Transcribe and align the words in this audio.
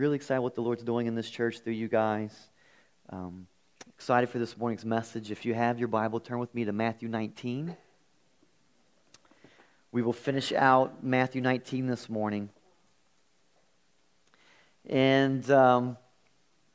really 0.00 0.16
excited 0.16 0.40
what 0.40 0.54
the 0.54 0.62
Lord's 0.62 0.82
doing 0.82 1.06
in 1.06 1.14
this 1.14 1.28
church 1.28 1.58
through 1.58 1.74
you 1.74 1.86
guys. 1.86 2.34
Um, 3.10 3.46
excited 3.86 4.30
for 4.30 4.38
this 4.38 4.56
morning's 4.56 4.86
message. 4.86 5.30
If 5.30 5.44
you 5.44 5.52
have 5.52 5.78
your 5.78 5.88
Bible, 5.88 6.20
turn 6.20 6.38
with 6.38 6.54
me 6.54 6.64
to 6.64 6.72
Matthew 6.72 7.06
19. 7.06 7.76
We 9.92 10.00
will 10.00 10.14
finish 10.14 10.52
out 10.52 11.04
Matthew 11.04 11.42
19 11.42 11.86
this 11.86 12.08
morning. 12.08 12.48
And 14.88 15.48
um, 15.50 15.98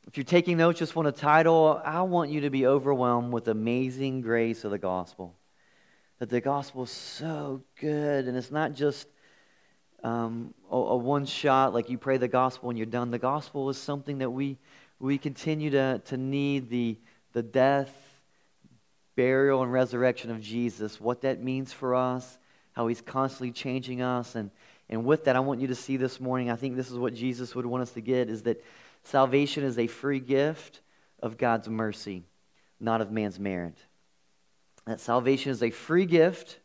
if 0.06 0.18
you're 0.18 0.24
taking 0.24 0.58
notes, 0.58 0.78
just 0.78 0.96
want 0.96 1.08
a 1.08 1.12
title. 1.12 1.82
I 1.84 2.04
want 2.04 2.30
you 2.30 2.42
to 2.42 2.52
be 2.52 2.68
overwhelmed 2.68 3.34
with 3.34 3.48
amazing 3.48 4.22
grace 4.22 4.64
of 4.64 4.70
the 4.70 4.78
gospel. 4.78 5.34
That 6.20 6.30
the 6.30 6.42
gospel 6.42 6.84
is 6.84 6.92
so 6.92 7.64
good, 7.82 8.28
and 8.28 8.38
it's 8.38 8.52
not 8.52 8.74
just 8.74 9.08
um, 10.04 10.54
a, 10.72 10.76
a 10.76 10.96
one 10.96 11.26
shot, 11.26 11.74
like 11.74 11.90
you 11.90 11.98
pray 11.98 12.18
the 12.18 12.28
gospel 12.28 12.70
and 12.70 12.78
you're 12.78 12.86
done. 12.86 13.12
The 13.12 13.20
gospel 13.20 13.70
is 13.70 13.78
something 13.78 14.20
that 14.20 14.30
we, 14.30 14.58
we 15.00 15.18
continue 15.18 15.72
to, 15.72 16.02
to 16.06 16.18
need 16.18 16.70
the, 16.70 16.98
the 17.34 17.44
death, 17.44 17.94
burial, 19.16 19.64
and 19.64 19.72
resurrection 19.72 20.32
of 20.32 20.42
Jesus, 20.42 21.00
what 21.00 21.22
that 21.22 21.42
means 21.42 21.74
for 21.74 21.96
us, 21.96 22.38
how 22.74 22.88
he's 22.88 23.02
constantly 23.02 23.52
changing 23.52 24.02
us. 24.02 24.36
And, 24.36 24.52
and 24.90 25.06
with 25.06 25.26
that, 25.26 25.36
I 25.36 25.40
want 25.40 25.62
you 25.62 25.68
to 25.68 25.76
see 25.76 25.98
this 25.98 26.20
morning, 26.20 26.52
I 26.52 26.56
think 26.56 26.76
this 26.76 26.92
is 26.92 26.98
what 26.98 27.14
Jesus 27.14 27.56
would 27.56 27.66
want 27.66 27.82
us 27.82 27.92
to 27.92 28.02
get, 28.02 28.30
is 28.30 28.44
that 28.44 28.64
salvation 29.04 29.64
is 29.64 29.80
a 29.80 29.88
free 29.88 30.20
gift 30.20 30.82
of 31.22 31.38
God's 31.38 31.70
mercy, 31.70 32.24
not 32.80 33.02
of 33.02 33.12
man's 33.12 33.40
merit. 33.40 33.78
That 34.86 35.00
salvation 35.00 35.52
is 35.52 35.64
a 35.64 35.72
free 35.72 36.06
gift. 36.06 36.60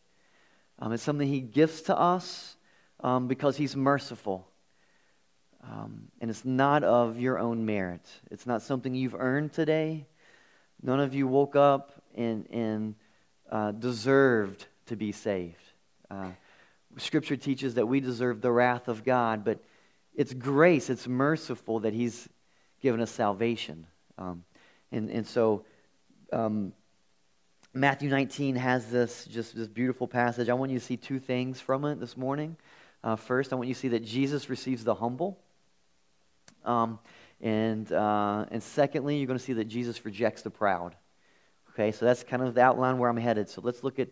Um, 0.79 0.93
it's 0.93 1.03
something 1.03 1.29
he 1.29 1.41
gives 1.41 1.83
to 1.83 1.99
us 1.99 2.57
um, 3.03 3.29
because 3.29 3.57
he's 3.57 3.77
merciful. 3.77 4.47
Um, 5.63 6.09
and 6.21 6.31
it's 6.31 6.45
not 6.45 6.85
of 6.85 7.19
your 7.19 7.39
own 7.39 7.67
merit. 7.67 8.07
It's 8.31 8.47
not 8.47 8.63
something 8.63 8.95
you've 8.95 9.15
earned 9.15 9.53
today. 9.53 10.07
None 10.83 11.01
of 11.01 11.15
you 11.15 11.27
woke 11.27 11.57
up 11.57 11.93
and, 12.15 12.47
and 12.51 12.95
uh, 13.51 13.73
deserved 13.73 14.67
to 14.87 14.97
be 14.97 15.13
saved. 15.13 15.57
Uh, 16.11 16.31
scripture 16.97 17.37
teaches 17.37 17.75
that 17.75 17.87
we 17.87 18.01
deserve 18.01 18.41
the 18.41 18.51
wrath 18.51 18.89
of 18.89 19.05
God, 19.05 19.45
but 19.45 19.59
it's 20.15 20.33
grace, 20.33 20.91
it's 20.91 21.07
merciful 21.07 21.81
that 21.81 21.93
He's 21.93 22.29
given 22.81 23.01
us 23.01 23.11
salvation. 23.11 23.87
Um, 24.19 24.45
and, 24.91 25.11
and 25.11 25.27
so 25.27 25.65
um, 26.33 26.73
Matthew 27.73 28.09
19 28.09 28.57
has 28.57 28.91
this 28.91 29.25
just 29.27 29.55
this 29.55 29.69
beautiful 29.69 30.09
passage. 30.09 30.49
I 30.49 30.55
want 30.55 30.73
you 30.73 30.79
to 30.79 30.85
see 30.85 30.97
two 30.97 31.19
things 31.19 31.61
from 31.61 31.85
it 31.85 32.01
this 32.01 32.17
morning. 32.17 32.57
Uh, 33.03 33.17
first, 33.17 33.53
I 33.53 33.57
want 33.57 33.69
you 33.69 33.75
to 33.75 33.81
see 33.81 33.89
that 33.89 34.05
Jesus 34.05 34.51
receives 34.51 34.85
the 34.85 34.95
humble. 34.95 35.39
Um, 36.65 36.99
and, 37.41 37.91
uh, 37.91 38.45
and 38.51 38.63
secondly, 38.63 39.17
you're 39.17 39.27
going 39.27 39.39
to 39.39 39.45
see 39.45 39.55
that 39.55 39.65
Jesus 39.65 40.05
rejects 40.05 40.43
the 40.43 40.51
proud. 40.51 40.95
Okay, 41.71 41.93
so 41.93 42.05
that's 42.05 42.23
kind 42.23 42.43
of 42.43 42.55
the 42.55 42.61
outline 42.61 42.99
where 42.99 43.09
I'm 43.09 43.17
headed. 43.17 43.49
So 43.49 43.63
let's 43.63 43.83
look 43.83 43.99
at 43.99 44.09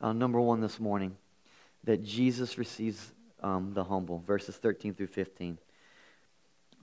uh, 0.00 0.12
number 0.12 0.40
one 0.40 0.60
this 0.60 0.80
morning 0.80 1.16
that 1.84 2.02
Jesus 2.02 2.58
receives 2.58 3.12
um, 3.42 3.72
the 3.74 3.84
humble, 3.84 4.18
verses 4.26 4.56
13 4.56 4.94
through 4.94 5.08
15. 5.08 5.58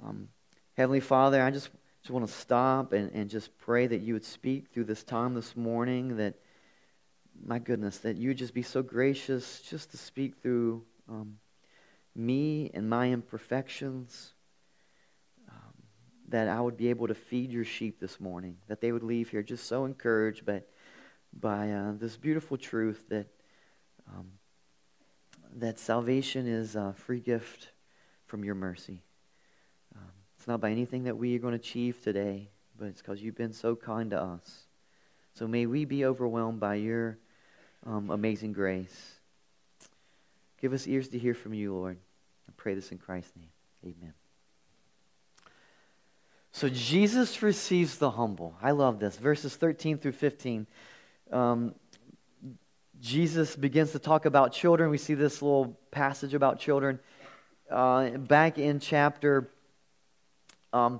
Um, 0.04 0.30
Heavenly 0.78 1.00
Father, 1.00 1.42
I 1.42 1.52
just, 1.52 1.70
just 2.02 2.12
want 2.12 2.26
to 2.26 2.32
stop 2.32 2.94
and, 2.94 3.12
and 3.12 3.30
just 3.30 3.58
pray 3.58 3.88
that 3.88 4.02
you 4.02 4.14
would 4.14 4.24
speak 4.24 4.70
through 4.70 4.86
this 4.86 5.04
time 5.04 5.34
this 5.34 5.58
morning, 5.58 6.18
that, 6.18 6.36
my 7.46 7.60
goodness, 7.60 7.98
that 8.00 8.16
you 8.16 8.30
would 8.30 8.38
just 8.38 8.54
be 8.54 8.62
so 8.62 8.82
gracious 8.82 9.62
just 9.62 9.92
to 9.92 9.98
speak 9.98 10.36
through 10.42 10.84
um, 11.10 11.38
me 12.16 12.70
and 12.74 12.90
my 12.90 13.12
imperfections, 13.12 14.34
um, 15.50 15.74
that 16.30 16.48
I 16.48 16.60
would 16.60 16.78
be 16.78 16.90
able 16.90 17.08
to 17.08 17.16
feed 17.16 17.52
your 17.52 17.66
sheep 17.66 18.00
this 18.00 18.20
morning, 18.20 18.58
that 18.68 18.82
they 18.82 18.92
would 18.92 19.04
leave 19.04 19.30
here 19.30 19.44
just 19.44 19.68
so 19.68 19.86
encouraged 19.86 20.46
by, 20.46 20.64
by 21.34 21.72
uh, 21.72 21.94
this 21.98 22.18
beautiful 22.18 22.58
truth 22.58 23.04
that, 23.10 23.28
um, 24.08 24.28
that 25.56 25.80
salvation 25.80 26.48
is 26.48 26.76
a 26.76 26.94
free 26.98 27.20
gift 27.20 27.70
from 28.26 28.44
your 28.44 28.56
mercy. 28.56 29.02
Um, 29.96 30.12
it's 30.38 30.48
not 30.48 30.62
by 30.62 30.72
anything 30.72 31.04
that 31.04 31.18
we 31.18 31.36
are 31.36 31.40
going 31.40 31.54
to 31.54 31.60
achieve 31.60 32.02
today, 32.02 32.50
but 32.78 32.88
it's 32.88 33.02
because 33.02 33.22
you've 33.22 33.38
been 33.38 33.54
so 33.54 33.76
kind 33.76 34.12
to 34.12 34.22
us. 34.22 34.64
So 35.34 35.48
may 35.48 35.66
we 35.66 35.86
be 35.86 36.06
overwhelmed 36.06 36.60
by 36.60 36.76
your 36.76 37.18
um, 37.86 38.10
amazing 38.10 38.54
grace. 38.54 39.16
Give 40.60 40.74
us 40.74 40.88
ears 40.88 41.08
to 41.10 41.20
hear 41.20 41.34
from 41.34 41.54
you, 41.54 41.74
Lord. 41.74 41.98
I 42.52 42.54
pray 42.58 42.76
this 42.76 42.92
in 42.92 42.98
Christ's 42.98 43.32
name. 43.38 43.50
Amen. 43.86 44.14
So 46.52 46.68
Jesus 46.68 47.42
receives 47.42 47.98
the 47.98 48.12
humble. 48.12 48.58
I 48.62 48.72
love 48.72 49.00
this. 49.00 49.16
Verses 49.16 49.56
13 49.56 50.00
through 50.00 50.12
15. 50.12 50.68
Um, 51.32 51.76
Jesus 53.00 53.56
begins 53.56 53.94
to 53.94 54.00
talk 54.00 54.26
about 54.26 54.52
children. 54.52 54.90
We 54.90 54.98
see 54.98 55.14
this 55.14 55.42
little 55.42 55.80
passage 55.92 56.34
about 56.34 56.60
children 56.60 57.00
uh, 57.72 58.10
back 58.10 58.58
in 58.58 58.82
chapter 58.82 59.50
um, 60.74 61.00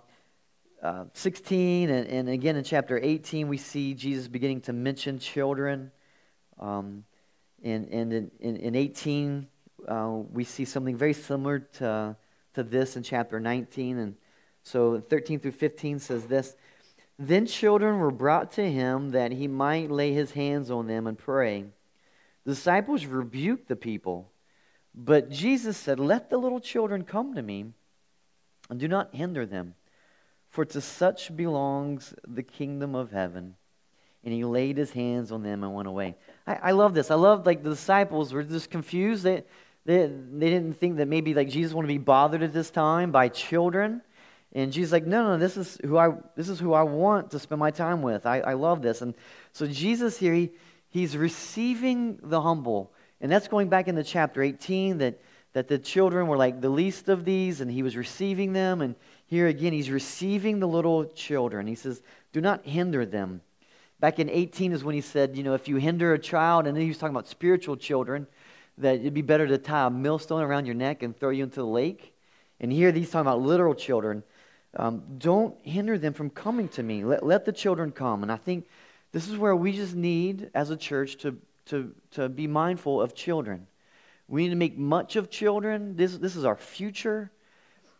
uh, 0.82 1.04
16 1.14 1.90
and, 1.90 2.08
and, 2.08 2.30
again 2.30 2.56
in 2.56 2.64
chapter 2.64 2.98
18. 2.98 3.50
We 3.50 3.58
see 3.58 3.94
Jesus 3.94 4.30
beginning 4.30 4.62
to 4.62 4.74
mention 4.74 5.20
children. 5.20 5.92
Um, 6.62 7.04
and, 7.62 7.90
and 7.90 8.14
in, 8.14 8.32
in, 8.40 8.56
in 8.56 8.76
18, 8.76 9.48
uh, 9.88 10.22
we 10.32 10.44
see 10.44 10.66
something 10.66 10.96
very 10.96 11.14
similar 11.14 11.60
to, 11.60 12.16
to 12.54 12.64
this 12.64 12.96
in 12.96 13.04
chapter 13.04 13.40
19. 13.40 13.98
And 13.98 14.16
so 14.64 15.00
13 15.00 15.40
through 15.40 15.52
15 15.52 16.00
says 16.00 16.26
this 16.26 16.56
Then 17.18 17.46
children 17.46 18.00
were 18.00 18.12
brought 18.12 18.52
to 18.54 18.70
him 18.70 19.10
that 19.10 19.32
he 19.32 19.48
might 19.48 19.92
lay 19.92 20.14
his 20.14 20.32
hands 20.32 20.72
on 20.72 20.88
them 20.88 21.08
and 21.08 21.18
pray. 21.18 21.66
The 22.46 22.52
disciples 22.52 23.06
rebuked 23.06 23.68
the 23.68 23.76
people. 23.76 24.32
But 24.94 25.30
Jesus 25.30 25.78
said, 25.78 26.00
Let 26.00 26.30
the 26.30 26.38
little 26.38 26.60
children 26.60 27.04
come 27.04 27.36
to 27.36 27.42
me, 27.42 27.72
and 28.70 28.80
do 28.80 28.88
not 28.88 29.16
hinder 29.16 29.46
them, 29.46 29.76
for 30.50 30.66
to 30.66 30.82
such 30.82 31.36
belongs 31.36 32.14
the 32.28 32.44
kingdom 32.44 32.94
of 32.94 33.12
heaven 33.12 33.56
and 34.24 34.34
he 34.34 34.44
laid 34.44 34.78
his 34.78 34.92
hands 34.92 35.32
on 35.32 35.44
them 35.44 35.64
and 35.64 35.74
went 35.74 35.88
away. 35.88 36.16
I, 36.46 36.56
I 36.56 36.72
love 36.72 36.94
this. 36.94 37.10
I 37.10 37.16
love 37.16 37.46
like 37.46 37.64
the 37.64 37.72
disciples 37.72 38.34
were 38.34 38.44
just 38.44 38.70
confused. 38.70 39.24
They, 39.24 39.44
they, 39.86 40.08
they 40.08 40.50
didn't 40.50 40.74
think 40.74 40.98
that 40.98 41.08
maybe 41.08 41.34
like 41.34 41.50
Jesus 41.50 41.74
wanted 41.74 41.88
to 41.88 41.94
be 41.94 41.98
bothered 41.98 42.44
at 42.44 42.54
this 42.54 42.70
time 42.70 43.12
by 43.12 43.30
children. 43.30 44.02
And 44.54 44.72
Jesus 44.72 44.92
like, 44.92 45.06
no, 45.06 45.24
no, 45.24 45.38
this 45.38 45.58
is 45.58 45.80
who 45.84 45.98
I 45.98 46.12
this 46.36 46.50
is 46.50 46.60
who 46.60 46.74
I 46.74 46.84
want 46.84 47.32
to 47.32 47.40
spend 47.40 47.60
my 47.60 47.72
time 47.72 48.02
with. 48.02 48.26
I, 48.26 48.40
I 48.42 48.54
love 48.54 48.82
this. 48.82 49.02
And 49.02 49.16
so 49.54 49.66
Jesus 49.66 50.18
here, 50.18 50.34
he, 50.34 50.52
he's 50.90 51.16
receiving 51.16 52.20
the 52.22 52.42
humble. 52.42 52.92
And 53.22 53.32
that's 53.32 53.48
going 53.48 53.70
back 53.70 53.88
into 53.88 54.04
chapter 54.04 54.42
18 54.42 54.98
that, 54.98 55.20
that 55.54 55.68
the 55.68 55.78
children 55.78 56.28
were 56.28 56.38
like 56.38 56.60
the 56.60 56.70
least 56.70 57.08
of 57.08 57.24
these, 57.24 57.62
and 57.62 57.72
he 57.72 57.84
was 57.84 57.96
receiving 57.96 58.52
them. 58.52 58.82
And 58.82 58.96
here 59.28 59.48
again, 59.48 59.74
he's 59.74 59.90
receiving 59.90 60.60
the 60.60 60.68
little 60.68 61.06
children. 61.06 61.66
He 61.68 61.76
says, 61.76 62.02
Do 62.34 62.42
not 62.42 62.66
hinder 62.66 63.06
them. 63.06 63.42
Back 64.02 64.18
in 64.18 64.30
18 64.30 64.72
is 64.74 64.84
when 64.84 64.96
he 64.96 65.02
said, 65.02 65.38
you 65.38 65.44
know, 65.44 65.54
if 65.54 65.68
you 65.68 65.76
hinder 65.76 66.14
a 66.14 66.20
child, 66.20 66.66
and 66.66 66.76
then 66.76 66.82
he 66.82 66.88
was 66.88 66.98
talking 66.98 67.16
about 67.16 67.28
spiritual 67.28 67.78
children, 67.78 68.26
that 68.78 68.96
it'd 68.96 69.14
be 69.14 69.22
better 69.22 69.48
to 69.48 69.58
tie 69.58 69.88
a 69.88 69.90
millstone 69.90 70.42
around 70.42 70.66
your 70.66 70.76
neck 70.76 71.04
and 71.04 71.18
throw 71.18 71.30
you 71.30 71.44
into 71.44 71.60
the 71.60 71.66
lake. 71.66 72.14
And 72.60 72.72
here 72.72 72.92
he's 72.92 73.10
talking 73.10 73.28
about 73.28 73.42
literal 73.42 73.76
children. 73.76 74.24
Um, 74.76 75.04
don't 75.18 75.56
hinder 75.66 75.98
them 75.98 76.14
from 76.14 76.30
coming 76.30 76.68
to 76.70 76.84
me. 76.84 77.04
Let, 77.04 77.26
let 77.26 77.46
the 77.46 77.52
children 77.52 77.92
come. 77.92 78.24
And 78.24 78.32
I 78.32 78.38
think 78.38 78.68
this 79.12 79.28
is 79.28 79.38
where 79.38 79.56
we 79.56 79.74
just 79.74 79.96
need, 79.96 80.50
as 80.54 80.70
a 80.70 80.78
church, 80.78 81.18
to, 81.18 81.38
to, 81.66 81.94
to 82.12 82.30
be 82.30 82.48
mindful 82.48 83.02
of 83.02 83.14
children. 83.14 83.68
We 84.28 84.44
need 84.44 84.50
to 84.52 84.56
make 84.56 84.78
much 84.78 85.16
of 85.16 85.30
children. 85.30 85.96
This, 85.98 86.18
this 86.18 86.36
is 86.36 86.46
our 86.46 86.56
future. 86.56 87.32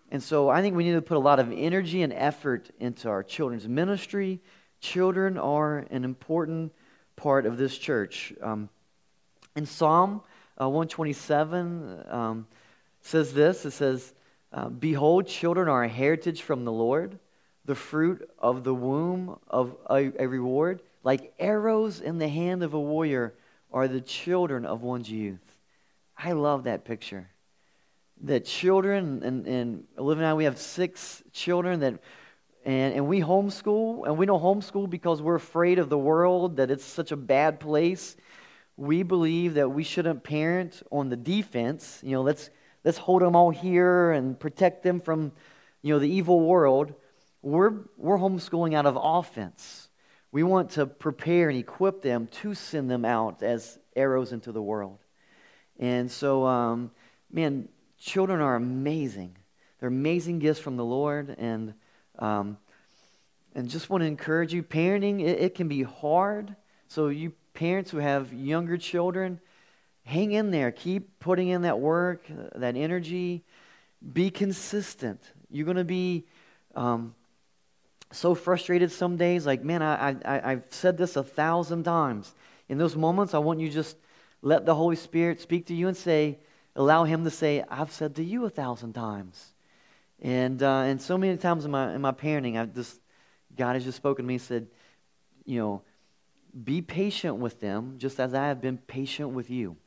And 0.10 0.24
so 0.24 0.50
I 0.50 0.62
think 0.62 0.76
we 0.76 0.84
need 0.84 0.94
to 0.94 1.02
put 1.02 1.18
a 1.18 1.20
lot 1.20 1.40
of 1.40 1.52
energy 1.52 2.02
and 2.02 2.14
effort 2.14 2.70
into 2.80 3.10
our 3.10 3.24
children's 3.24 3.68
ministry, 3.68 4.42
Children 4.82 5.38
are 5.38 5.86
an 5.92 6.04
important 6.04 6.74
part 7.16 7.46
of 7.46 7.58
this 7.58 7.78
church. 7.78 8.34
Um, 8.42 8.68
in 9.56 9.68
Psalm 9.68 10.22
uh, 10.60 10.68
127 10.68 12.04
um, 12.10 12.48
says 13.02 13.34
this 13.34 13.66
it 13.66 13.72
says, 13.72 14.14
uh, 14.54 14.70
Behold, 14.70 15.28
children 15.28 15.68
are 15.68 15.84
a 15.84 15.90
heritage 15.90 16.42
from 16.42 16.66
the 16.66 16.72
Lord, 16.72 17.18
the 17.66 17.76
fruit 17.76 18.30
of 18.38 18.64
the 18.64 18.74
womb 18.74 19.40
of 19.48 19.76
a, 19.90 20.12
a 20.20 20.28
reward. 20.28 20.82
Like 21.04 21.34
arrows 21.40 22.02
in 22.02 22.18
the 22.20 22.28
hand 22.28 22.64
of 22.64 22.74
a 22.74 22.80
warrior 22.80 23.34
are 23.72 23.88
the 23.88 24.02
children 24.02 24.66
of 24.66 24.82
one's 24.84 25.10
youth. 25.10 25.56
I 26.18 26.34
love 26.34 26.66
that 26.66 26.86
picture. 26.86 27.30
That 28.24 28.46
children, 28.46 29.24
and, 29.24 29.48
and 29.48 29.84
Olivia 29.98 30.26
and 30.26 30.32
I, 30.32 30.34
we 30.36 30.44
have 30.44 30.60
six 30.60 31.24
children 31.34 31.80
that 31.80 32.00
and, 32.64 32.94
and 32.94 33.08
we 33.08 33.22
homeschool, 33.22 34.06
and 34.06 34.18
we 34.18 34.26
don't 34.26 34.42
homeschool 34.42 34.90
because 34.90 35.22
we're 35.22 35.36
afraid 35.36 35.80
of 35.80 35.90
the 35.90 35.98
world, 35.98 36.58
that 36.58 36.70
it's 36.70 36.86
such 36.86 37.12
a 37.12 37.18
bad 37.18 37.60
place. 37.60 38.16
We 38.82 39.04
believe 39.04 39.54
that 39.54 39.70
we 39.70 39.84
shouldn't 39.84 40.24
parent 40.24 40.82
on 40.92 41.10
the 41.10 41.16
defense. 41.16 42.00
You 42.02 42.14
know, 42.14 42.24
let's, 42.24 42.50
let's 42.84 42.98
hold 42.98 43.22
them 43.22 43.36
all 43.36 43.52
here 43.52 44.12
and 44.12 44.40
protect 44.40 44.82
them 44.82 45.00
from, 45.00 45.34
you 45.84 45.94
know, 45.94 46.00
the 46.00 46.10
evil 46.10 46.40
world, 46.42 46.96
we're, 47.44 47.74
we're 47.96 48.18
homeschooling 48.18 48.74
out 48.74 48.88
of 48.88 48.98
offense. 49.00 49.88
We 50.32 50.42
want 50.42 50.72
to 50.72 50.88
prepare 50.88 51.50
and 51.50 51.60
equip 51.60 52.02
them 52.02 52.26
to 52.42 52.56
send 52.56 52.90
them 52.90 53.06
out 53.06 53.44
as 53.44 53.78
arrows 53.96 54.32
into 54.32 54.52
the 54.52 54.64
world. 54.64 54.98
And 55.78 56.10
so, 56.10 56.48
um, 56.48 56.90
man, 57.32 57.70
children 58.00 58.42
are 58.42 58.56
amazing. 58.56 59.38
They're 59.80 59.90
amazing 59.90 60.40
gifts 60.40 60.60
from 60.60 60.76
the 60.78 60.86
Lord. 60.86 61.36
And, 61.38 61.76
um, 62.18 62.58
and 63.54 63.70
just 63.70 63.92
want 63.92 64.02
to 64.02 64.08
encourage 64.08 64.56
you 64.56 64.64
parenting, 64.64 65.22
it, 65.22 65.40
it 65.40 65.54
can 65.54 65.68
be 65.68 65.84
hard. 65.84 66.56
So, 66.88 67.10
you 67.10 67.34
parents 67.54 67.92
who 67.92 67.98
have 67.98 68.34
younger 68.34 68.78
children, 68.78 69.40
hang 70.04 70.32
in 70.32 70.52
there. 70.52 70.72
Keep 70.72 71.20
putting 71.20 71.50
in 71.50 71.64
that 71.64 71.80
work, 71.80 72.24
that 72.56 72.76
energy. 72.76 73.44
Be 74.14 74.30
consistent. 74.30 75.22
You're 75.50 75.66
going 75.66 75.78
to 75.78 75.84
be 75.84 76.26
um, 76.76 77.14
so 78.12 78.36
frustrated 78.36 78.92
some 78.92 79.18
days. 79.18 79.46
Like, 79.46 79.64
man, 79.64 79.82
I, 79.82 80.16
I, 80.26 80.52
I've 80.52 80.64
said 80.70 80.98
this 80.98 81.16
a 81.16 81.24
thousand 81.24 81.84
times. 81.84 82.34
In 82.70 82.78
those 82.78 82.96
moments, 82.96 83.34
I 83.34 83.40
want 83.40 83.60
you 83.60 83.70
just 83.70 83.98
let 84.42 84.66
the 84.66 84.76
Holy 84.76 84.96
Spirit 84.96 85.40
speak 85.40 85.68
to 85.68 85.74
you 85.74 85.88
and 85.88 85.96
say, 85.96 86.40
allow 86.76 87.04
Him 87.04 87.24
to 87.26 87.30
say, 87.30 87.64
I've 87.70 87.92
said 87.92 88.16
to 88.16 88.24
you 88.24 88.46
a 88.46 88.50
thousand 88.50 88.94
times. 88.94 89.54
And, 90.22 90.62
uh, 90.62 90.82
and 90.82 91.02
so 91.02 91.18
many 91.18 91.36
times 91.38 91.66
in 91.66 91.72
my, 91.72 91.94
in 91.94 92.02
my 92.02 92.12
parenting, 92.12 92.58
I've 92.58 92.74
just, 92.74 93.00
God 93.56 93.74
has 93.74 93.84
just 93.84 93.98
spoken 93.98 94.26
to 94.26 94.28
me 94.28 94.36
and 94.36 94.42
said, 94.42 94.68
you 95.46 95.60
know, 95.60 95.82
be 96.64 96.82
patient 96.82 97.38
with 97.38 97.60
them 97.60 97.96
just 97.98 98.20
as 98.20 98.34
I 98.34 98.48
have 98.48 98.62
been 98.62 98.78
patient 98.78 99.30
with 99.30 99.50
you. 99.50 99.78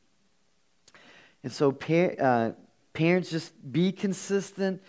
And 1.43 1.51
so, 1.51 1.69
uh, 1.69 2.51
parents, 2.93 3.29
just 3.29 3.53
be 3.71 3.91
consistent. 3.91 4.81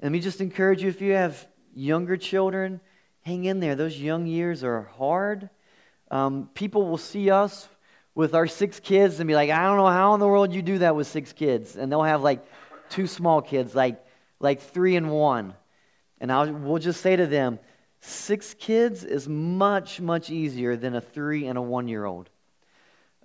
Let 0.00 0.12
me 0.12 0.20
just 0.20 0.40
encourage 0.40 0.82
you 0.82 0.88
if 0.88 1.00
you 1.00 1.12
have 1.12 1.46
younger 1.74 2.16
children, 2.16 2.80
hang 3.22 3.44
in 3.46 3.60
there. 3.60 3.74
Those 3.74 3.98
young 3.98 4.26
years 4.26 4.62
are 4.62 4.82
hard. 4.96 5.50
Um, 6.10 6.50
people 6.54 6.86
will 6.86 6.98
see 6.98 7.30
us 7.30 7.68
with 8.14 8.34
our 8.34 8.46
six 8.46 8.78
kids 8.78 9.18
and 9.18 9.26
be 9.26 9.34
like, 9.34 9.50
I 9.50 9.64
don't 9.64 9.76
know 9.76 9.86
how 9.86 10.14
in 10.14 10.20
the 10.20 10.28
world 10.28 10.52
you 10.52 10.62
do 10.62 10.78
that 10.78 10.94
with 10.94 11.06
six 11.06 11.32
kids. 11.32 11.76
And 11.76 11.90
they'll 11.90 12.02
have 12.02 12.22
like 12.22 12.44
two 12.88 13.06
small 13.06 13.42
kids, 13.42 13.74
like, 13.74 14.04
like 14.38 14.60
three 14.60 14.94
and 14.94 15.10
one. 15.10 15.54
And 16.20 16.30
I'll, 16.30 16.52
we'll 16.52 16.78
just 16.78 17.00
say 17.00 17.16
to 17.16 17.26
them, 17.26 17.58
six 18.04 18.54
kids 18.54 19.02
is 19.02 19.28
much, 19.28 20.00
much 20.00 20.30
easier 20.30 20.76
than 20.76 20.94
a 20.94 21.00
three 21.00 21.46
and 21.46 21.56
a 21.56 21.62
one 21.62 21.88
year 21.88 22.04
old. 22.04 22.28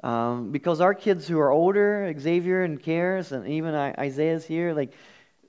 Um, 0.01 0.51
because 0.51 0.79
our 0.79 0.93
kids 0.93 1.27
who 1.27 1.37
are 1.39 1.51
older, 1.51 2.13
Xavier 2.17 2.63
and 2.63 2.81
Karis, 2.81 3.33
and 3.33 3.45
even 3.47 3.75
Isaiah's 3.75 4.45
here, 4.45 4.73
like, 4.73 4.93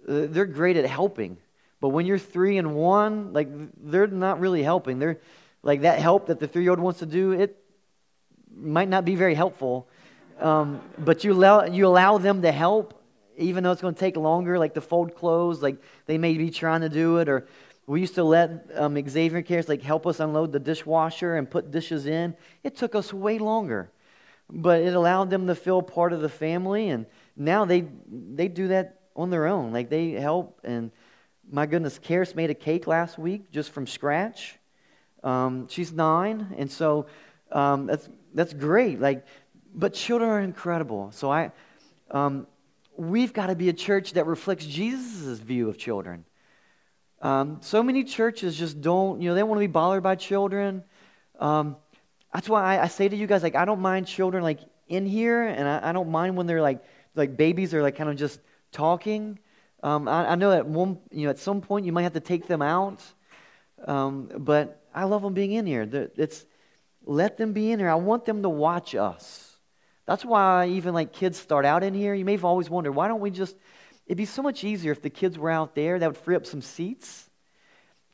uh, 0.08 0.26
they're 0.28 0.46
great 0.46 0.76
at 0.76 0.84
helping. 0.84 1.36
But 1.80 1.90
when 1.90 2.06
you're 2.06 2.18
three 2.18 2.58
and 2.58 2.74
one, 2.74 3.32
like, 3.32 3.48
they're 3.90 4.08
not 4.08 4.40
really 4.40 4.64
helping. 4.64 4.98
They're 4.98 5.18
like 5.62 5.82
that 5.82 6.00
help 6.00 6.26
that 6.26 6.40
the 6.40 6.48
three 6.48 6.62
year 6.62 6.72
old 6.72 6.80
wants 6.80 6.98
to 6.98 7.06
do, 7.06 7.32
it 7.32 7.56
might 8.54 8.88
not 8.88 9.04
be 9.04 9.14
very 9.14 9.34
helpful. 9.34 9.88
Um, 10.40 10.80
but 10.98 11.22
you 11.22 11.32
allow, 11.32 11.66
you 11.66 11.86
allow 11.86 12.18
them 12.18 12.42
to 12.42 12.50
help, 12.50 13.00
even 13.36 13.62
though 13.62 13.70
it's 13.70 13.82
going 13.82 13.94
to 13.94 14.00
take 14.00 14.16
longer, 14.16 14.58
like 14.58 14.74
to 14.74 14.80
fold 14.80 15.14
clothes, 15.14 15.62
like 15.62 15.76
they 16.06 16.18
may 16.18 16.36
be 16.36 16.50
trying 16.50 16.80
to 16.80 16.88
do 16.88 17.18
it, 17.18 17.28
or 17.28 17.46
we 17.90 17.98
used 17.98 18.14
to 18.14 18.22
let 18.22 18.70
um, 18.76 18.94
Xavier 19.08 19.42
Karis 19.42 19.68
like 19.68 19.82
help 19.82 20.06
us 20.06 20.20
unload 20.20 20.52
the 20.52 20.60
dishwasher 20.60 21.34
and 21.34 21.50
put 21.50 21.72
dishes 21.72 22.06
in. 22.06 22.36
It 22.62 22.76
took 22.76 22.94
us 22.94 23.12
way 23.12 23.38
longer, 23.38 23.90
but 24.48 24.80
it 24.82 24.94
allowed 24.94 25.28
them 25.28 25.48
to 25.48 25.56
feel 25.56 25.82
part 25.82 26.12
of 26.12 26.20
the 26.20 26.28
family, 26.28 26.90
and 26.90 27.04
now 27.34 27.64
they 27.64 27.88
they 28.08 28.46
do 28.46 28.68
that 28.68 29.00
on 29.16 29.30
their 29.30 29.48
own. 29.48 29.72
Like 29.72 29.90
they 29.90 30.12
help, 30.12 30.60
and 30.62 30.92
my 31.50 31.66
goodness, 31.66 31.98
Karis 31.98 32.36
made 32.36 32.48
a 32.48 32.54
cake 32.54 32.86
last 32.86 33.18
week 33.18 33.50
just 33.50 33.72
from 33.72 33.88
scratch. 33.88 34.56
Um, 35.24 35.66
she's 35.66 35.90
nine, 35.90 36.54
and 36.58 36.70
so 36.70 37.06
um, 37.50 37.86
that's 37.86 38.08
that's 38.34 38.54
great. 38.54 39.00
Like, 39.00 39.26
but 39.74 39.94
children 39.94 40.30
are 40.30 40.40
incredible. 40.40 41.10
So 41.10 41.28
I, 41.32 41.50
um, 42.12 42.46
we've 42.96 43.32
got 43.32 43.48
to 43.48 43.56
be 43.56 43.68
a 43.68 43.72
church 43.72 44.12
that 44.12 44.26
reflects 44.26 44.64
Jesus' 44.64 45.40
view 45.40 45.68
of 45.68 45.76
children. 45.76 46.24
Um, 47.20 47.58
so 47.60 47.82
many 47.82 48.04
churches 48.04 48.56
just 48.56 48.80
don't, 48.80 49.20
you 49.20 49.28
know, 49.28 49.34
they 49.34 49.40
don't 49.40 49.48
want 49.48 49.58
to 49.58 49.66
be 49.68 49.72
bothered 49.72 50.02
by 50.02 50.14
children. 50.14 50.82
Um, 51.38 51.76
that's 52.32 52.48
why 52.48 52.76
I, 52.76 52.84
I, 52.84 52.86
say 52.88 53.08
to 53.08 53.16
you 53.16 53.26
guys, 53.26 53.42
like, 53.42 53.54
I 53.54 53.64
don't 53.64 53.80
mind 53.80 54.06
children 54.06 54.42
like 54.42 54.60
in 54.88 55.04
here, 55.04 55.42
and 55.42 55.68
I, 55.68 55.90
I 55.90 55.92
don't 55.92 56.10
mind 56.10 56.36
when 56.36 56.46
they're 56.46 56.62
like 56.62 56.82
like 57.14 57.36
babies 57.36 57.74
are 57.74 57.82
like 57.82 57.96
kind 57.96 58.08
of 58.08 58.16
just 58.16 58.40
talking. 58.72 59.38
Um, 59.82 60.08
I, 60.08 60.32
I, 60.32 60.34
know 60.34 60.52
at 60.52 60.66
one, 60.66 60.98
you 61.10 61.24
know, 61.24 61.30
at 61.30 61.38
some 61.38 61.60
point 61.60 61.86
you 61.86 61.92
might 61.92 62.02
have 62.02 62.12
to 62.12 62.20
take 62.20 62.46
them 62.46 62.62
out, 62.62 63.02
um, 63.86 64.30
but 64.38 64.82
I 64.94 65.04
love 65.04 65.22
them 65.22 65.34
being 65.34 65.52
in 65.52 65.66
here. 65.66 65.88
It's 66.16 66.44
let 67.04 67.38
them 67.38 67.52
be 67.52 67.72
in 67.72 67.78
here. 67.78 67.88
I 67.88 67.94
want 67.94 68.24
them 68.24 68.42
to 68.42 68.48
watch 68.48 68.94
us. 68.94 69.56
That's 70.06 70.24
why 70.24 70.68
even 70.68 70.92
like 70.94 71.12
kids 71.12 71.38
start 71.38 71.64
out 71.64 71.82
in 71.82 71.94
here. 71.94 72.14
You 72.14 72.24
may 72.24 72.32
have 72.32 72.44
always 72.44 72.68
wondered 72.68 72.92
why 72.92 73.08
don't 73.08 73.20
we 73.20 73.30
just? 73.30 73.56
It'd 74.10 74.18
be 74.18 74.24
so 74.24 74.42
much 74.42 74.64
easier 74.64 74.90
if 74.90 75.02
the 75.02 75.08
kids 75.08 75.38
were 75.38 75.52
out 75.52 75.76
there. 75.76 75.96
That 75.96 76.08
would 76.08 76.16
free 76.16 76.34
up 76.34 76.44
some 76.44 76.62
seats, 76.62 77.30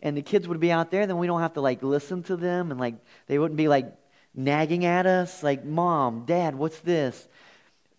and 0.03 0.15
the 0.15 0.21
kids 0.21 0.47
would 0.47 0.61
be 0.61 0.71
out 0.71 0.91
there. 0.91 1.07
Then 1.07 1.17
we 1.17 1.27
don't 1.27 1.41
have 1.41 1.55
to 1.55 1.63
like 1.63 1.83
listen 1.83 2.23
to 2.25 2.37
them, 2.37 2.71
and 2.71 2.79
like 2.79 2.97
they 3.29 3.39
wouldn't 3.39 3.57
be 3.57 3.67
like 3.67 3.87
nagging 4.35 4.85
at 4.85 5.07
us, 5.07 5.43
like 5.43 5.65
"Mom, 5.65 6.27
Dad, 6.27 6.55
what's 6.55 6.81
this?" 6.81 7.27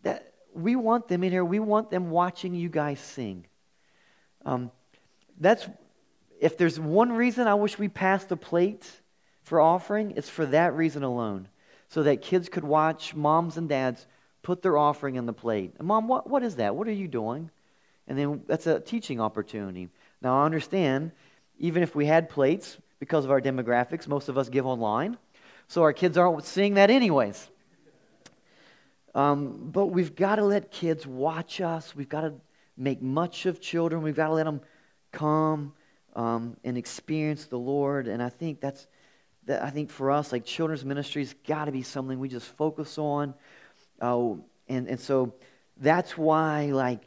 That 0.03 0.31
we 0.53 0.75
want 0.75 1.07
them 1.07 1.23
in 1.23 1.31
here. 1.31 1.43
We 1.43 1.57
want 1.57 1.89
them 1.89 2.11
watching 2.11 2.53
you 2.53 2.69
guys 2.69 2.99
sing. 2.99 3.47
Um, 4.45 4.69
that's 5.39 5.67
if 6.39 6.55
there's 6.55 6.79
one 6.79 7.11
reason 7.11 7.47
I 7.47 7.55
wish 7.55 7.79
we 7.79 7.87
passed 7.87 8.31
a 8.31 8.37
plate 8.37 8.87
for 9.41 9.59
offering, 9.59 10.13
it's 10.15 10.29
for 10.29 10.45
that 10.45 10.75
reason 10.75 11.01
alone. 11.01 11.47
So 11.89 12.03
that 12.03 12.21
kids 12.21 12.47
could 12.47 12.63
watch 12.63 13.15
moms 13.15 13.57
and 13.57 13.67
dads 13.67 14.05
put 14.43 14.61
their 14.61 14.77
offering 14.77 15.15
in 15.15 15.25
the 15.25 15.33
plate. 15.33 15.81
Mom, 15.81 16.07
what, 16.07 16.29
what 16.29 16.43
is 16.43 16.57
that? 16.57 16.75
What 16.75 16.87
are 16.87 16.91
you 16.91 17.07
doing? 17.07 17.49
And 18.07 18.17
then 18.17 18.43
that's 18.47 18.67
a 18.67 18.79
teaching 18.79 19.19
opportunity. 19.19 19.89
Now 20.21 20.41
I 20.41 20.45
understand, 20.45 21.11
even 21.59 21.83
if 21.83 21.95
we 21.95 22.05
had 22.05 22.29
plates, 22.29 22.77
because 22.99 23.25
of 23.25 23.31
our 23.31 23.41
demographics, 23.41 24.07
most 24.07 24.29
of 24.29 24.37
us 24.37 24.49
give 24.49 24.65
online. 24.65 25.17
So 25.67 25.83
our 25.83 25.93
kids 25.93 26.17
aren't 26.17 26.45
seeing 26.45 26.75
that 26.75 26.89
anyways. 26.89 27.49
Um, 29.13 29.69
but 29.71 29.87
we've 29.87 30.15
got 30.15 30.35
to 30.35 30.45
let 30.45 30.71
kids 30.71 31.05
watch 31.05 31.59
us. 31.59 31.95
We've 31.95 32.09
got 32.09 32.21
to 32.21 32.33
make 32.77 33.01
much 33.01 33.45
of 33.45 33.59
children. 33.59 34.01
We've 34.03 34.15
got 34.15 34.27
to 34.27 34.33
let 34.33 34.45
them 34.45 34.61
come 35.11 35.73
um, 36.15 36.57
and 36.63 36.77
experience 36.77 37.45
the 37.45 37.57
Lord. 37.57 38.07
And 38.07 38.21
I 38.21 38.29
think 38.29 38.61
that's 38.61 38.87
that. 39.45 39.63
I 39.63 39.69
think 39.69 39.89
for 39.89 40.11
us, 40.11 40.31
like 40.31 40.45
children's 40.45 40.85
ministry's 40.85 41.33
got 41.47 41.65
to 41.65 41.71
be 41.71 41.81
something 41.81 42.19
we 42.19 42.29
just 42.29 42.45
focus 42.45 42.97
on. 42.97 43.33
Uh, 43.99 44.35
and 44.69 44.87
and 44.87 44.99
so 44.99 45.33
that's 45.77 46.17
why, 46.17 46.67
like, 46.67 47.06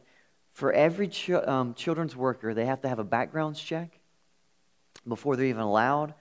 for 0.61 0.71
every 0.71 1.07
ch- 1.07 1.31
um, 1.31 1.73
children's 1.73 2.15
worker, 2.15 2.53
they 2.53 2.65
have 2.65 2.81
to 2.81 2.87
have 2.87 2.99
a 2.99 3.03
background 3.03 3.55
check 3.55 3.99
before 5.07 5.35
they're 5.35 5.47
even 5.47 5.63
allowed. 5.63 6.13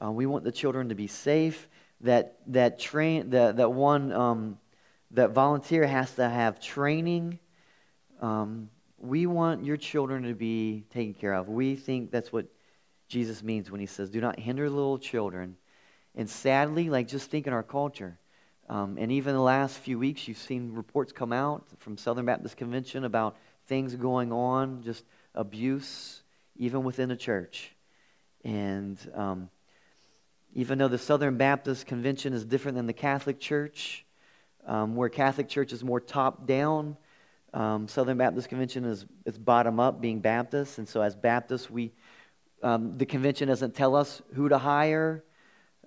Uh, 0.00 0.12
we 0.12 0.24
want 0.24 0.44
the 0.44 0.52
children 0.52 0.90
to 0.90 0.94
be 0.94 1.08
safe. 1.08 1.68
That 2.02 2.36
that 2.46 2.78
train 2.78 3.30
that 3.30 3.56
that 3.56 3.72
one 3.72 4.12
um, 4.12 4.58
that 5.10 5.30
volunteer 5.30 5.84
has 5.84 6.14
to 6.14 6.28
have 6.28 6.60
training. 6.60 7.40
Um, 8.20 8.70
we 8.98 9.26
want 9.26 9.64
your 9.64 9.76
children 9.76 10.22
to 10.28 10.34
be 10.34 10.84
taken 10.94 11.12
care 11.12 11.34
of. 11.34 11.48
We 11.48 11.74
think 11.74 12.12
that's 12.12 12.32
what 12.32 12.46
Jesus 13.08 13.42
means 13.42 13.68
when 13.68 13.80
he 13.80 13.86
says, 13.86 14.10
do 14.10 14.20
not 14.20 14.38
hinder 14.38 14.70
little 14.70 14.98
children. 14.98 15.56
And 16.14 16.30
sadly, 16.30 16.88
like 16.88 17.08
just 17.08 17.32
think 17.32 17.48
in 17.48 17.52
our 17.52 17.64
culture, 17.64 18.16
um, 18.68 18.96
and 18.96 19.10
even 19.10 19.34
the 19.34 19.40
last 19.40 19.78
few 19.78 19.98
weeks, 19.98 20.28
you've 20.28 20.38
seen 20.38 20.74
reports 20.74 21.10
come 21.10 21.32
out 21.32 21.66
from 21.78 21.96
Southern 21.96 22.26
Baptist 22.26 22.56
Convention 22.56 23.02
about 23.04 23.36
things 23.68 23.94
going 23.94 24.32
on, 24.32 24.82
just 24.82 25.04
abuse, 25.34 26.22
even 26.56 26.82
within 26.82 27.08
the 27.08 27.16
church. 27.16 27.70
And 28.44 28.98
um, 29.14 29.50
even 30.54 30.78
though 30.78 30.88
the 30.88 30.98
Southern 30.98 31.36
Baptist 31.36 31.86
Convention 31.86 32.32
is 32.32 32.44
different 32.44 32.76
than 32.76 32.86
the 32.86 32.92
Catholic 32.92 33.38
Church, 33.38 34.04
um, 34.66 34.96
where 34.96 35.08
Catholic 35.08 35.48
Church 35.48 35.72
is 35.72 35.84
more 35.84 36.00
top 36.00 36.46
down, 36.46 36.96
um, 37.54 37.88
Southern 37.88 38.18
Baptist 38.18 38.48
Convention 38.48 38.84
is, 38.84 39.06
is 39.24 39.38
bottom 39.38 39.78
up, 39.78 40.00
being 40.00 40.20
Baptist. 40.20 40.78
And 40.78 40.88
so, 40.88 41.00
as 41.00 41.14
Baptists, 41.14 41.70
we, 41.70 41.92
um, 42.62 42.98
the 42.98 43.06
convention 43.06 43.48
doesn't 43.48 43.74
tell 43.74 43.94
us 43.94 44.20
who 44.34 44.48
to 44.48 44.58
hire, 44.58 45.24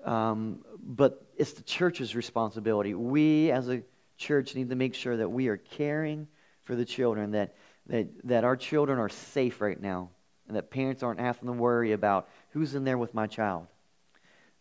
um, 0.04 0.64
but 0.80 1.24
it's 1.38 1.54
the 1.54 1.64
church's 1.64 2.16
responsibility. 2.16 2.94
We, 2.94 3.52
as 3.52 3.70
a 3.70 3.84
church, 4.18 4.56
need 4.56 4.70
to 4.70 4.76
make 4.76 4.96
sure 4.96 5.18
that 5.18 5.30
we 5.30 5.48
are 5.50 5.58
caring 5.58 6.28
for 6.64 6.76
the 6.76 6.86
children, 6.86 7.32
that, 7.32 7.56
that, 7.88 8.08
that 8.26 8.44
our 8.44 8.56
children 8.56 9.00
are 9.00 9.10
safe 9.10 9.62
right 9.62 9.80
now, 9.80 10.10
and 10.48 10.56
that 10.58 10.70
parents 10.70 11.04
aren't 11.04 11.20
having 11.20 11.48
to 11.48 11.54
worry 11.54 11.92
about 11.92 12.30
who's 12.52 12.76
in 12.76 12.84
there 12.84 12.98
with 12.98 13.14
my 13.14 13.28
child. 13.28 13.68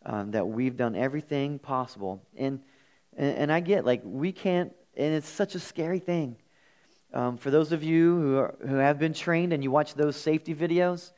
Um, 0.03 0.31
that 0.31 0.47
we've 0.47 0.75
done 0.75 0.95
everything 0.95 1.59
possible. 1.59 2.23
And, 2.35 2.61
and, 3.15 3.37
and 3.37 3.51
I 3.51 3.59
get, 3.59 3.85
like, 3.85 4.01
we 4.03 4.31
can't, 4.31 4.73
and 4.97 5.13
it's 5.13 5.29
such 5.29 5.53
a 5.53 5.59
scary 5.59 5.99
thing 5.99 6.37
um, 7.13 7.37
for 7.37 7.51
those 7.51 7.71
of 7.71 7.83
you 7.83 8.15
who, 8.19 8.37
are, 8.37 8.55
who 8.67 8.75
have 8.75 8.97
been 8.97 9.13
trained 9.13 9.53
and 9.53 9.63
you 9.63 9.71
watch 9.71 9.95
those 9.95 10.15
safety 10.15 10.55
videos, 10.55 11.11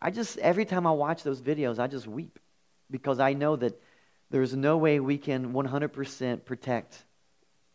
I 0.00 0.10
just, 0.10 0.38
every 0.38 0.64
time 0.64 0.86
I 0.86 0.92
watch 0.92 1.22
those 1.22 1.40
videos, 1.40 1.78
I 1.78 1.86
just 1.86 2.06
weep 2.06 2.38
because 2.90 3.20
I 3.20 3.32
know 3.34 3.56
that 3.56 3.80
there's 4.30 4.54
no 4.54 4.76
way 4.76 4.98
we 5.00 5.18
can 5.18 5.52
100% 5.52 6.44
protect 6.44 7.04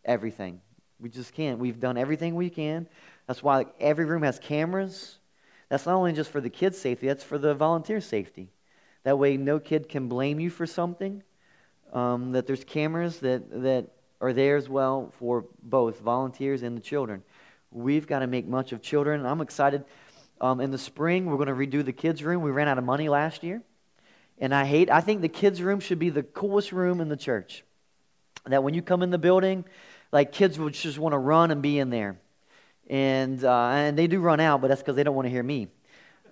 everything. 0.04 0.62
We 1.00 1.10
just 1.10 1.34
can't. 1.34 1.60
We've 1.60 1.80
done 1.80 1.98
everything 1.98 2.36
we 2.36 2.50
can. 2.50 2.88
That's 3.28 3.44
why 3.44 3.66
every 3.80 4.06
room 4.06 4.24
has 4.24 4.40
cameras. 4.40 5.18
That's 5.70 5.86
not 5.86 5.96
only 5.96 6.14
just 6.14 6.32
for 6.32 6.42
the 6.42 6.50
kids' 6.50 6.78
safety, 6.78 7.08
that's 7.08 7.24
for 7.24 7.38
the 7.38 7.54
volunteer 7.54 8.02
safety. 8.02 8.50
That 9.04 9.18
way, 9.18 9.38
no 9.38 9.60
kid 9.60 9.90
can 9.90 10.08
blame 10.08 10.40
you 10.40 10.50
for 10.50 10.66
something. 10.66 11.24
Um, 11.94 12.34
that 12.34 12.48
there's 12.48 12.64
cameras 12.64 13.20
that, 13.20 13.64
that 13.64 13.88
are 14.22 14.34
there 14.34 14.56
as 14.56 14.70
well 14.70 15.12
for 15.18 15.46
both 15.62 16.00
volunteers 16.00 16.62
and 16.62 16.78
the 16.78 16.82
children. 16.82 17.24
We've 17.72 18.06
got 18.06 18.20
to 18.20 18.28
make 18.28 18.48
much 18.48 18.72
of 18.72 18.82
children. 18.82 19.26
I'm 19.26 19.42
excited. 19.42 19.86
Um, 20.40 20.60
in 20.60 20.72
the 20.72 20.78
spring, 20.78 21.26
we're 21.26 21.38
going 21.38 21.48
to 21.48 21.54
redo 21.54 21.84
the 21.84 21.94
kids' 21.94 22.24
room. 22.24 22.42
We 22.42 22.52
ran 22.52 22.68
out 22.68 22.78
of 22.78 22.84
money 22.84 23.10
last 23.10 23.44
year. 23.44 23.62
And 24.40 24.56
I 24.56 24.66
hate, 24.66 24.90
I 24.90 25.02
think 25.02 25.22
the 25.22 25.30
kids' 25.30 25.62
room 25.62 25.80
should 25.80 26.00
be 26.00 26.10
the 26.10 26.24
coolest 26.24 26.72
room 26.72 27.00
in 27.00 27.10
the 27.10 27.18
church. 27.18 27.64
That 28.46 28.64
when 28.64 28.74
you 28.74 28.82
come 28.82 29.04
in 29.04 29.12
the 29.12 29.18
building, 29.18 29.66
like 30.12 30.32
kids 30.32 30.58
would 30.58 30.74
just 30.74 30.98
want 30.98 31.14
to 31.14 31.18
run 31.20 31.52
and 31.52 31.62
be 31.62 31.78
in 31.78 31.92
there. 31.92 32.20
And, 32.90 33.44
uh, 33.44 33.68
and 33.70 33.98
they 33.98 34.08
do 34.08 34.20
run 34.20 34.40
out, 34.40 34.62
but 34.62 34.68
that's 34.68 34.82
because 34.82 34.96
they 34.96 35.04
don't 35.04 35.16
want 35.16 35.26
to 35.26 35.30
hear 35.30 35.44
me. 35.44 35.70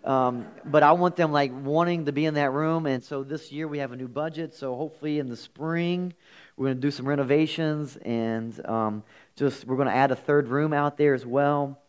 Um, 0.04 0.48
but 0.66 0.82
I 0.82 0.94
want 0.94 1.16
them 1.16 1.32
like 1.32 1.52
wanting 1.54 2.06
to 2.06 2.12
be 2.12 2.26
in 2.26 2.36
that 2.36 2.52
room. 2.52 2.86
And 2.86 3.04
so 3.04 3.24
this 3.24 3.52
year 3.52 3.68
we 3.68 3.80
have 3.80 3.92
a 3.92 3.96
new 3.96 4.08
budget. 4.08 4.54
So 4.54 4.76
hopefully 4.76 5.20
in 5.20 5.28
the 5.28 5.36
spring 5.36 6.14
we're 6.60 6.68
going 6.68 6.78
to 6.78 6.82
do 6.82 6.92
some 6.92 7.08
renovations 7.08 7.98
and 7.98 8.66
um, 8.68 9.04
just 9.38 9.66
we're 9.66 9.78
going 9.78 9.88
to 9.88 9.96
add 9.96 10.12
a 10.12 10.16
third 10.16 10.50
room 10.50 10.74
out 10.74 10.98
there 10.98 11.14
as 11.14 11.26
well. 11.26 11.80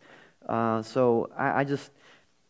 Uh, 0.49 0.83
so 0.83 1.29
I, 1.37 1.61
I, 1.61 1.65
just 1.65 1.91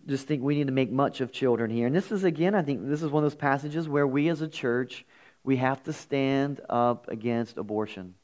just 0.06 0.26
think 0.26 0.42
we 0.42 0.54
need 0.54 0.66
to 0.66 0.72
make 0.72 0.90
much 0.90 1.22
of 1.22 1.32
children 1.32 1.70
here. 1.70 1.86
And 1.86 1.96
this 1.96 2.12
is 2.12 2.24
again, 2.24 2.54
I 2.54 2.62
think 2.62 2.86
this 2.86 3.02
is 3.02 3.10
one 3.10 3.24
of 3.24 3.30
those 3.30 3.38
passages 3.38 3.88
where 3.88 4.06
we 4.06 4.28
as 4.28 4.42
a 4.42 4.48
church 4.48 5.06
we 5.42 5.56
have 5.56 5.82
to 5.84 5.92
stand 5.94 6.60
up 6.68 7.08
against 7.08 7.56
abortion. 7.56 8.14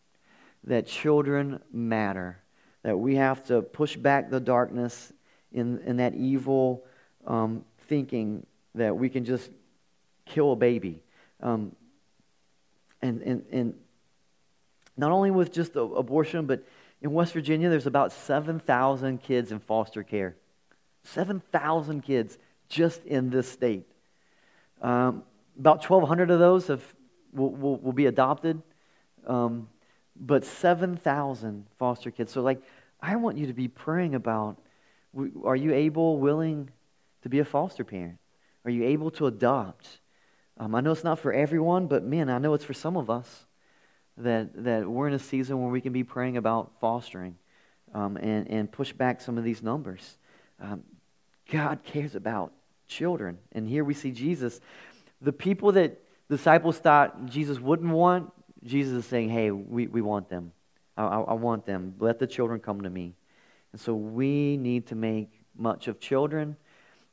That 0.65 0.87
children 0.87 1.63
matter. 1.73 2.39
That 2.87 2.97
we 2.97 3.17
have 3.17 3.43
to 3.47 3.63
push 3.63 3.97
back 3.97 4.31
the 4.31 4.39
darkness 4.39 5.13
in, 5.51 5.81
in 5.81 5.97
that 5.97 6.15
evil 6.15 6.85
um, 7.27 7.65
thinking 7.89 8.47
that 8.77 8.97
we 8.97 9.09
can 9.09 9.25
just 9.25 9.51
kill 10.25 10.53
a 10.53 10.57
baby. 10.57 11.03
Um, 11.43 11.75
and, 13.03 13.23
and, 13.23 13.45
and 13.51 13.75
not 14.97 15.11
only 15.11 15.33
with 15.33 15.53
just 15.53 15.75
abortion, 15.75 16.47
but 16.47 16.63
in 17.03 17.13
West 17.13 17.33
Virginia, 17.33 17.69
there's 17.69 17.89
about 17.89 18.13
7,000 18.13 19.21
kids 19.21 19.51
in 19.51 19.59
foster 19.59 20.05
care. 20.05 20.37
7,000 21.03 22.03
kids 22.03 22.39
just 22.69 23.05
in 23.05 23.31
this 23.31 23.51
state. 23.51 23.85
Um, 24.81 25.25
about 25.59 25.89
1,200 25.91 26.31
of 26.31 26.39
those 26.39 26.69
have, 26.69 26.85
will, 27.33 27.51
will, 27.51 27.79
will 27.79 27.93
be 27.93 28.07
adopted, 28.07 28.63
um, 29.27 29.69
but 30.19 30.45
7,000 30.45 31.67
foster 31.79 32.13
kids. 32.13 32.33
So, 32.33 32.43
like, 32.43 32.63
I 33.01 33.17
want 33.17 33.39
you 33.39 33.47
to 33.47 33.53
be 33.53 33.69
praying 33.69 34.15
about 34.15 34.59
are 35.45 35.57
you 35.57 35.73
able, 35.73 36.19
willing 36.19 36.71
to 37.23 37.29
be 37.29 37.39
a 37.39 37.45
foster 37.45 37.85
parent? 37.85 38.19
Are 38.65 38.71
you 38.71 38.85
able 38.85 39.11
to 39.13 39.27
adopt? 39.27 40.01
Um, 40.59 40.75
I 40.75 40.81
know 40.81 40.93
it's 40.93 41.05
not 41.05 41.19
for 41.19 41.33
everyone, 41.33 41.87
but 41.87 42.03
man, 42.03 42.29
I 42.29 42.39
know 42.39 42.55
it's 42.55 42.65
for 42.65 42.75
some 42.75 42.97
of 42.97 43.09
us 43.09 43.47
that, 44.19 44.65
that 44.65 44.89
we're 44.89 45.09
in 45.09 45.15
a 45.15 45.19
season 45.19 45.61
where 45.61 45.71
we 45.71 45.81
can 45.81 45.93
be 45.93 46.05
praying 46.05 46.37
about 46.37 46.73
fostering 46.81 47.37
um, 47.95 48.17
and, 48.17 48.51
and 48.51 48.71
push 48.71 48.93
back 48.93 49.21
some 49.21 49.39
of 49.39 49.45
these 49.45 49.63
numbers. 49.63 50.17
Um, 50.61 50.83
God 51.51 51.83
cares 51.85 52.15
about 52.15 52.53
children. 52.89 53.39
And 53.53 53.69
here 53.69 53.85
we 53.85 53.95
see 53.95 54.11
Jesus. 54.11 54.61
The 55.21 55.33
people 55.33 55.73
that 55.73 56.01
disciples 56.29 56.79
thought 56.79 57.27
Jesus 57.27 57.61
wouldn't 57.61 57.93
want, 57.93 58.33
Jesus 58.65 58.95
is 58.95 59.07
saying, 59.07 59.31
hey, 59.31 59.51
we, 59.51 59.87
we 59.87 60.01
want 60.01 60.29
them. 60.29 60.53
I, 60.97 61.05
I, 61.05 61.35
want 61.35 61.67
them. 61.67 61.95
Let 61.99 62.19
the 62.19 62.27
children 62.27 62.61
come 62.61 62.83
to 62.83 62.91
me. 62.91 63.15
And 63.73 63.81
so 63.81 63.95
we 63.95 64.57
need 64.57 64.87
to 64.87 64.95
make 64.95 65.31
much 65.57 65.89
of 65.89 66.01
children. 66.01 66.57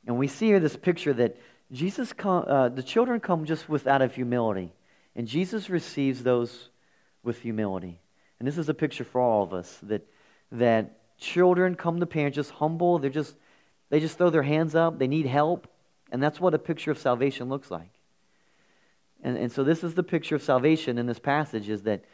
And 0.06 0.18
we 0.18 0.26
see 0.26 0.46
here 0.46 0.60
this 0.60 0.76
picture 0.76 1.12
that 1.14 1.36
Jesus, 1.70 2.12
come, 2.12 2.44
uh, 2.46 2.68
the 2.68 2.82
children 2.82 3.20
come 3.20 3.44
just 3.44 3.68
with 3.68 3.86
out 3.86 4.02
of 4.02 4.14
humility. 4.14 4.72
And 5.16 5.26
Jesus 5.26 5.68
receives 5.68 6.22
those 6.22 6.70
with 7.22 7.40
humility. 7.40 8.00
And 8.38 8.48
this 8.48 8.58
is 8.58 8.68
a 8.68 8.74
picture 8.74 9.04
for 9.04 9.20
all 9.20 9.42
of 9.42 9.52
us 9.52 9.78
that, 9.82 10.06
that 10.52 11.18
children 11.18 11.74
come 11.74 12.00
to 12.00 12.06
parents 12.06 12.36
just 12.36 12.50
humble. 12.52 12.98
They're 12.98 13.10
just, 13.10 13.36
they 13.90 14.00
just 14.00 14.18
throw 14.18 14.30
their 14.30 14.42
hands 14.42 14.74
up. 14.74 14.98
They 14.98 15.08
need 15.08 15.26
help. 15.26 15.68
And 16.10 16.22
that's 16.22 16.40
what 16.40 16.54
a 16.54 16.58
picture 16.58 16.90
of 16.90 16.98
salvation 16.98 17.48
looks 17.48 17.70
like. 17.70 17.90
And, 19.22 19.38
and 19.38 19.50
so 19.50 19.64
this 19.64 19.82
is 19.82 19.94
the 19.94 20.02
picture 20.02 20.36
of 20.36 20.42
salvation 20.42 20.98
in 20.98 21.06
this 21.06 21.18
passage 21.18 21.68
is 21.68 21.82
that 21.82 22.04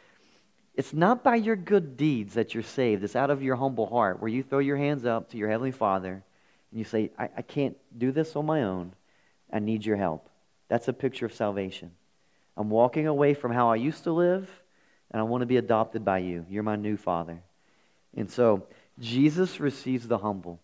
it's 0.75 0.93
not 0.93 1.23
by 1.23 1.35
your 1.35 1.55
good 1.55 1.97
deeds 1.97 2.35
that 2.35 2.53
you're 2.53 2.63
saved. 2.63 3.03
It's 3.03 3.15
out 3.15 3.29
of 3.29 3.43
your 3.43 3.55
humble 3.55 3.87
heart 3.87 4.21
where 4.21 4.29
you 4.29 4.41
throw 4.41 4.59
your 4.59 4.77
hands 4.77 5.05
up 5.05 5.29
to 5.31 5.37
your 5.37 5.49
Heavenly 5.49 5.71
Father 5.71 6.23
and 6.71 6.79
you 6.79 6.85
say, 6.85 7.11
I, 7.19 7.29
I 7.37 7.41
can't 7.41 7.77
do 7.97 8.11
this 8.11 8.35
on 8.35 8.45
my 8.45 8.63
own. 8.63 8.93
I 9.51 9.59
need 9.59 9.85
your 9.85 9.97
help. 9.97 10.29
That's 10.69 10.87
a 10.87 10.93
picture 10.93 11.25
of 11.25 11.33
salvation. 11.33 11.91
I'm 12.55 12.69
walking 12.69 13.07
away 13.07 13.33
from 13.33 13.51
how 13.51 13.69
I 13.69 13.75
used 13.75 14.05
to 14.05 14.13
live 14.13 14.49
and 15.11 15.19
I 15.19 15.23
want 15.23 15.41
to 15.41 15.45
be 15.45 15.57
adopted 15.57 16.05
by 16.05 16.19
you. 16.19 16.45
You're 16.49 16.63
my 16.63 16.77
new 16.77 16.95
father. 16.95 17.41
And 18.15 18.29
so, 18.29 18.67
Jesus 18.99 19.59
receives 19.59 20.07
the 20.07 20.17
humble. 20.17 20.59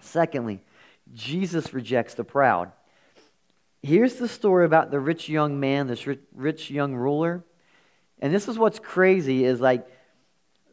Secondly, 0.00 0.60
Jesus 1.12 1.72
rejects 1.72 2.14
the 2.14 2.24
proud. 2.24 2.72
Here's 3.82 4.14
the 4.14 4.28
story 4.28 4.64
about 4.64 4.90
the 4.90 5.00
rich 5.00 5.28
young 5.28 5.60
man, 5.60 5.86
this 5.86 6.06
rich 6.34 6.70
young 6.70 6.94
ruler. 6.94 7.44
And 8.20 8.32
this 8.32 8.48
is 8.48 8.58
what's 8.58 8.78
crazy 8.78 9.44
is 9.44 9.60
like 9.60 9.86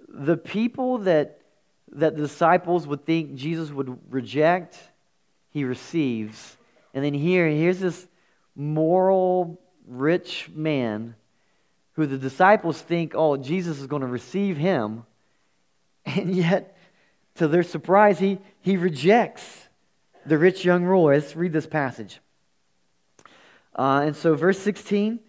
the 0.07 0.37
people 0.37 0.99
that 0.99 1.41
that 1.93 2.15
the 2.15 2.21
disciples 2.21 2.87
would 2.87 3.05
think 3.05 3.35
Jesus 3.35 3.69
would 3.69 3.97
reject, 4.09 4.77
he 5.49 5.65
receives. 5.65 6.57
And 6.93 7.03
then 7.03 7.13
here, 7.13 7.47
here's 7.49 7.79
this 7.79 8.07
moral, 8.55 9.59
rich 9.85 10.49
man 10.53 11.15
who 11.93 12.05
the 12.05 12.17
disciples 12.17 12.81
think, 12.81 13.13
oh, 13.15 13.37
Jesus 13.37 13.79
is 13.79 13.87
going 13.87 14.01
to 14.01 14.07
receive 14.07 14.57
him. 14.57 15.05
And 16.03 16.35
yet, 16.35 16.75
to 17.35 17.47
their 17.47 17.61
surprise, 17.61 18.17
he, 18.17 18.39
he 18.61 18.75
rejects 18.75 19.67
the 20.25 20.35
rich 20.35 20.65
young 20.65 20.83
ruler. 20.83 21.13
Let's 21.13 21.35
read 21.35 21.53
this 21.53 21.67
passage. 21.67 22.19
Uh, 23.75 24.01
and 24.05 24.15
so, 24.15 24.33
verse 24.33 24.57
16 24.57 25.19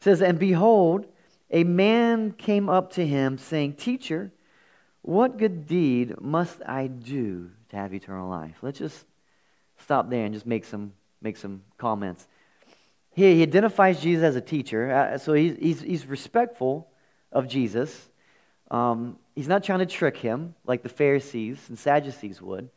says, 0.00 0.20
And 0.20 0.38
behold, 0.38 1.06
a 1.50 1.64
man 1.64 2.32
came 2.32 2.68
up 2.68 2.92
to 2.92 3.06
him, 3.06 3.38
saying, 3.38 3.74
Teacher, 3.74 4.32
what 5.02 5.38
good 5.38 5.66
deed 5.66 6.20
must 6.20 6.60
I 6.66 6.86
do 6.86 7.50
to 7.70 7.76
have 7.76 7.94
eternal 7.94 8.28
life? 8.28 8.56
Let's 8.62 8.78
just 8.78 9.04
stop 9.78 10.10
there 10.10 10.24
and 10.24 10.34
just 10.34 10.46
make 10.46 10.64
some, 10.64 10.92
make 11.22 11.36
some 11.36 11.62
comments. 11.78 12.26
He, 13.14 13.36
he 13.36 13.42
identifies 13.42 14.00
Jesus 14.00 14.22
as 14.24 14.36
a 14.36 14.40
teacher, 14.40 14.92
uh, 14.92 15.18
so 15.18 15.32
he's, 15.32 15.56
he's, 15.56 15.80
he's 15.80 16.06
respectful 16.06 16.88
of 17.32 17.48
Jesus. 17.48 18.08
Um, 18.70 19.18
he's 19.34 19.48
not 19.48 19.64
trying 19.64 19.78
to 19.78 19.86
trick 19.86 20.16
him 20.16 20.54
like 20.66 20.82
the 20.82 20.88
Pharisees 20.88 21.58
and 21.68 21.78
Sadducees 21.78 22.42
would. 22.42 22.68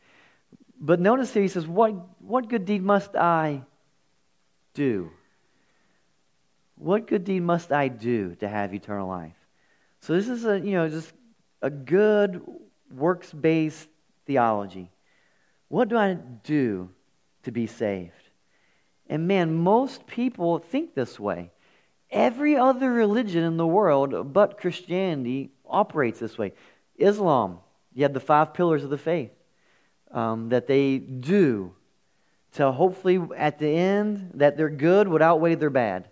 But 0.79 0.99
notice 0.99 1.33
here 1.33 1.43
he 1.43 1.47
says, 1.47 1.67
What, 1.67 1.93
what 2.19 2.47
good 2.49 2.65
deed 2.65 2.81
must 2.81 3.15
I 3.15 3.63
do? 4.73 5.11
What 6.81 7.05
good 7.05 7.25
deed 7.25 7.41
must 7.41 7.71
I 7.71 7.89
do 7.89 8.33
to 8.39 8.50
have 8.50 8.73
eternal 8.73 9.07
life? 9.07 9.35
So 10.00 10.13
this 10.13 10.27
is 10.27 10.45
a, 10.45 10.59
you 10.59 10.71
know, 10.71 10.89
just 10.89 11.13
a 11.61 11.69
good 11.69 12.41
works 12.91 13.31
based 13.31 13.88
theology. 14.25 14.89
What 15.67 15.89
do 15.89 15.97
I 15.97 16.15
do 16.15 16.89
to 17.43 17.51
be 17.51 17.67
saved? 17.67 18.29
And 19.05 19.27
man, 19.27 19.53
most 19.53 20.07
people 20.07 20.57
think 20.57 20.95
this 20.95 21.19
way. 21.19 21.51
Every 22.09 22.57
other 22.57 22.91
religion 22.91 23.43
in 23.43 23.57
the 23.57 23.67
world 23.67 24.33
but 24.33 24.57
Christianity 24.57 25.51
operates 25.69 26.19
this 26.19 26.35
way. 26.35 26.53
Islam, 26.97 27.59
you 27.93 28.03
have 28.03 28.13
the 28.13 28.19
five 28.19 28.55
pillars 28.55 28.83
of 28.83 28.89
the 28.89 28.97
faith 28.97 29.31
um, 30.09 30.50
that 30.50 30.65
they 30.65 30.97
do 30.97 31.75
to 32.53 32.71
hopefully 32.71 33.21
at 33.38 33.59
the 33.59 33.69
end 33.69 34.31
that 34.33 34.57
their 34.57 34.69
good 34.69 35.07
would 35.07 35.21
outweigh 35.21 35.53
their 35.53 35.69
bad 35.69 36.07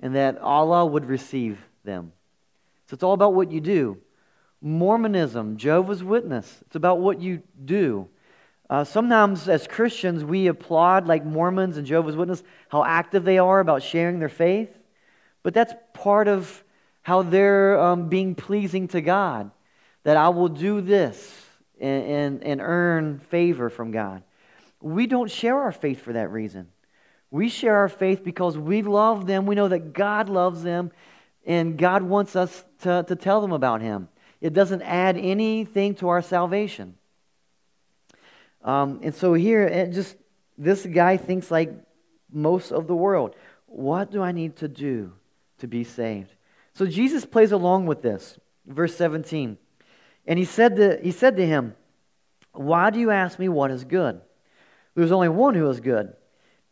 and 0.00 0.14
that 0.14 0.38
Allah 0.38 0.84
would 0.84 1.06
receive 1.06 1.58
them. 1.84 2.12
So 2.86 2.94
it's 2.94 3.02
all 3.02 3.14
about 3.14 3.34
what 3.34 3.50
you 3.50 3.60
do. 3.60 3.98
Mormonism, 4.60 5.56
Jehovah's 5.56 6.02
Witness, 6.02 6.58
it's 6.66 6.76
about 6.76 6.98
what 6.98 7.20
you 7.20 7.42
do. 7.64 8.08
Uh, 8.68 8.82
sometimes, 8.82 9.48
as 9.48 9.66
Christians, 9.66 10.24
we 10.24 10.48
applaud, 10.48 11.06
like 11.06 11.24
Mormons 11.24 11.76
and 11.76 11.86
Jehovah's 11.86 12.16
Witnesses, 12.16 12.44
how 12.68 12.82
active 12.82 13.24
they 13.24 13.38
are 13.38 13.60
about 13.60 13.82
sharing 13.82 14.18
their 14.18 14.28
faith. 14.28 14.76
But 15.42 15.54
that's 15.54 15.72
part 15.92 16.26
of 16.26 16.64
how 17.02 17.22
they're 17.22 17.78
um, 17.78 18.08
being 18.08 18.34
pleasing 18.34 18.88
to 18.88 19.00
God. 19.00 19.52
That 20.02 20.16
I 20.16 20.30
will 20.30 20.48
do 20.48 20.80
this 20.80 21.44
and, 21.80 22.04
and, 22.04 22.44
and 22.44 22.60
earn 22.60 23.18
favor 23.18 23.70
from 23.70 23.90
God. 23.92 24.22
we 24.80 25.06
don't 25.06 25.30
share 25.30 25.60
our 25.62 25.72
faith 25.72 26.00
for 26.00 26.12
that 26.12 26.30
reason. 26.30 26.68
We 27.30 27.48
share 27.48 27.76
our 27.76 27.88
faith 27.88 28.22
because 28.24 28.56
we 28.56 28.82
love 28.82 29.26
them. 29.26 29.46
We 29.46 29.54
know 29.54 29.68
that 29.68 29.92
God 29.92 30.28
loves 30.28 30.62
them, 30.62 30.92
and 31.44 31.76
God 31.76 32.02
wants 32.02 32.36
us 32.36 32.64
to, 32.82 33.04
to 33.08 33.16
tell 33.16 33.40
them 33.40 33.52
about 33.52 33.80
Him. 33.80 34.08
It 34.40 34.52
doesn't 34.52 34.82
add 34.82 35.16
anything 35.16 35.94
to 35.96 36.08
our 36.08 36.22
salvation. 36.22 36.94
Um, 38.62 39.00
and 39.02 39.14
so 39.14 39.34
here, 39.34 39.86
just 39.92 40.16
this 40.58 40.84
guy 40.86 41.16
thinks 41.16 41.50
like 41.50 41.72
most 42.32 42.72
of 42.72 42.86
the 42.86 42.94
world. 42.94 43.34
What 43.66 44.10
do 44.10 44.22
I 44.22 44.32
need 44.32 44.56
to 44.56 44.68
do 44.68 45.12
to 45.58 45.66
be 45.66 45.84
saved? 45.84 46.32
So 46.74 46.86
Jesus 46.86 47.24
plays 47.24 47.52
along 47.52 47.86
with 47.86 48.02
this. 48.02 48.38
Verse 48.66 48.96
17. 48.96 49.58
And 50.26 50.38
he 50.38 50.44
said 50.44 50.76
to, 50.76 50.98
he 51.02 51.12
said 51.12 51.36
to 51.36 51.46
him, 51.46 51.74
Why 52.52 52.90
do 52.90 52.98
you 52.98 53.10
ask 53.10 53.38
me 53.38 53.48
what 53.48 53.70
is 53.70 53.84
good? 53.84 54.20
There's 54.94 55.12
only 55.12 55.28
one 55.28 55.54
who 55.54 55.68
is 55.70 55.80
good. 55.80 56.14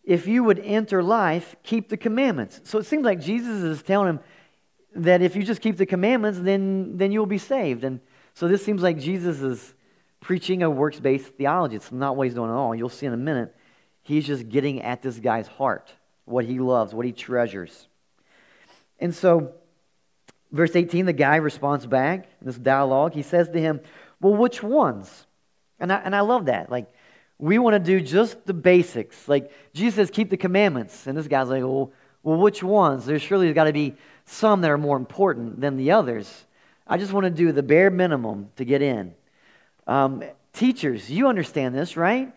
If 0.04 0.26
you 0.26 0.44
would 0.44 0.58
enter 0.58 1.02
life, 1.02 1.56
keep 1.62 1.88
the 1.88 1.96
commandments. 1.96 2.60
So 2.64 2.78
it 2.78 2.84
seems 2.84 3.04
like 3.04 3.20
Jesus 3.20 3.62
is 3.62 3.82
telling 3.82 4.08
him 4.08 4.20
that 4.96 5.22
if 5.22 5.34
you 5.34 5.42
just 5.42 5.60
keep 5.60 5.76
the 5.76 5.86
commandments, 5.86 6.38
then, 6.40 6.96
then 6.96 7.10
you'll 7.10 7.26
be 7.26 7.38
saved. 7.38 7.84
And 7.84 8.00
so 8.34 8.46
this 8.46 8.64
seems 8.64 8.82
like 8.82 8.98
Jesus 8.98 9.40
is 9.40 9.74
preaching 10.20 10.62
a 10.62 10.70
works 10.70 11.00
based 11.00 11.28
theology. 11.34 11.76
It's 11.76 11.90
not 11.90 12.16
what 12.16 12.24
he's 12.24 12.34
doing 12.34 12.50
at 12.50 12.56
all. 12.56 12.74
You'll 12.74 12.88
see 12.88 13.06
in 13.06 13.12
a 13.12 13.16
minute. 13.16 13.54
He's 14.02 14.26
just 14.26 14.48
getting 14.48 14.82
at 14.82 15.02
this 15.02 15.18
guy's 15.18 15.46
heart, 15.46 15.92
what 16.26 16.44
he 16.44 16.58
loves, 16.58 16.94
what 16.94 17.06
he 17.06 17.12
treasures. 17.12 17.88
And 18.98 19.14
so, 19.14 19.52
verse 20.52 20.76
18, 20.76 21.06
the 21.06 21.12
guy 21.12 21.36
responds 21.36 21.86
back, 21.86 22.28
in 22.40 22.46
this 22.46 22.58
dialogue. 22.58 23.14
He 23.14 23.22
says 23.22 23.48
to 23.48 23.60
him, 23.60 23.80
Well, 24.20 24.34
which 24.34 24.62
ones? 24.62 25.26
And 25.80 25.92
I, 25.92 25.96
and 25.96 26.14
I 26.14 26.20
love 26.20 26.46
that. 26.46 26.70
Like, 26.70 26.92
we 27.38 27.58
want 27.58 27.74
to 27.74 27.80
do 27.80 28.00
just 28.00 28.46
the 28.46 28.54
basics. 28.54 29.28
Like, 29.28 29.50
Jesus 29.72 29.96
says, 29.96 30.10
keep 30.10 30.30
the 30.30 30.36
commandments. 30.36 31.06
And 31.06 31.16
this 31.16 31.26
guy's 31.26 31.48
like, 31.48 31.62
well, 31.62 31.92
well 32.22 32.38
which 32.38 32.62
ones? 32.62 33.06
There's 33.06 33.22
surely 33.22 33.52
got 33.52 33.64
to 33.64 33.72
be 33.72 33.94
some 34.24 34.60
that 34.62 34.70
are 34.70 34.78
more 34.78 34.96
important 34.96 35.60
than 35.60 35.76
the 35.76 35.90
others. 35.90 36.44
I 36.86 36.96
just 36.96 37.12
want 37.12 37.24
to 37.24 37.30
do 37.30 37.52
the 37.52 37.62
bare 37.62 37.90
minimum 37.90 38.50
to 38.56 38.64
get 38.64 38.82
in. 38.82 39.14
Um, 39.86 40.22
teachers, 40.52 41.10
you 41.10 41.28
understand 41.28 41.74
this, 41.74 41.96
right? 41.96 42.32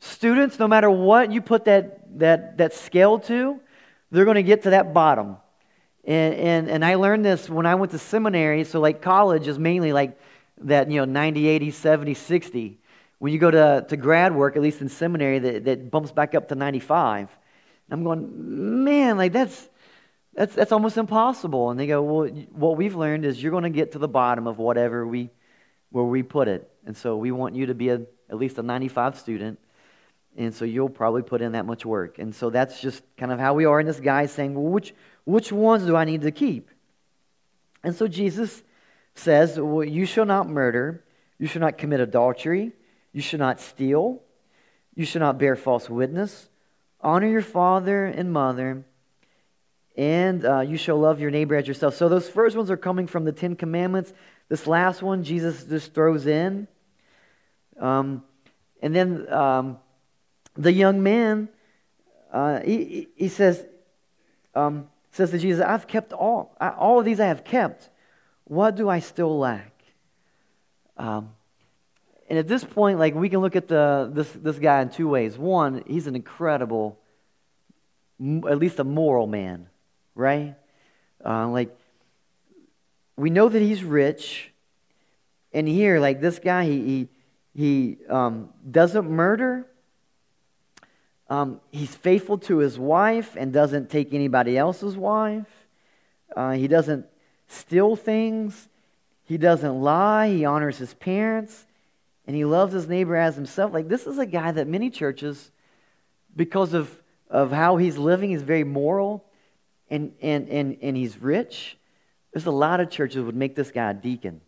Students, 0.00 0.58
no 0.58 0.66
matter 0.66 0.90
what 0.90 1.30
you 1.30 1.40
put 1.40 1.66
that, 1.66 2.18
that, 2.18 2.58
that 2.58 2.74
scale 2.74 3.18
to, 3.20 3.60
they're 4.10 4.24
going 4.24 4.34
to 4.34 4.42
get 4.42 4.64
to 4.64 4.70
that 4.70 4.92
bottom. 4.92 5.36
And, 6.04 6.34
and, 6.34 6.68
and 6.68 6.84
I 6.84 6.96
learned 6.96 7.24
this 7.24 7.48
when 7.48 7.66
I 7.66 7.76
went 7.76 7.92
to 7.92 7.98
seminary. 7.98 8.64
So, 8.64 8.80
like, 8.80 9.00
college 9.00 9.46
is 9.46 9.58
mainly 9.58 9.92
like 9.92 10.18
that, 10.58 10.90
you 10.90 10.98
know, 10.98 11.04
90, 11.04 11.46
80, 11.46 11.70
70, 11.70 12.14
60. 12.14 12.78
When 13.22 13.32
you 13.32 13.38
go 13.38 13.52
to, 13.52 13.86
to 13.88 13.96
grad 13.96 14.34
work, 14.34 14.56
at 14.56 14.62
least 14.62 14.80
in 14.80 14.88
seminary, 14.88 15.38
that, 15.38 15.64
that 15.66 15.92
bumps 15.92 16.10
back 16.10 16.34
up 16.34 16.48
to 16.48 16.56
95. 16.56 17.28
I'm 17.88 18.02
going, 18.02 18.82
man, 18.82 19.16
like, 19.16 19.32
that's, 19.32 19.68
that's, 20.34 20.52
that's 20.56 20.72
almost 20.72 20.96
impossible. 20.96 21.70
And 21.70 21.78
they 21.78 21.86
go, 21.86 22.02
well, 22.02 22.26
what 22.50 22.76
we've 22.76 22.96
learned 22.96 23.24
is 23.24 23.40
you're 23.40 23.52
going 23.52 23.62
to 23.62 23.70
get 23.70 23.92
to 23.92 24.00
the 24.00 24.08
bottom 24.08 24.48
of 24.48 24.58
whatever 24.58 25.06
we, 25.06 25.30
where 25.90 26.02
we 26.02 26.24
put 26.24 26.48
it. 26.48 26.68
And 26.84 26.96
so 26.96 27.16
we 27.16 27.30
want 27.30 27.54
you 27.54 27.66
to 27.66 27.76
be 27.76 27.90
a, 27.90 28.02
at 28.28 28.38
least 28.38 28.58
a 28.58 28.62
95 28.64 29.16
student. 29.16 29.60
And 30.36 30.52
so 30.52 30.64
you'll 30.64 30.88
probably 30.88 31.22
put 31.22 31.42
in 31.42 31.52
that 31.52 31.64
much 31.64 31.86
work. 31.86 32.18
And 32.18 32.34
so 32.34 32.50
that's 32.50 32.80
just 32.80 33.04
kind 33.16 33.30
of 33.30 33.38
how 33.38 33.54
we 33.54 33.66
are. 33.66 33.78
And 33.78 33.88
this 33.88 34.00
guy 34.00 34.26
saying, 34.26 34.54
well, 34.54 34.64
which, 34.64 34.96
which 35.26 35.52
ones 35.52 35.86
do 35.86 35.94
I 35.94 36.04
need 36.06 36.22
to 36.22 36.32
keep? 36.32 36.70
And 37.84 37.94
so 37.94 38.08
Jesus 38.08 38.64
says, 39.14 39.60
well, 39.60 39.84
You 39.84 40.06
shall 40.06 40.26
not 40.26 40.48
murder, 40.48 41.04
you 41.38 41.46
shall 41.46 41.60
not 41.60 41.78
commit 41.78 42.00
adultery, 42.00 42.72
you 43.12 43.20
shall 43.20 43.38
not 43.38 43.60
steal, 43.60 44.20
you 44.94 45.04
shall 45.04 45.20
not 45.20 45.38
bear 45.38 45.56
false 45.56 45.88
witness, 45.88 46.48
honor 47.00 47.28
your 47.28 47.42
father 47.42 48.04
and 48.04 48.32
mother, 48.32 48.84
and 49.96 50.44
uh, 50.44 50.60
you 50.60 50.76
shall 50.76 50.98
love 50.98 51.20
your 51.20 51.30
neighbor 51.30 51.54
as 51.54 51.68
yourself. 51.68 51.94
So 51.94 52.08
those 52.08 52.28
first 52.28 52.56
ones 52.56 52.70
are 52.70 52.76
coming 52.76 53.06
from 53.06 53.24
the 53.24 53.32
Ten 53.32 53.56
Commandments. 53.56 54.12
This 54.48 54.66
last 54.66 55.02
one, 55.02 55.22
Jesus 55.22 55.64
just 55.64 55.92
throws 55.92 56.26
in. 56.26 56.66
Um, 57.78 58.22
and 58.80 58.94
then 58.94 59.30
um, 59.32 59.78
the 60.54 60.72
young 60.72 61.02
man, 61.02 61.48
uh, 62.32 62.60
he, 62.60 63.08
he 63.16 63.28
says, 63.28 63.64
um, 64.54 64.88
says 65.12 65.30
to 65.30 65.38
Jesus, 65.38 65.62
I've 65.62 65.86
kept 65.86 66.12
all. 66.12 66.56
I, 66.60 66.70
all 66.70 66.98
of 66.98 67.04
these 67.04 67.20
I 67.20 67.26
have 67.26 67.44
kept. 67.44 67.90
What 68.44 68.76
do 68.76 68.88
I 68.88 69.00
still 69.00 69.38
lack? 69.38 69.72
Um, 70.96 71.32
and 72.32 72.38
at 72.38 72.48
this 72.48 72.64
point, 72.64 72.98
like 72.98 73.14
we 73.14 73.28
can 73.28 73.40
look 73.40 73.56
at 73.56 73.68
the, 73.68 74.10
this, 74.10 74.32
this 74.32 74.58
guy 74.58 74.80
in 74.80 74.88
two 74.88 75.06
ways. 75.06 75.36
One, 75.36 75.84
he's 75.86 76.06
an 76.06 76.16
incredible, 76.16 76.98
at 78.18 78.56
least 78.56 78.78
a 78.78 78.84
moral 78.84 79.26
man, 79.26 79.68
right? 80.14 80.54
Uh, 81.22 81.48
like, 81.48 81.76
we 83.18 83.28
know 83.28 83.50
that 83.50 83.60
he's 83.60 83.84
rich. 83.84 84.50
And 85.52 85.68
here, 85.68 86.00
like 86.00 86.22
this 86.22 86.38
guy, 86.38 86.64
he, 86.64 86.80
he, 86.80 87.08
he 87.54 88.06
um, 88.08 88.48
doesn't 88.70 89.10
murder, 89.10 89.66
um, 91.28 91.60
he's 91.70 91.94
faithful 91.94 92.38
to 92.38 92.56
his 92.56 92.78
wife 92.78 93.36
and 93.36 93.52
doesn't 93.52 93.90
take 93.90 94.14
anybody 94.14 94.56
else's 94.56 94.96
wife. 94.96 95.52
Uh, 96.34 96.52
he 96.52 96.66
doesn't 96.66 97.04
steal 97.46 97.94
things. 97.94 98.70
He 99.24 99.36
doesn't 99.36 99.82
lie. 99.82 100.30
He 100.30 100.46
honors 100.46 100.78
his 100.78 100.94
parents. 100.94 101.66
And 102.26 102.36
he 102.36 102.44
loves 102.44 102.72
his 102.72 102.88
neighbor 102.88 103.16
as 103.16 103.34
himself. 103.34 103.72
Like, 103.72 103.88
this 103.88 104.06
is 104.06 104.18
a 104.18 104.26
guy 104.26 104.52
that 104.52 104.68
many 104.68 104.90
churches, 104.90 105.50
because 106.36 106.72
of, 106.72 107.02
of 107.28 107.50
how 107.50 107.76
he's 107.76 107.98
living, 107.98 108.30
he's 108.30 108.42
very 108.42 108.64
moral 108.64 109.24
and, 109.90 110.12
and, 110.22 110.48
and, 110.48 110.78
and 110.80 110.96
he's 110.96 111.20
rich. 111.20 111.76
There's 112.32 112.46
a 112.46 112.52
lot 112.52 112.80
of 112.80 112.90
churches 112.90 113.24
would 113.24 113.36
make 113.36 113.54
this 113.54 113.70
guy 113.70 113.90
a 113.90 113.94
deacon. 113.94 114.40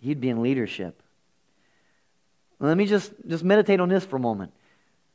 He'd 0.00 0.20
be 0.20 0.28
in 0.28 0.42
leadership. 0.42 1.02
Let 2.58 2.76
me 2.76 2.86
just, 2.86 3.12
just 3.26 3.44
meditate 3.44 3.80
on 3.80 3.88
this 3.88 4.04
for 4.04 4.16
a 4.16 4.20
moment. 4.20 4.52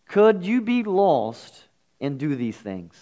Could 0.08 0.44
you 0.44 0.62
be 0.62 0.84
lost 0.84 1.64
and 2.00 2.18
do 2.18 2.36
these 2.36 2.58
things? 2.58 2.96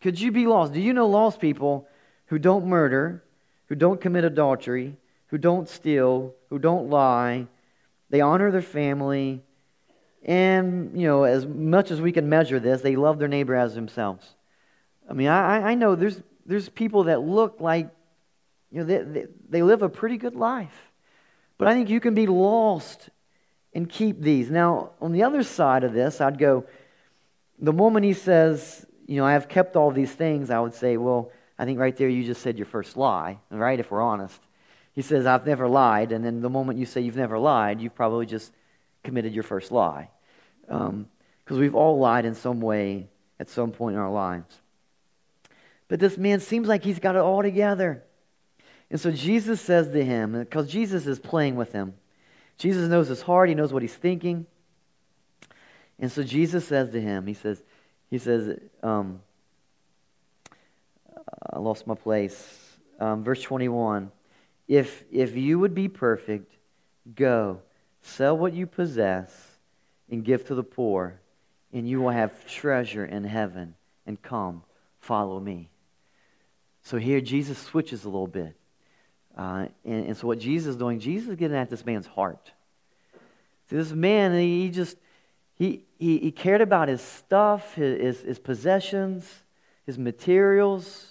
Could 0.00 0.20
you 0.20 0.32
be 0.32 0.46
lost? 0.46 0.72
Do 0.72 0.80
you 0.80 0.92
know 0.92 1.06
lost 1.06 1.40
people 1.40 1.88
who 2.26 2.38
don't 2.38 2.66
murder, 2.66 3.22
who 3.66 3.74
don't 3.74 4.00
commit 4.00 4.24
adultery, 4.24 4.96
who 5.26 5.38
don't 5.38 5.68
steal, 5.68 6.34
who 6.50 6.58
don't 6.58 6.90
lie? 6.90 7.46
They 8.10 8.20
honor 8.20 8.50
their 8.50 8.60
family. 8.60 9.42
And, 10.22 11.00
you 11.00 11.06
know, 11.06 11.22
as 11.24 11.46
much 11.46 11.90
as 11.90 12.00
we 12.00 12.12
can 12.12 12.28
measure 12.28 12.60
this, 12.60 12.82
they 12.82 12.96
love 12.96 13.18
their 13.18 13.28
neighbor 13.28 13.54
as 13.54 13.74
themselves. 13.74 14.26
I 15.08 15.14
mean, 15.14 15.28
I, 15.28 15.70
I 15.70 15.74
know 15.74 15.94
there's, 15.94 16.20
there's 16.44 16.68
people 16.68 17.04
that 17.04 17.22
look 17.22 17.60
like, 17.60 17.88
you 18.70 18.80
know, 18.80 18.84
they, 18.84 18.98
they, 18.98 19.26
they 19.48 19.62
live 19.62 19.82
a 19.82 19.88
pretty 19.88 20.18
good 20.18 20.34
life. 20.34 20.90
But 21.56 21.68
I 21.68 21.74
think 21.74 21.88
you 21.88 22.00
can 22.00 22.14
be 22.14 22.26
lost 22.26 23.08
and 23.72 23.88
keep 23.88 24.20
these. 24.20 24.50
Now, 24.50 24.90
on 25.00 25.12
the 25.12 25.22
other 25.22 25.42
side 25.42 25.84
of 25.84 25.92
this, 25.92 26.20
I'd 26.20 26.38
go, 26.38 26.64
the 27.58 27.72
moment 27.72 28.04
he 28.04 28.12
says, 28.12 28.84
you 29.06 29.16
know, 29.16 29.24
I 29.24 29.32
have 29.32 29.48
kept 29.48 29.76
all 29.76 29.90
these 29.90 30.12
things, 30.12 30.50
I 30.50 30.60
would 30.60 30.74
say, 30.74 30.96
well, 30.96 31.30
I 31.58 31.64
think 31.64 31.78
right 31.78 31.96
there 31.96 32.08
you 32.08 32.24
just 32.24 32.42
said 32.42 32.58
your 32.58 32.66
first 32.66 32.96
lie, 32.96 33.38
right? 33.50 33.78
If 33.78 33.90
we're 33.90 34.00
honest. 34.00 34.40
He 35.00 35.02
says, 35.02 35.24
I've 35.24 35.46
never 35.46 35.66
lied. 35.66 36.12
And 36.12 36.22
then 36.22 36.42
the 36.42 36.50
moment 36.50 36.78
you 36.78 36.84
say 36.84 37.00
you've 37.00 37.16
never 37.16 37.38
lied, 37.38 37.80
you've 37.80 37.94
probably 37.94 38.26
just 38.26 38.52
committed 39.02 39.32
your 39.32 39.44
first 39.44 39.72
lie. 39.72 40.10
Because 40.66 40.90
um, 40.90 41.08
we've 41.48 41.74
all 41.74 41.98
lied 41.98 42.26
in 42.26 42.34
some 42.34 42.60
way 42.60 43.08
at 43.38 43.48
some 43.48 43.72
point 43.72 43.96
in 43.96 43.98
our 43.98 44.12
lives. 44.12 44.60
But 45.88 46.00
this 46.00 46.18
man 46.18 46.40
seems 46.40 46.68
like 46.68 46.84
he's 46.84 46.98
got 46.98 47.16
it 47.16 47.22
all 47.22 47.40
together. 47.40 48.02
And 48.90 49.00
so 49.00 49.10
Jesus 49.10 49.58
says 49.62 49.88
to 49.88 50.04
him, 50.04 50.38
because 50.38 50.70
Jesus 50.70 51.06
is 51.06 51.18
playing 51.18 51.56
with 51.56 51.72
him, 51.72 51.94
Jesus 52.58 52.86
knows 52.86 53.08
his 53.08 53.22
heart, 53.22 53.48
he 53.48 53.54
knows 53.54 53.72
what 53.72 53.80
he's 53.80 53.94
thinking. 53.94 54.44
And 55.98 56.12
so 56.12 56.22
Jesus 56.22 56.68
says 56.68 56.90
to 56.90 57.00
him, 57.00 57.26
he 57.26 57.32
says, 57.32 57.62
he 58.10 58.18
says, 58.18 58.60
um, 58.82 59.22
I 61.50 61.58
lost 61.58 61.86
my 61.86 61.94
place. 61.94 62.76
Um, 62.98 63.24
verse 63.24 63.40
21 63.40 64.12
if, 64.70 65.02
if 65.10 65.36
you 65.36 65.58
would 65.58 65.74
be 65.74 65.88
perfect, 65.88 66.54
go, 67.16 67.60
sell 68.02 68.38
what 68.38 68.52
you 68.52 68.68
possess, 68.68 69.28
and 70.08 70.24
give 70.24 70.44
to 70.46 70.54
the 70.54 70.62
poor, 70.62 71.20
and 71.72 71.88
you 71.88 72.00
will 72.00 72.10
have 72.10 72.46
treasure 72.46 73.04
in 73.04 73.24
heaven. 73.24 73.74
And 74.06 74.22
come, 74.22 74.62
follow 75.00 75.40
me. 75.40 75.70
So 76.84 76.98
here 76.98 77.20
Jesus 77.20 77.58
switches 77.58 78.04
a 78.04 78.08
little 78.08 78.28
bit. 78.28 78.54
Uh, 79.36 79.66
and, 79.84 80.06
and, 80.06 80.16
so 80.16 80.28
what 80.28 80.38
Jesus 80.38 80.70
is 80.70 80.76
doing, 80.76 81.00
Jesus 81.00 81.30
is 81.30 81.36
getting 81.36 81.56
at 81.56 81.68
this 81.68 81.84
man's 81.84 82.06
heart. 82.06 82.52
See, 83.70 83.76
this 83.76 83.90
man, 83.90 84.38
he 84.38 84.70
just, 84.70 84.96
he, 85.54 85.82
he, 85.98 86.18
he 86.18 86.30
cared 86.30 86.60
about 86.60 86.86
his 86.86 87.00
stuff, 87.00 87.74
his, 87.74 88.20
his 88.20 88.38
possessions, 88.38 89.28
his 89.84 89.98
materials. 89.98 91.09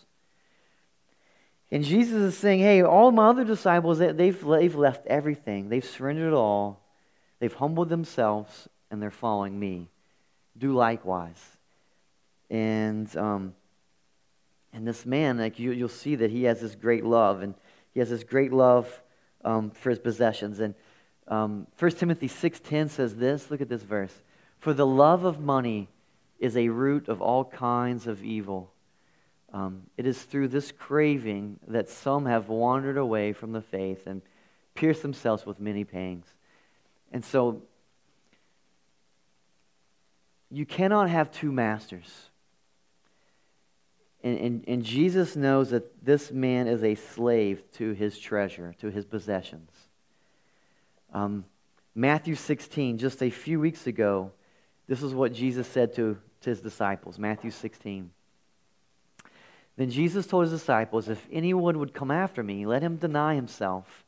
And 1.71 1.83
Jesus 1.83 2.15
is 2.15 2.37
saying, 2.37 2.61
hey, 2.61 2.81
all 2.81 3.11
my 3.11 3.27
other 3.27 3.43
disciples, 3.43 3.99
they've, 3.99 4.43
they've 4.43 4.75
left 4.75 5.05
everything. 5.05 5.69
They've 5.69 5.85
surrendered 5.85 6.33
it 6.33 6.35
all. 6.35 6.81
They've 7.39 7.53
humbled 7.53 7.89
themselves. 7.89 8.67
and 8.89 9.01
they're 9.01 9.11
following 9.11 9.59
me. 9.59 9.87
Do 10.57 10.73
likewise. 10.73 11.39
And 12.49 13.15
um, 13.15 13.53
and 14.73 14.87
this 14.87 15.05
man, 15.05 15.37
like 15.37 15.59
you, 15.59 15.71
you'll 15.71 15.89
see 15.89 16.15
that 16.15 16.31
he 16.31 16.43
has 16.43 16.61
this 16.61 16.75
great 16.75 17.03
love, 17.03 17.41
and 17.41 17.55
he 17.93 17.99
has 17.99 18.09
this 18.09 18.23
great 18.23 18.53
love 18.53 19.01
um, 19.43 19.71
for 19.71 19.89
his 19.89 19.99
possessions. 19.99 20.59
And 20.59 20.75
um, 21.27 21.67
1 21.77 21.91
Timothy 21.91 22.27
6.10 22.27 22.89
says 22.89 23.15
this. 23.15 23.49
Look 23.49 23.61
at 23.61 23.69
this 23.69 23.83
verse. 23.83 24.13
For 24.59 24.73
the 24.73 24.85
love 24.85 25.23
of 25.23 25.39
money 25.39 25.89
is 26.39 26.55
a 26.55 26.69
root 26.69 27.07
of 27.07 27.21
all 27.21 27.45
kinds 27.45 28.07
of 28.07 28.23
evil. 28.23 28.71
Um, 29.51 29.83
it 29.97 30.05
is 30.05 30.21
through 30.21 30.49
this 30.49 30.71
craving 30.71 31.59
that 31.67 31.89
some 31.89 32.25
have 32.25 32.49
wandered 32.49 32.97
away 32.97 33.33
from 33.33 33.51
the 33.51 33.61
faith 33.61 34.05
and 34.05 34.21
pierced 34.75 35.01
themselves 35.01 35.45
with 35.45 35.59
many 35.59 35.83
pangs. 35.83 36.27
And 37.11 37.25
so, 37.25 37.63
you 40.51 40.65
cannot 40.65 41.09
have 41.09 41.31
two 41.31 41.51
masters. 41.51 42.29
And, 44.23 44.37
and, 44.39 44.65
and 44.67 44.83
Jesus 44.83 45.35
knows 45.35 45.69
that 45.69 46.05
this 46.05 46.31
man 46.31 46.67
is 46.67 46.83
a 46.83 46.95
slave 46.95 47.63
to 47.73 47.93
his 47.93 48.19
treasure, 48.19 48.75
to 48.79 48.89
his 48.89 49.05
possessions. 49.05 49.71
Um, 51.13 51.45
Matthew 51.95 52.35
16, 52.35 52.97
just 52.97 53.23
a 53.23 53.29
few 53.29 53.59
weeks 53.59 53.87
ago, 53.87 54.31
this 54.87 55.01
is 55.01 55.13
what 55.13 55.33
Jesus 55.33 55.67
said 55.67 55.93
to, 55.95 56.17
to 56.41 56.49
his 56.49 56.61
disciples. 56.61 57.17
Matthew 57.17 57.51
16. 57.51 58.11
Then 59.79 59.91
Jesus 59.91 60.27
told 60.27 60.43
his 60.43 60.51
disciples, 60.51 61.07
If 61.07 61.25
anyone 61.31 61.79
would 61.79 61.93
come 61.93 62.11
after 62.11 62.43
me, 62.43 62.65
let 62.65 62.83
him 62.83 62.97
deny 62.97 63.35
himself 63.35 64.03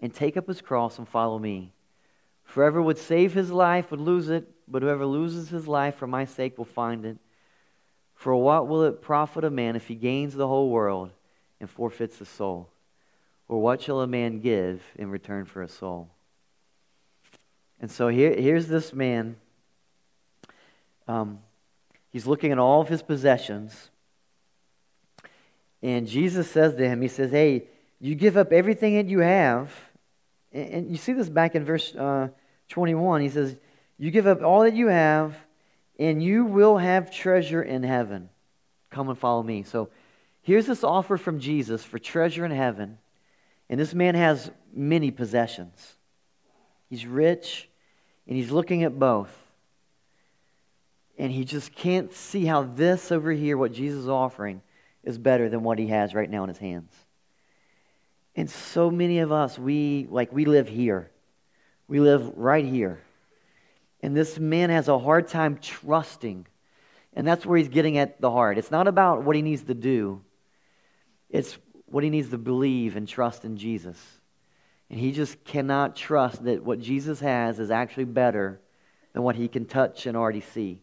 and 0.00 0.12
take 0.12 0.36
up 0.36 0.48
his 0.48 0.60
cross 0.60 0.98
and 0.98 1.08
follow 1.08 1.38
me. 1.38 1.70
Whoever 2.46 2.82
would 2.82 2.98
save 2.98 3.32
his 3.32 3.52
life 3.52 3.92
would 3.92 4.00
lose 4.00 4.28
it, 4.28 4.50
but 4.66 4.82
whoever 4.82 5.06
loses 5.06 5.50
his 5.50 5.68
life 5.68 5.94
for 5.94 6.08
my 6.08 6.24
sake 6.24 6.58
will 6.58 6.64
find 6.64 7.06
it. 7.06 7.18
For 8.16 8.34
what 8.34 8.66
will 8.66 8.82
it 8.82 9.02
profit 9.02 9.44
a 9.44 9.50
man 9.50 9.76
if 9.76 9.86
he 9.86 9.94
gains 9.94 10.34
the 10.34 10.48
whole 10.48 10.68
world 10.68 11.12
and 11.60 11.70
forfeits 11.70 12.18
his 12.18 12.28
soul? 12.28 12.68
Or 13.46 13.62
what 13.62 13.82
shall 13.82 14.00
a 14.00 14.08
man 14.08 14.40
give 14.40 14.82
in 14.96 15.10
return 15.10 15.44
for 15.44 15.62
a 15.62 15.68
soul? 15.68 16.08
And 17.80 17.88
so 17.88 18.08
here, 18.08 18.34
here's 18.34 18.66
this 18.66 18.92
man. 18.92 19.36
Um, 21.06 21.38
he's 22.10 22.26
looking 22.26 22.50
at 22.50 22.58
all 22.58 22.80
of 22.80 22.88
his 22.88 23.04
possessions. 23.04 23.90
And 25.84 26.08
Jesus 26.08 26.50
says 26.50 26.74
to 26.76 26.88
him, 26.88 27.02
He 27.02 27.08
says, 27.08 27.30
Hey, 27.30 27.64
you 28.00 28.14
give 28.14 28.38
up 28.38 28.52
everything 28.52 28.96
that 28.96 29.06
you 29.06 29.18
have. 29.20 29.70
And, 30.50 30.90
you 30.90 30.96
see 30.96 31.12
this 31.12 31.28
back 31.28 31.54
in 31.54 31.64
verse 31.64 31.94
uh, 31.94 32.28
21. 32.70 33.20
He 33.20 33.28
says, 33.28 33.54
You 33.98 34.10
give 34.10 34.26
up 34.26 34.42
all 34.42 34.62
that 34.62 34.74
you 34.74 34.88
have 34.88 35.36
and 35.98 36.22
you 36.22 36.46
will 36.46 36.78
have 36.78 37.10
treasure 37.10 37.62
in 37.62 37.82
heaven. 37.82 38.30
Come 38.90 39.10
and 39.10 39.18
follow 39.18 39.42
me. 39.42 39.62
So 39.62 39.90
here's 40.40 40.66
this 40.66 40.84
offer 40.84 41.18
from 41.18 41.38
Jesus 41.38 41.84
for 41.84 41.98
treasure 41.98 42.46
in 42.46 42.50
heaven. 42.50 42.98
And 43.68 43.78
this 43.78 43.92
man 43.92 44.14
has 44.14 44.50
many 44.72 45.10
possessions. 45.10 45.96
He's 46.88 47.06
rich, 47.06 47.68
and 48.26 48.36
he's 48.36 48.50
looking 48.50 48.84
at 48.84 48.98
both. 48.98 49.34
And 51.18 51.30
he 51.30 51.44
just 51.44 51.74
can't 51.74 52.12
see 52.12 52.44
how 52.44 52.62
this 52.62 53.12
over 53.12 53.32
here, 53.32 53.56
what 53.56 53.72
Jesus 53.72 54.00
is 54.00 54.08
offering, 54.08 54.62
is 55.04 55.18
better 55.18 55.48
than 55.48 55.62
what 55.62 55.78
he 55.78 55.88
has 55.88 56.14
right 56.14 56.28
now 56.28 56.42
in 56.42 56.48
his 56.48 56.58
hands. 56.58 56.92
And 58.36 58.50
so 58.50 58.90
many 58.90 59.20
of 59.20 59.30
us, 59.30 59.58
we 59.58 60.06
like 60.10 60.32
we 60.32 60.44
live 60.44 60.68
here. 60.68 61.10
We 61.86 62.00
live 62.00 62.32
right 62.36 62.64
here. 62.64 63.00
And 64.00 64.16
this 64.16 64.38
man 64.38 64.70
has 64.70 64.88
a 64.88 64.98
hard 64.98 65.28
time 65.28 65.58
trusting. 65.58 66.46
And 67.14 67.26
that's 67.26 67.46
where 67.46 67.56
he's 67.56 67.68
getting 67.68 67.96
at 67.98 68.20
the 68.20 68.30
heart. 68.30 68.58
It's 68.58 68.70
not 68.70 68.88
about 68.88 69.22
what 69.22 69.36
he 69.36 69.42
needs 69.42 69.62
to 69.64 69.74
do, 69.74 70.22
it's 71.30 71.56
what 71.86 72.02
he 72.02 72.10
needs 72.10 72.30
to 72.30 72.38
believe 72.38 72.96
and 72.96 73.06
trust 73.06 73.44
in 73.44 73.56
Jesus. 73.56 73.98
And 74.90 74.98
he 74.98 75.12
just 75.12 75.44
cannot 75.44 75.96
trust 75.96 76.44
that 76.44 76.62
what 76.62 76.80
Jesus 76.80 77.20
has 77.20 77.58
is 77.58 77.70
actually 77.70 78.04
better 78.04 78.60
than 79.12 79.22
what 79.22 79.36
he 79.36 79.48
can 79.48 79.64
touch 79.64 80.06
and 80.06 80.16
already 80.16 80.40
see. 80.40 80.82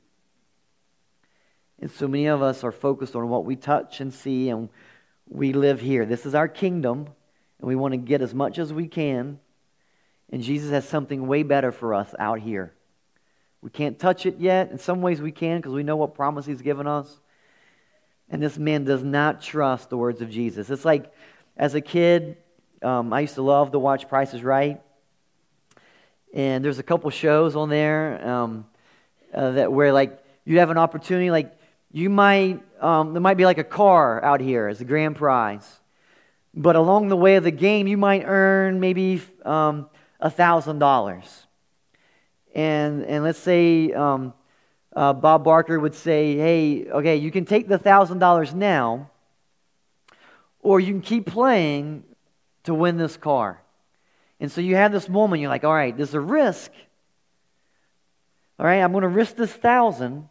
And 1.81 1.89
so 1.89 2.07
many 2.07 2.27
of 2.27 2.43
us 2.43 2.63
are 2.63 2.71
focused 2.71 3.15
on 3.15 3.27
what 3.27 3.43
we 3.43 3.55
touch 3.55 3.99
and 4.01 4.13
see, 4.13 4.49
and 4.49 4.69
we 5.27 5.51
live 5.51 5.81
here. 5.81 6.05
This 6.05 6.27
is 6.27 6.35
our 6.35 6.47
kingdom, 6.47 7.07
and 7.59 7.67
we 7.67 7.75
want 7.75 7.93
to 7.93 7.97
get 7.97 8.21
as 8.21 8.35
much 8.35 8.59
as 8.59 8.71
we 8.71 8.87
can. 8.87 9.39
And 10.31 10.43
Jesus 10.43 10.69
has 10.69 10.87
something 10.87 11.27
way 11.27 11.41
better 11.41 11.71
for 11.71 11.95
us 11.95 12.13
out 12.19 12.39
here. 12.39 12.73
We 13.61 13.71
can't 13.71 13.97
touch 13.97 14.27
it 14.27 14.39
yet. 14.39 14.69
In 14.71 14.77
some 14.77 15.01
ways, 15.01 15.21
we 15.21 15.31
can 15.31 15.57
because 15.57 15.73
we 15.73 15.83
know 15.83 15.95
what 15.95 16.13
promise 16.13 16.45
He's 16.45 16.61
given 16.61 16.85
us. 16.85 17.19
And 18.29 18.41
this 18.41 18.57
man 18.57 18.85
does 18.85 19.03
not 19.03 19.41
trust 19.41 19.89
the 19.89 19.97
words 19.97 20.21
of 20.21 20.29
Jesus. 20.29 20.69
It's 20.69 20.85
like 20.85 21.11
as 21.57 21.75
a 21.75 21.81
kid, 21.81 22.37
um, 22.81 23.11
I 23.11 23.21
used 23.21 23.35
to 23.35 23.41
love 23.41 23.71
to 23.71 23.79
watch 23.79 24.07
Price 24.07 24.33
is 24.33 24.43
Right. 24.43 24.81
And 26.33 26.63
there's 26.63 26.79
a 26.79 26.83
couple 26.83 27.09
shows 27.09 27.55
on 27.55 27.69
there 27.69 28.25
um, 28.25 28.65
uh, 29.33 29.51
that 29.51 29.73
where 29.73 29.91
like 29.91 30.23
you 30.45 30.59
have 30.59 30.69
an 30.69 30.77
opportunity, 30.77 31.29
like 31.29 31.57
you 31.91 32.09
might 32.09 32.61
um, 32.81 33.13
there 33.13 33.21
might 33.21 33.37
be 33.37 33.45
like 33.45 33.57
a 33.59 33.63
car 33.63 34.23
out 34.23 34.41
here 34.41 34.67
as 34.67 34.81
a 34.81 34.85
grand 34.85 35.15
prize, 35.15 35.79
but 36.53 36.75
along 36.75 37.09
the 37.09 37.17
way 37.17 37.35
of 37.35 37.43
the 37.43 37.51
game, 37.51 37.87
you 37.87 37.97
might 37.97 38.23
earn 38.25 38.79
maybe 38.79 39.21
um, 39.45 39.89
a 40.19 40.29
thousand 40.29 40.79
dollars 40.79 41.45
and 42.53 43.05
and 43.05 43.23
let's 43.23 43.39
say 43.39 43.91
um, 43.93 44.33
uh, 44.95 45.13
Bob 45.13 45.43
Barker 45.43 45.79
would 45.79 45.93
say, 45.95 46.35
"Hey, 46.35 46.85
okay, 46.89 47.15
you 47.17 47.31
can 47.31 47.45
take 47.45 47.67
the 47.67 47.77
thousand 47.77 48.19
dollars 48.19 48.53
now, 48.53 49.09
or 50.59 50.79
you 50.79 50.93
can 50.93 51.01
keep 51.01 51.25
playing 51.25 52.03
to 52.63 52.73
win 52.73 52.97
this 52.97 53.17
car." 53.17 53.61
And 54.39 54.51
so 54.51 54.59
you 54.59 54.75
have 54.75 54.91
this 54.91 55.07
moment. 55.07 55.41
You're 55.41 55.49
like, 55.49 55.63
"All 55.63 55.73
right, 55.73 55.95
there's 55.95 56.13
a 56.13 56.19
risk. 56.19 56.71
All 58.59 58.65
right, 58.65 58.81
I'm 58.81 58.91
going 58.91 59.03
to 59.03 59.07
risk 59.07 59.35
this 59.35 59.51
thousand 59.51 60.27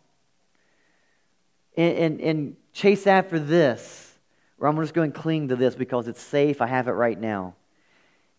and, 1.80 1.98
and, 1.98 2.20
and 2.20 2.56
chase 2.72 3.06
after 3.06 3.38
this, 3.38 4.12
or 4.58 4.68
I'm 4.68 4.76
just 4.76 4.94
going 4.94 5.12
to 5.12 5.18
cling 5.18 5.48
to 5.48 5.56
this 5.56 5.74
because 5.74 6.08
it's 6.08 6.22
safe. 6.22 6.60
I 6.60 6.66
have 6.66 6.88
it 6.88 6.92
right 6.92 7.18
now." 7.18 7.54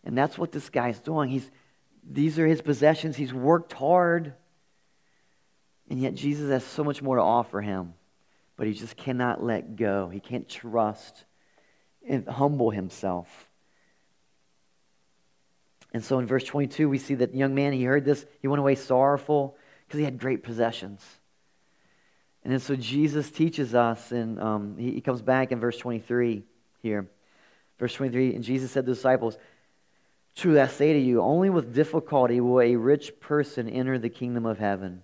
And 0.04 0.16
that's 0.16 0.36
what 0.36 0.52
this 0.52 0.68
guy's 0.68 0.98
doing. 1.00 1.28
He's 1.28 1.50
these 2.02 2.38
are 2.38 2.46
his 2.46 2.60
possessions. 2.60 3.16
He's 3.16 3.32
worked 3.32 3.72
hard. 3.72 4.34
And 5.88 6.00
yet 6.00 6.14
Jesus 6.14 6.50
has 6.50 6.64
so 6.64 6.82
much 6.82 7.02
more 7.02 7.16
to 7.16 7.22
offer 7.22 7.60
him. 7.60 7.94
But 8.56 8.66
he 8.66 8.74
just 8.74 8.96
cannot 8.96 9.42
let 9.42 9.76
go. 9.76 10.08
He 10.08 10.20
can't 10.20 10.48
trust 10.48 11.24
and 12.06 12.26
humble 12.26 12.70
himself. 12.70 13.48
And 15.92 16.02
so 16.04 16.18
in 16.18 16.26
verse 16.26 16.44
22, 16.44 16.88
we 16.88 16.98
see 16.98 17.14
that 17.16 17.34
young 17.34 17.54
man, 17.54 17.72
he 17.72 17.84
heard 17.84 18.04
this, 18.04 18.24
he 18.40 18.48
went 18.48 18.60
away 18.60 18.74
sorrowful 18.74 19.56
because 19.86 19.98
he 19.98 20.04
had 20.04 20.18
great 20.18 20.42
possessions. 20.42 21.04
And 22.44 22.52
then 22.52 22.60
so 22.60 22.74
Jesus 22.74 23.30
teaches 23.30 23.74
us, 23.74 24.10
and 24.10 24.40
um, 24.40 24.76
he, 24.76 24.92
he 24.92 25.00
comes 25.00 25.22
back 25.22 25.52
in 25.52 25.60
verse 25.60 25.78
23 25.78 26.42
here. 26.82 27.08
Verse 27.78 27.94
23, 27.94 28.34
and 28.34 28.44
Jesus 28.44 28.70
said 28.70 28.84
to 28.84 28.90
the 28.90 28.94
disciples, 28.94 29.38
Truly 30.34 30.60
I 30.60 30.66
say 30.66 30.92
to 30.92 30.98
you, 30.98 31.20
only 31.20 31.50
with 31.50 31.74
difficulty 31.74 32.40
will 32.40 32.60
a 32.60 32.74
rich 32.74 33.20
person 33.20 33.68
enter 33.68 33.98
the 33.98 34.08
kingdom 34.08 34.46
of 34.46 34.58
heaven. 34.58 35.02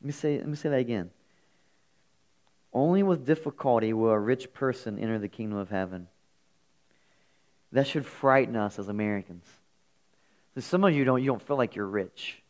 Let 0.00 0.06
me 0.06 0.12
say, 0.12 0.38
let 0.38 0.46
me 0.46 0.56
say 0.56 0.68
that 0.68 0.78
again. 0.78 1.10
Only 2.72 3.02
with 3.02 3.26
difficulty 3.26 3.92
will 3.92 4.10
a 4.10 4.18
rich 4.18 4.52
person 4.52 4.98
enter 4.98 5.18
the 5.18 5.28
kingdom 5.28 5.58
of 5.58 5.70
heaven. 5.70 6.06
That 7.72 7.86
should 7.86 8.06
frighten 8.06 8.56
us 8.56 8.78
as 8.78 8.88
Americans. 8.88 9.44
So 10.54 10.60
some 10.60 10.84
of 10.84 10.94
you 10.94 11.04
don't, 11.04 11.22
you 11.22 11.26
don't 11.26 11.42
feel 11.42 11.56
like 11.56 11.76
you're 11.76 11.86
rich. 11.86 12.42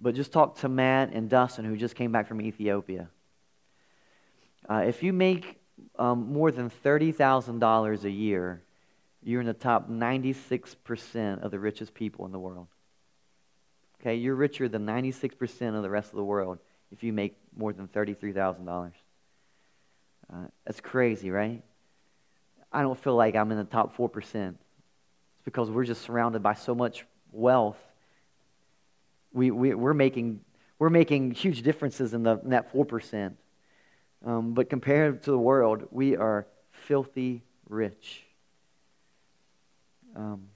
But 0.00 0.14
just 0.14 0.32
talk 0.32 0.58
to 0.58 0.68
Matt 0.68 1.12
and 1.12 1.28
Dustin, 1.28 1.64
who 1.64 1.76
just 1.76 1.94
came 1.94 2.12
back 2.12 2.28
from 2.28 2.40
Ethiopia. 2.40 3.08
Uh, 4.68 4.84
if 4.86 5.02
you 5.02 5.12
make 5.12 5.60
um, 5.98 6.32
more 6.32 6.50
than 6.50 6.70
$30,000 6.70 8.04
a 8.04 8.10
year, 8.10 8.62
you're 9.22 9.40
in 9.40 9.46
the 9.46 9.54
top 9.54 9.90
96% 9.90 11.42
of 11.42 11.50
the 11.50 11.58
richest 11.58 11.94
people 11.94 12.26
in 12.26 12.32
the 12.32 12.38
world. 12.38 12.68
Okay, 14.00 14.14
you're 14.14 14.34
richer 14.34 14.68
than 14.68 14.86
96% 14.86 15.74
of 15.74 15.82
the 15.82 15.90
rest 15.90 16.10
of 16.10 16.16
the 16.16 16.24
world 16.24 16.58
if 16.92 17.02
you 17.02 17.12
make 17.12 17.36
more 17.56 17.72
than 17.72 17.88
$33,000. 17.88 18.92
Uh, 20.32 20.36
that's 20.64 20.80
crazy, 20.80 21.30
right? 21.30 21.62
I 22.72 22.82
don't 22.82 22.98
feel 22.98 23.16
like 23.16 23.34
I'm 23.34 23.50
in 23.50 23.58
the 23.58 23.64
top 23.64 23.96
4%. 23.96 24.50
It's 24.50 24.58
because 25.44 25.70
we're 25.70 25.84
just 25.84 26.02
surrounded 26.02 26.42
by 26.42 26.54
so 26.54 26.74
much 26.74 27.04
wealth. 27.32 27.78
We, 29.32 29.50
we, 29.50 29.74
we're, 29.74 29.94
making, 29.94 30.40
we're 30.78 30.90
making 30.90 31.32
huge 31.32 31.62
differences 31.62 32.14
in, 32.14 32.22
the, 32.22 32.38
in 32.40 32.50
that 32.50 32.72
4%. 32.72 33.34
Um, 34.24 34.54
but 34.54 34.68
compared 34.68 35.22
to 35.24 35.30
the 35.30 35.38
world, 35.38 35.88
we 35.90 36.16
are 36.16 36.46
filthy 36.70 37.42
rich. 37.68 38.24
Um, 40.16 40.48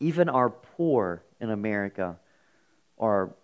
even 0.00 0.28
our 0.28 0.50
poor 0.50 1.22
in 1.40 1.50
America 1.50 2.18
are 2.98 3.34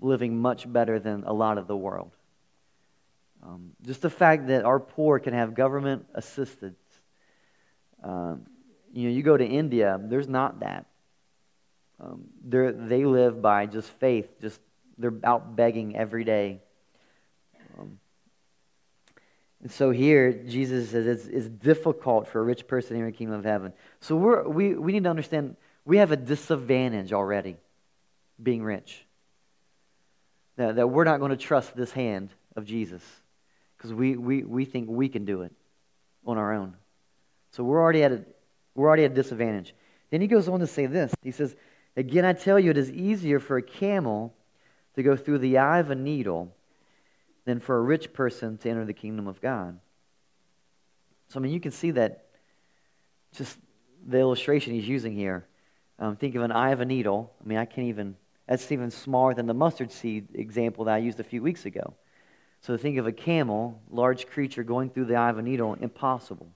living 0.00 0.38
much 0.38 0.70
better 0.70 0.98
than 0.98 1.24
a 1.24 1.32
lot 1.32 1.58
of 1.58 1.66
the 1.66 1.76
world. 1.76 2.12
Um, 3.42 3.72
just 3.82 4.02
the 4.02 4.10
fact 4.10 4.48
that 4.48 4.64
our 4.64 4.80
poor 4.80 5.18
can 5.18 5.34
have 5.34 5.54
government 5.54 6.06
assistance. 6.14 6.78
Um, 8.02 8.46
you 8.92 9.08
know, 9.08 9.14
you 9.14 9.22
go 9.22 9.36
to 9.36 9.44
India, 9.44 10.00
there's 10.02 10.28
not 10.28 10.60
that. 10.60 10.86
Um, 12.00 12.24
they 12.44 13.04
live 13.04 13.40
by 13.40 13.66
just 13.66 13.88
faith. 13.88 14.28
Just 14.40 14.60
they're 14.98 15.14
out 15.24 15.56
begging 15.56 15.96
every 15.96 16.24
day. 16.24 16.60
Um, 17.78 17.98
and 19.62 19.70
so 19.70 19.90
here, 19.90 20.32
Jesus 20.32 20.90
says 20.90 21.06
it's, 21.06 21.26
it's, 21.26 21.48
difficult 21.48 22.28
for 22.28 22.40
a 22.40 22.44
rich 22.44 22.66
person 22.66 22.90
to 22.90 22.96
enter 22.96 23.10
the 23.10 23.16
kingdom 23.16 23.38
of 23.38 23.44
heaven. 23.44 23.72
So 24.00 24.16
we're, 24.16 24.46
we, 24.46 24.74
we 24.74 24.92
need 24.92 25.04
to 25.04 25.10
understand 25.10 25.56
we 25.84 25.98
have 25.98 26.12
a 26.12 26.16
disadvantage 26.16 27.12
already 27.12 27.56
being 28.42 28.62
rich. 28.62 29.04
That, 30.56 30.76
that 30.76 30.88
we're 30.88 31.04
not 31.04 31.20
going 31.20 31.30
to 31.30 31.36
trust 31.36 31.76
this 31.76 31.92
hand 31.92 32.30
of 32.54 32.64
Jesus 32.64 33.02
because 33.76 33.92
we, 33.92 34.16
we, 34.16 34.42
we 34.42 34.64
think 34.64 34.88
we 34.88 35.08
can 35.08 35.24
do 35.24 35.42
it 35.42 35.52
on 36.26 36.38
our 36.38 36.54
own. 36.54 36.74
So 37.52 37.64
we're 37.64 37.80
already 37.80 38.02
at 38.02 38.12
a, 38.12 38.24
we're 38.74 38.88
already 38.88 39.04
at 39.04 39.12
a 39.12 39.14
disadvantage. 39.14 39.74
Then 40.10 40.20
he 40.20 40.26
goes 40.26 40.48
on 40.48 40.60
to 40.60 40.66
say 40.66 40.86
this. 40.86 41.12
He 41.22 41.30
says, 41.30 41.56
Again, 41.96 42.24
I 42.24 42.34
tell 42.34 42.60
you, 42.60 42.70
it 42.70 42.76
is 42.76 42.90
easier 42.90 43.40
for 43.40 43.56
a 43.56 43.62
camel 43.62 44.34
to 44.94 45.02
go 45.02 45.16
through 45.16 45.38
the 45.38 45.58
eye 45.58 45.78
of 45.78 45.90
a 45.90 45.94
needle 45.94 46.54
than 47.44 47.60
for 47.60 47.78
a 47.78 47.80
rich 47.80 48.12
person 48.12 48.58
to 48.58 48.68
enter 48.68 48.84
the 48.84 48.92
kingdom 48.92 49.26
of 49.26 49.40
God. 49.40 49.78
So, 51.28 51.40
I 51.40 51.42
mean, 51.42 51.52
you 51.52 51.60
can 51.60 51.72
see 51.72 51.92
that 51.92 52.26
just 53.34 53.56
the 54.06 54.18
illustration 54.18 54.74
he's 54.74 54.88
using 54.88 55.14
here. 55.14 55.46
Um, 55.98 56.16
think 56.16 56.34
of 56.34 56.42
an 56.42 56.52
eye 56.52 56.70
of 56.70 56.80
a 56.80 56.84
needle. 56.84 57.32
I 57.42 57.48
mean, 57.48 57.58
I 57.58 57.64
can't 57.64 57.88
even, 57.88 58.16
that's 58.46 58.70
even 58.70 58.90
smaller 58.90 59.34
than 59.34 59.46
the 59.46 59.54
mustard 59.54 59.90
seed 59.90 60.28
example 60.34 60.84
that 60.84 60.94
I 60.94 60.98
used 60.98 61.18
a 61.18 61.24
few 61.24 61.42
weeks 61.42 61.64
ago. 61.64 61.94
So, 62.60 62.76
think 62.76 62.98
of 62.98 63.06
a 63.06 63.12
camel, 63.12 63.80
large 63.90 64.26
creature 64.26 64.64
going 64.64 64.90
through 64.90 65.06
the 65.06 65.16
eye 65.16 65.30
of 65.30 65.38
a 65.38 65.42
needle, 65.42 65.74
impossible. 65.74 66.48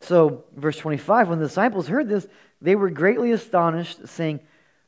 So, 0.00 0.44
verse 0.54 0.76
25, 0.76 1.28
when 1.28 1.38
the 1.38 1.46
disciples 1.46 1.88
heard 1.88 2.08
this, 2.08 2.26
they 2.60 2.76
were 2.76 2.90
greatly 2.90 3.32
astonished, 3.32 4.06
saying, 4.08 4.40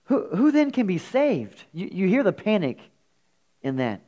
Who, 0.05 0.29
who 0.35 0.51
then 0.51 0.71
can 0.71 0.87
be 0.87 0.99
saved? 0.99 1.65
You, 1.73 1.89
you 1.91 2.09
hear 2.09 2.23
the 2.23 2.33
panic 2.33 2.79
in 3.63 3.77
that. 3.77 4.03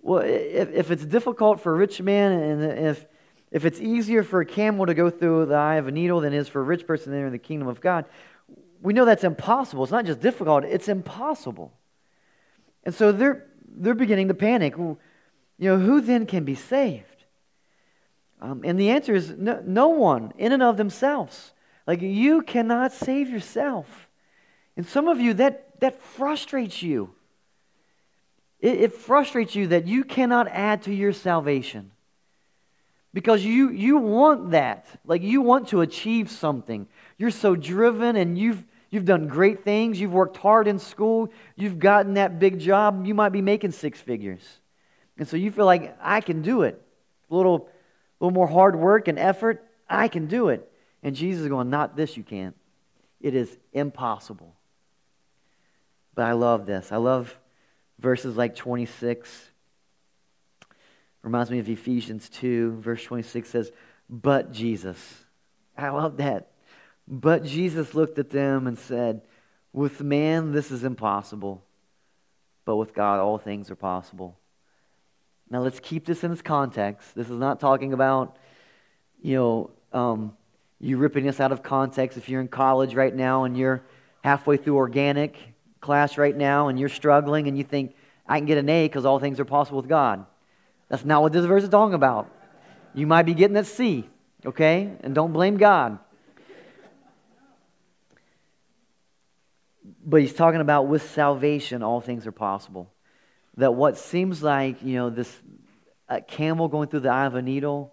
Well, 0.00 0.22
if, 0.22 0.70
if 0.70 0.90
it's 0.90 1.04
difficult 1.04 1.60
for 1.60 1.72
a 1.74 1.76
rich 1.76 2.00
man 2.00 2.32
and 2.32 2.78
if, 2.78 3.04
if 3.50 3.64
it's 3.64 3.80
easier 3.80 4.22
for 4.22 4.40
a 4.40 4.46
camel 4.46 4.86
to 4.86 4.94
go 4.94 5.10
through 5.10 5.46
the 5.46 5.54
eye 5.54 5.76
of 5.76 5.88
a 5.88 5.90
needle 5.90 6.20
than 6.20 6.32
it 6.32 6.38
is 6.38 6.48
for 6.48 6.60
a 6.60 6.64
rich 6.64 6.86
person 6.86 7.12
to 7.12 7.18
enter 7.18 7.30
the 7.30 7.38
kingdom 7.38 7.68
of 7.68 7.80
God, 7.80 8.04
we 8.80 8.92
know 8.92 9.04
that's 9.04 9.24
impossible. 9.24 9.82
It's 9.82 9.92
not 9.92 10.04
just 10.04 10.20
difficult, 10.20 10.64
it's 10.64 10.88
impossible. 10.88 11.72
And 12.84 12.94
so 12.94 13.12
they're, 13.12 13.46
they're 13.66 13.94
beginning 13.94 14.28
to 14.28 14.34
panic. 14.34 14.76
You 14.76 14.98
know, 15.58 15.78
who 15.78 16.00
then 16.00 16.26
can 16.26 16.44
be 16.44 16.54
saved? 16.54 17.17
Um, 18.40 18.62
and 18.64 18.78
the 18.78 18.90
answer 18.90 19.14
is 19.14 19.30
no, 19.30 19.62
no 19.64 19.88
one 19.88 20.32
in 20.38 20.52
and 20.52 20.62
of 20.62 20.76
themselves. 20.76 21.52
Like 21.86 22.02
you 22.02 22.42
cannot 22.42 22.92
save 22.92 23.28
yourself. 23.28 24.08
And 24.76 24.86
some 24.86 25.08
of 25.08 25.20
you, 25.20 25.34
that, 25.34 25.80
that 25.80 26.00
frustrates 26.00 26.82
you. 26.82 27.14
It, 28.60 28.80
it 28.80 28.92
frustrates 28.92 29.54
you 29.54 29.68
that 29.68 29.86
you 29.86 30.04
cannot 30.04 30.48
add 30.48 30.82
to 30.82 30.94
your 30.94 31.12
salvation. 31.12 31.90
Because 33.12 33.44
you, 33.44 33.70
you 33.70 33.96
want 33.96 34.52
that. 34.52 34.86
Like 35.04 35.22
you 35.22 35.40
want 35.40 35.68
to 35.68 35.80
achieve 35.80 36.30
something. 36.30 36.86
You're 37.16 37.30
so 37.30 37.56
driven 37.56 38.16
and 38.16 38.38
you've, 38.38 38.62
you've 38.90 39.06
done 39.06 39.26
great 39.26 39.64
things. 39.64 39.98
You've 39.98 40.12
worked 40.12 40.36
hard 40.36 40.68
in 40.68 40.78
school. 40.78 41.32
You've 41.56 41.78
gotten 41.78 42.14
that 42.14 42.38
big 42.38 42.60
job. 42.60 43.06
You 43.06 43.14
might 43.14 43.30
be 43.30 43.42
making 43.42 43.72
six 43.72 44.00
figures. 44.00 44.42
And 45.16 45.26
so 45.26 45.36
you 45.36 45.50
feel 45.50 45.64
like, 45.64 45.96
I 46.00 46.20
can 46.20 46.42
do 46.42 46.62
it. 46.62 46.80
Little 47.30 47.68
a 48.20 48.24
little 48.24 48.34
more 48.34 48.46
hard 48.48 48.76
work 48.76 49.08
and 49.08 49.18
effort, 49.18 49.64
I 49.88 50.08
can 50.08 50.26
do 50.26 50.48
it. 50.48 50.70
And 51.02 51.14
Jesus 51.14 51.42
is 51.42 51.48
going, 51.48 51.70
Not 51.70 51.96
this, 51.96 52.16
you 52.16 52.22
can't. 52.22 52.56
It 53.20 53.34
is 53.34 53.56
impossible. 53.72 54.54
But 56.14 56.26
I 56.26 56.32
love 56.32 56.66
this. 56.66 56.90
I 56.90 56.96
love 56.96 57.36
verses 57.98 58.36
like 58.36 58.56
26. 58.56 59.50
Reminds 61.22 61.50
me 61.50 61.58
of 61.58 61.68
Ephesians 61.68 62.28
2, 62.28 62.78
verse 62.80 63.02
26 63.04 63.48
says, 63.48 63.72
But 64.08 64.52
Jesus. 64.52 65.24
I 65.76 65.90
love 65.90 66.16
that. 66.18 66.50
But 67.06 67.44
Jesus 67.44 67.94
looked 67.94 68.18
at 68.18 68.30
them 68.30 68.66
and 68.66 68.78
said, 68.78 69.22
With 69.72 70.02
man, 70.02 70.52
this 70.52 70.70
is 70.70 70.84
impossible, 70.84 71.64
but 72.64 72.76
with 72.76 72.94
God, 72.94 73.20
all 73.20 73.38
things 73.38 73.70
are 73.70 73.76
possible. 73.76 74.36
Now 75.50 75.62
let's 75.62 75.80
keep 75.80 76.04
this 76.04 76.24
in 76.24 76.32
its 76.32 76.42
context. 76.42 77.14
This 77.14 77.30
is 77.30 77.38
not 77.38 77.58
talking 77.60 77.92
about, 77.92 78.36
you 79.22 79.36
know, 79.36 79.70
um, 79.92 80.36
you 80.78 80.98
ripping 80.98 81.24
this 81.24 81.40
out 81.40 81.52
of 81.52 81.62
context. 81.62 82.18
If 82.18 82.28
you're 82.28 82.40
in 82.40 82.48
college 82.48 82.94
right 82.94 83.14
now 83.14 83.44
and 83.44 83.56
you're 83.56 83.82
halfway 84.22 84.58
through 84.58 84.76
organic 84.76 85.36
class 85.80 86.18
right 86.18 86.36
now 86.36 86.68
and 86.68 86.78
you're 86.78 86.88
struggling 86.88 87.48
and 87.48 87.56
you 87.56 87.64
think, 87.64 87.94
I 88.26 88.38
can 88.38 88.46
get 88.46 88.58
an 88.58 88.68
A 88.68 88.86
because 88.86 89.06
all 89.06 89.18
things 89.18 89.40
are 89.40 89.46
possible 89.46 89.80
with 89.80 89.88
God. 89.88 90.26
That's 90.88 91.04
not 91.04 91.22
what 91.22 91.32
this 91.32 91.46
verse 91.46 91.62
is 91.62 91.68
talking 91.70 91.94
about. 91.94 92.30
You 92.94 93.06
might 93.06 93.22
be 93.22 93.34
getting 93.34 93.56
a 93.56 93.64
C, 93.64 94.08
okay? 94.44 94.92
And 95.00 95.14
don't 95.14 95.32
blame 95.32 95.56
God. 95.56 95.98
But 100.04 100.20
he's 100.20 100.32
talking 100.34 100.60
about 100.60 100.88
with 100.88 101.10
salvation, 101.10 101.82
all 101.82 102.00
things 102.00 102.26
are 102.26 102.32
possible 102.32 102.90
that 103.58 103.74
what 103.74 103.98
seems 103.98 104.42
like, 104.42 104.82
you 104.82 104.94
know, 104.94 105.10
this 105.10 105.34
a 106.08 106.20
camel 106.20 106.68
going 106.68 106.88
through 106.88 107.00
the 107.00 107.10
eye 107.10 107.26
of 107.26 107.34
a 107.34 107.42
needle, 107.42 107.92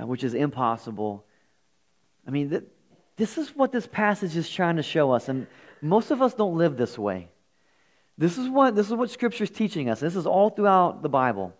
uh, 0.00 0.06
which 0.06 0.24
is 0.24 0.32
impossible. 0.32 1.24
I 2.26 2.30
mean, 2.30 2.50
th- 2.50 2.62
this 3.16 3.36
is 3.36 3.54
what 3.54 3.72
this 3.72 3.86
passage 3.86 4.36
is 4.36 4.48
trying 4.48 4.76
to 4.76 4.82
show 4.82 5.12
us. 5.12 5.28
And 5.28 5.46
most 5.82 6.10
of 6.10 6.22
us 6.22 6.34
don't 6.34 6.56
live 6.56 6.76
this 6.76 6.96
way. 6.96 7.28
This 8.16 8.38
is 8.38 8.48
what, 8.48 8.74
this 8.74 8.86
is 8.86 8.94
what 8.94 9.10
Scripture 9.10 9.44
is 9.44 9.50
teaching 9.50 9.90
us. 9.90 10.00
This 10.00 10.16
is 10.16 10.24
all 10.24 10.50
throughout 10.50 11.02
the 11.02 11.08
Bible. 11.08 11.52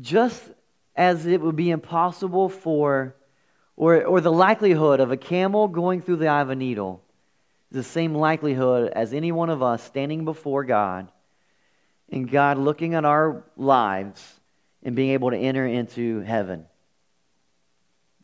Just 0.00 0.42
as 0.94 1.24
it 1.24 1.40
would 1.40 1.56
be 1.56 1.70
impossible 1.70 2.48
for, 2.48 3.14
or, 3.76 4.04
or 4.04 4.20
the 4.20 4.32
likelihood 4.32 5.00
of 5.00 5.12
a 5.12 5.16
camel 5.16 5.68
going 5.68 6.02
through 6.02 6.16
the 6.16 6.28
eye 6.28 6.42
of 6.42 6.50
a 6.50 6.56
needle 6.56 7.02
the 7.70 7.82
same 7.82 8.14
likelihood 8.14 8.92
as 8.94 9.12
any 9.12 9.32
one 9.32 9.50
of 9.50 9.62
us 9.62 9.82
standing 9.82 10.24
before 10.24 10.64
God 10.64 11.10
and 12.10 12.30
God 12.30 12.58
looking 12.58 12.94
at 12.94 13.04
our 13.04 13.44
lives 13.56 14.40
and 14.82 14.96
being 14.96 15.10
able 15.10 15.30
to 15.30 15.36
enter 15.36 15.66
into 15.66 16.20
heaven. 16.20 16.66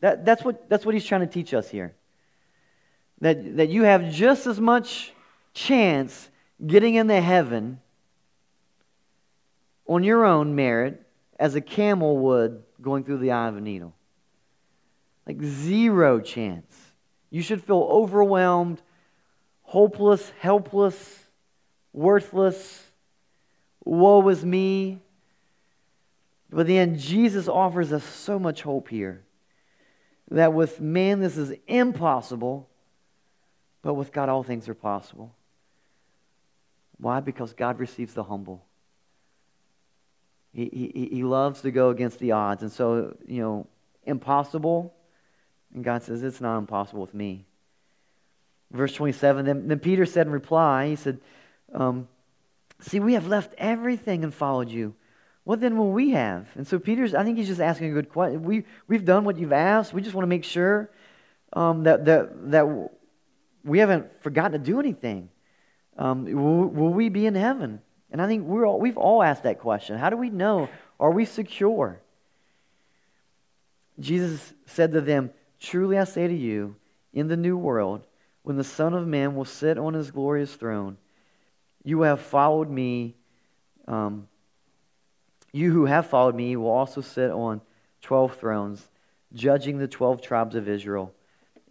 That, 0.01 0.25
that's, 0.25 0.43
what, 0.43 0.69
that's 0.69 0.85
what 0.85 0.93
he's 0.93 1.05
trying 1.05 1.21
to 1.21 1.27
teach 1.27 1.53
us 1.53 1.69
here. 1.69 1.95
That, 3.21 3.57
that 3.57 3.69
you 3.69 3.83
have 3.83 4.11
just 4.11 4.45
as 4.45 4.59
much 4.59 5.13
chance 5.53 6.29
getting 6.65 6.95
into 6.95 7.19
heaven 7.19 7.79
on 9.87 10.03
your 10.03 10.25
own 10.25 10.55
merit 10.55 11.03
as 11.39 11.55
a 11.55 11.61
camel 11.61 12.17
would 12.17 12.63
going 12.81 13.03
through 13.03 13.17
the 13.19 13.31
eye 13.31 13.47
of 13.47 13.57
a 13.57 13.61
needle. 13.61 13.93
Like 15.25 15.41
zero 15.41 16.19
chance. 16.19 16.75
You 17.29 17.41
should 17.41 17.63
feel 17.63 17.87
overwhelmed 17.89 18.81
hopeless, 19.67 20.31
helpless, 20.39 21.19
worthless, 21.91 22.83
woe 23.83 24.27
is 24.29 24.43
me. 24.43 24.99
But 26.49 26.67
then 26.67 26.97
Jesus 26.97 27.49
offers 27.49 27.91
us 27.91 28.03
so 28.03 28.39
much 28.39 28.61
hope 28.61 28.87
here 28.87 29.23
that 30.31 30.53
with 30.53 30.79
man 30.79 31.19
this 31.19 31.37
is 31.37 31.53
impossible, 31.67 32.69
but 33.81 33.93
with 33.93 34.13
God 34.13 34.29
all 34.29 34.41
things 34.41 34.69
are 34.69 34.73
possible. 34.73 35.35
Why? 36.97 37.19
Because 37.19 37.53
God 37.53 37.77
receives 37.77 38.13
the 38.13 38.23
humble. 38.23 38.65
He, 40.53 40.91
he, 40.95 41.09
he 41.17 41.23
loves 41.23 41.61
to 41.61 41.71
go 41.71 41.89
against 41.89 42.19
the 42.19 42.31
odds. 42.31 42.63
And 42.63 42.71
so, 42.71 43.15
you 43.27 43.41
know, 43.41 43.67
impossible. 44.05 44.93
And 45.75 45.83
God 45.83 46.03
says, 46.03 46.23
it's 46.23 46.41
not 46.41 46.57
impossible 46.57 47.01
with 47.01 47.13
me. 47.13 47.45
Verse 48.71 48.93
27 48.93 49.45
Then, 49.45 49.67
then 49.67 49.79
Peter 49.79 50.05
said 50.05 50.27
in 50.27 50.33
reply, 50.33 50.89
He 50.89 50.95
said, 50.95 51.19
um, 51.73 52.07
See, 52.79 52.99
we 52.99 53.13
have 53.13 53.27
left 53.27 53.53
everything 53.57 54.23
and 54.23 54.33
followed 54.33 54.69
you. 54.69 54.95
What 55.43 55.61
then 55.61 55.77
will 55.77 55.91
we 55.91 56.11
have? 56.11 56.47
And 56.55 56.67
so 56.67 56.77
Peter's, 56.77 57.15
I 57.15 57.23
think 57.23 57.37
he's 57.37 57.47
just 57.47 57.61
asking 57.61 57.91
a 57.91 57.93
good 57.93 58.09
question. 58.09 58.43
We, 58.43 58.65
we've 58.87 59.05
done 59.05 59.23
what 59.23 59.37
you've 59.37 59.53
asked. 59.53 59.93
We 59.93 60.01
just 60.01 60.13
want 60.13 60.23
to 60.23 60.29
make 60.29 60.43
sure 60.43 60.91
um, 61.53 61.83
that, 61.83 62.05
that, 62.05 62.51
that 62.51 62.89
we 63.63 63.79
haven't 63.79 64.21
forgotten 64.21 64.51
to 64.51 64.59
do 64.59 64.79
anything. 64.79 65.29
Um, 65.97 66.25
will, 66.25 66.67
will, 66.67 66.93
we 66.93 67.09
be 67.09 67.25
in 67.25 67.35
heaven? 67.35 67.81
And 68.11 68.21
I 68.21 68.27
think 68.27 68.45
we're 68.45 68.65
all, 68.65 68.79
we've 68.79 68.97
all 68.97 69.23
asked 69.23 69.43
that 69.43 69.59
question. 69.59 69.97
How 69.97 70.09
do 70.09 70.17
we 70.17 70.29
know? 70.29 70.69
Are 70.99 71.11
we 71.11 71.25
secure? 71.25 72.01
Jesus 73.99 74.53
said 74.65 74.91
to 74.93 75.01
them, 75.01 75.31
Truly 75.59 75.97
I 75.97 76.03
say 76.03 76.27
to 76.27 76.35
you, 76.35 76.75
in 77.13 77.27
the 77.27 77.37
new 77.37 77.57
world, 77.57 78.05
when 78.47 78.55
the 78.55 78.63
Son 78.63 78.93
of 78.93 79.05
Man 79.05 79.35
will 79.35 79.43
sit 79.43 79.77
on 79.77 79.93
his 79.93 80.09
glorious 80.09 80.55
throne. 80.55 80.95
You 81.83 82.03
have 82.03 82.21
followed 82.21 82.69
me. 82.69 83.13
Um, 83.89 84.29
you 85.51 85.73
who 85.73 85.83
have 85.83 86.07
followed 86.07 86.33
me 86.33 86.55
will 86.55 86.69
also 86.69 87.01
sit 87.01 87.29
on 87.29 87.59
12 88.03 88.37
thrones, 88.37 88.87
judging 89.33 89.79
the 89.79 89.87
12 89.89 90.21
tribes 90.21 90.55
of 90.55 90.69
Israel. 90.69 91.13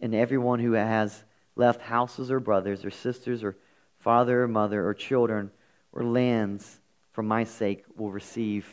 And 0.01 0.13
everyone 0.13 0.59
who 0.59 0.73
has 0.73 1.23
left 1.55 1.81
houses 1.81 2.29
or 2.29 2.39
brothers 2.39 2.85
or 2.85 2.91
sisters 2.91 3.43
or 3.43 3.55
father 3.97 4.43
or 4.43 4.47
mother 4.47 4.87
or 4.87 4.93
children 4.93 5.49
or 5.91 6.03
lands 6.03 6.79
for 7.11 7.23
my 7.23 7.43
sake 7.43 7.85
will 7.95 8.11
receive 8.11 8.67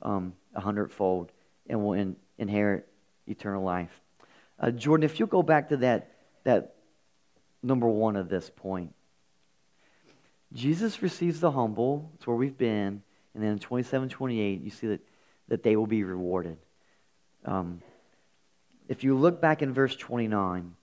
um, 0.00 0.32
a 0.54 0.62
hundredfold 0.62 1.30
and 1.68 1.84
will 1.84 1.92
in, 1.92 2.16
inherit 2.38 2.88
eternal 3.26 3.62
life. 3.62 4.00
Uh, 4.58 4.70
Jordan, 4.70 5.04
if 5.04 5.18
you'll 5.18 5.28
go 5.28 5.42
back 5.42 5.68
to 5.68 5.76
that, 5.76 6.10
that 6.44 6.76
number 7.62 7.88
one 7.88 8.16
of 8.16 8.28
this 8.28 8.50
point. 8.54 8.94
Jesus 10.52 11.02
receives 11.02 11.40
the 11.40 11.50
humble. 11.50 12.10
It's 12.14 12.26
where 12.26 12.36
we've 12.36 12.58
been. 12.58 13.02
And 13.34 13.42
then 13.42 13.52
in 13.52 13.58
27, 13.58 14.08
28, 14.08 14.62
you 14.62 14.70
see 14.70 14.88
that, 14.88 15.00
that 15.48 15.62
they 15.62 15.76
will 15.76 15.86
be 15.86 16.02
rewarded. 16.02 16.58
Um, 17.44 17.80
if 18.88 19.04
you 19.04 19.16
look 19.16 19.40
back 19.40 19.62
in 19.62 19.72
verse 19.72 19.94
29, 19.94 20.74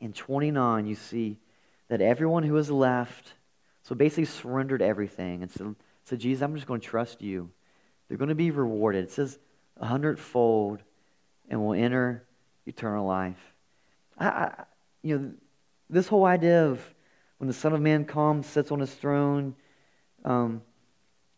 in 0.00 0.12
29, 0.12 0.86
you 0.86 0.94
see 0.94 1.38
that 1.88 2.00
everyone 2.00 2.44
who 2.44 2.54
has 2.54 2.70
left, 2.70 3.32
so 3.82 3.94
basically 3.94 4.26
surrendered 4.26 4.82
everything, 4.82 5.42
and 5.42 5.50
said, 5.50 5.74
said 6.04 6.20
Jesus, 6.20 6.42
I'm 6.42 6.54
just 6.54 6.66
going 6.66 6.80
to 6.80 6.86
trust 6.86 7.22
you. 7.22 7.50
They're 8.08 8.18
going 8.18 8.28
to 8.28 8.36
be 8.36 8.52
rewarded. 8.52 9.04
It 9.04 9.10
says 9.10 9.38
a 9.78 9.86
hundredfold 9.86 10.82
and 11.48 11.60
will 11.64 11.74
enter 11.74 12.24
eternal 12.66 13.06
life. 13.06 13.54
I, 14.18 14.26
I, 14.28 14.64
you 15.02 15.18
know, 15.18 15.32
this 15.88 16.08
whole 16.08 16.24
idea 16.24 16.66
of 16.66 16.82
when 17.38 17.48
the 17.48 17.54
Son 17.54 17.72
of 17.72 17.80
Man 17.80 18.04
comes, 18.04 18.46
sits 18.46 18.70
on 18.70 18.80
his 18.80 18.92
throne, 18.92 19.54
um, 20.24 20.62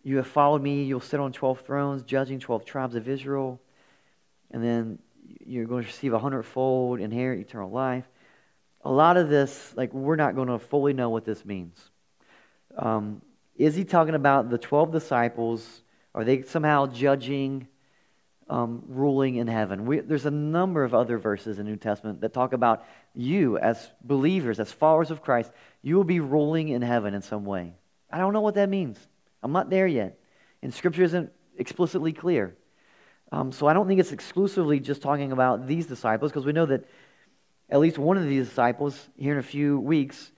you 0.02 0.16
have 0.16 0.26
followed 0.26 0.62
me, 0.62 0.84
you'll 0.84 1.00
sit 1.00 1.20
on 1.20 1.32
12 1.32 1.60
thrones, 1.60 2.02
judging 2.02 2.38
12 2.38 2.64
tribes 2.64 2.94
of 2.94 3.08
Israel, 3.08 3.60
and 4.50 4.62
then 4.62 4.98
you're 5.44 5.66
going 5.66 5.82
to 5.82 5.88
receive 5.88 6.12
a 6.12 6.18
hundredfold, 6.18 7.00
inherit 7.00 7.40
eternal 7.40 7.70
life. 7.70 8.04
A 8.84 8.90
lot 8.90 9.16
of 9.16 9.28
this, 9.28 9.74
like, 9.76 9.92
we're 9.92 10.16
not 10.16 10.34
going 10.34 10.48
to 10.48 10.58
fully 10.58 10.92
know 10.92 11.10
what 11.10 11.24
this 11.24 11.44
means. 11.44 11.90
Um, 12.76 13.20
is 13.56 13.74
he 13.74 13.84
talking 13.84 14.14
about 14.14 14.50
the 14.50 14.56
12 14.56 14.92
disciples? 14.92 15.82
Are 16.14 16.24
they 16.24 16.42
somehow 16.42 16.86
judging 16.86 17.66
um, 18.48 18.82
ruling 18.88 19.36
in 19.36 19.46
heaven. 19.46 19.84
We, 19.84 20.00
there's 20.00 20.26
a 20.26 20.30
number 20.30 20.84
of 20.84 20.94
other 20.94 21.18
verses 21.18 21.58
in 21.58 21.66
the 21.66 21.70
New 21.70 21.76
Testament 21.76 22.22
that 22.22 22.32
talk 22.32 22.52
about 22.52 22.84
you 23.14 23.58
as 23.58 23.90
believers, 24.02 24.58
as 24.58 24.72
followers 24.72 25.10
of 25.10 25.22
Christ, 25.22 25.52
you 25.82 25.96
will 25.96 26.04
be 26.04 26.20
ruling 26.20 26.68
in 26.68 26.82
heaven 26.82 27.14
in 27.14 27.22
some 27.22 27.44
way. 27.44 27.74
I 28.10 28.18
don't 28.18 28.32
know 28.32 28.40
what 28.40 28.54
that 28.54 28.68
means. 28.68 28.98
I'm 29.42 29.52
not 29.52 29.70
there 29.70 29.86
yet. 29.86 30.18
And 30.62 30.72
Scripture 30.72 31.02
isn't 31.02 31.30
explicitly 31.56 32.12
clear. 32.12 32.56
Um, 33.30 33.52
so 33.52 33.66
I 33.66 33.74
don't 33.74 33.86
think 33.86 34.00
it's 34.00 34.12
exclusively 34.12 34.80
just 34.80 35.02
talking 35.02 35.32
about 35.32 35.66
these 35.66 35.86
disciples, 35.86 36.30
because 36.30 36.46
we 36.46 36.52
know 36.52 36.66
that 36.66 36.84
at 37.68 37.80
least 37.80 37.98
one 37.98 38.16
of 38.16 38.26
these 38.26 38.48
disciples 38.48 39.08
here 39.16 39.32
in 39.32 39.38
a 39.38 39.42
few 39.42 39.78
weeks 39.78 40.32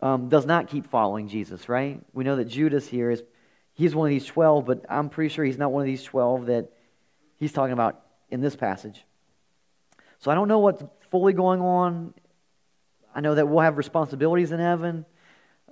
um, 0.00 0.28
does 0.28 0.46
not 0.46 0.68
keep 0.68 0.86
following 0.86 1.28
Jesus, 1.28 1.68
right? 1.68 2.00
We 2.12 2.22
know 2.22 2.36
that 2.36 2.44
Judas 2.44 2.86
here 2.86 3.10
is, 3.10 3.22
he's 3.74 3.94
one 3.94 4.06
of 4.06 4.10
these 4.10 4.26
12, 4.26 4.64
but 4.64 4.84
I'm 4.88 5.08
pretty 5.08 5.34
sure 5.34 5.44
he's 5.44 5.58
not 5.58 5.72
one 5.72 5.82
of 5.82 5.86
these 5.86 6.04
12 6.04 6.46
that 6.46 6.70
he's 7.42 7.52
talking 7.52 7.72
about 7.72 8.00
in 8.30 8.40
this 8.40 8.54
passage. 8.54 9.04
So 10.20 10.30
I 10.30 10.34
don't 10.36 10.46
know 10.46 10.60
what's 10.60 10.80
fully 11.10 11.32
going 11.32 11.60
on. 11.60 12.14
I 13.12 13.20
know 13.20 13.34
that 13.34 13.48
we'll 13.48 13.64
have 13.64 13.78
responsibilities 13.78 14.52
in 14.52 14.60
heaven. 14.60 15.04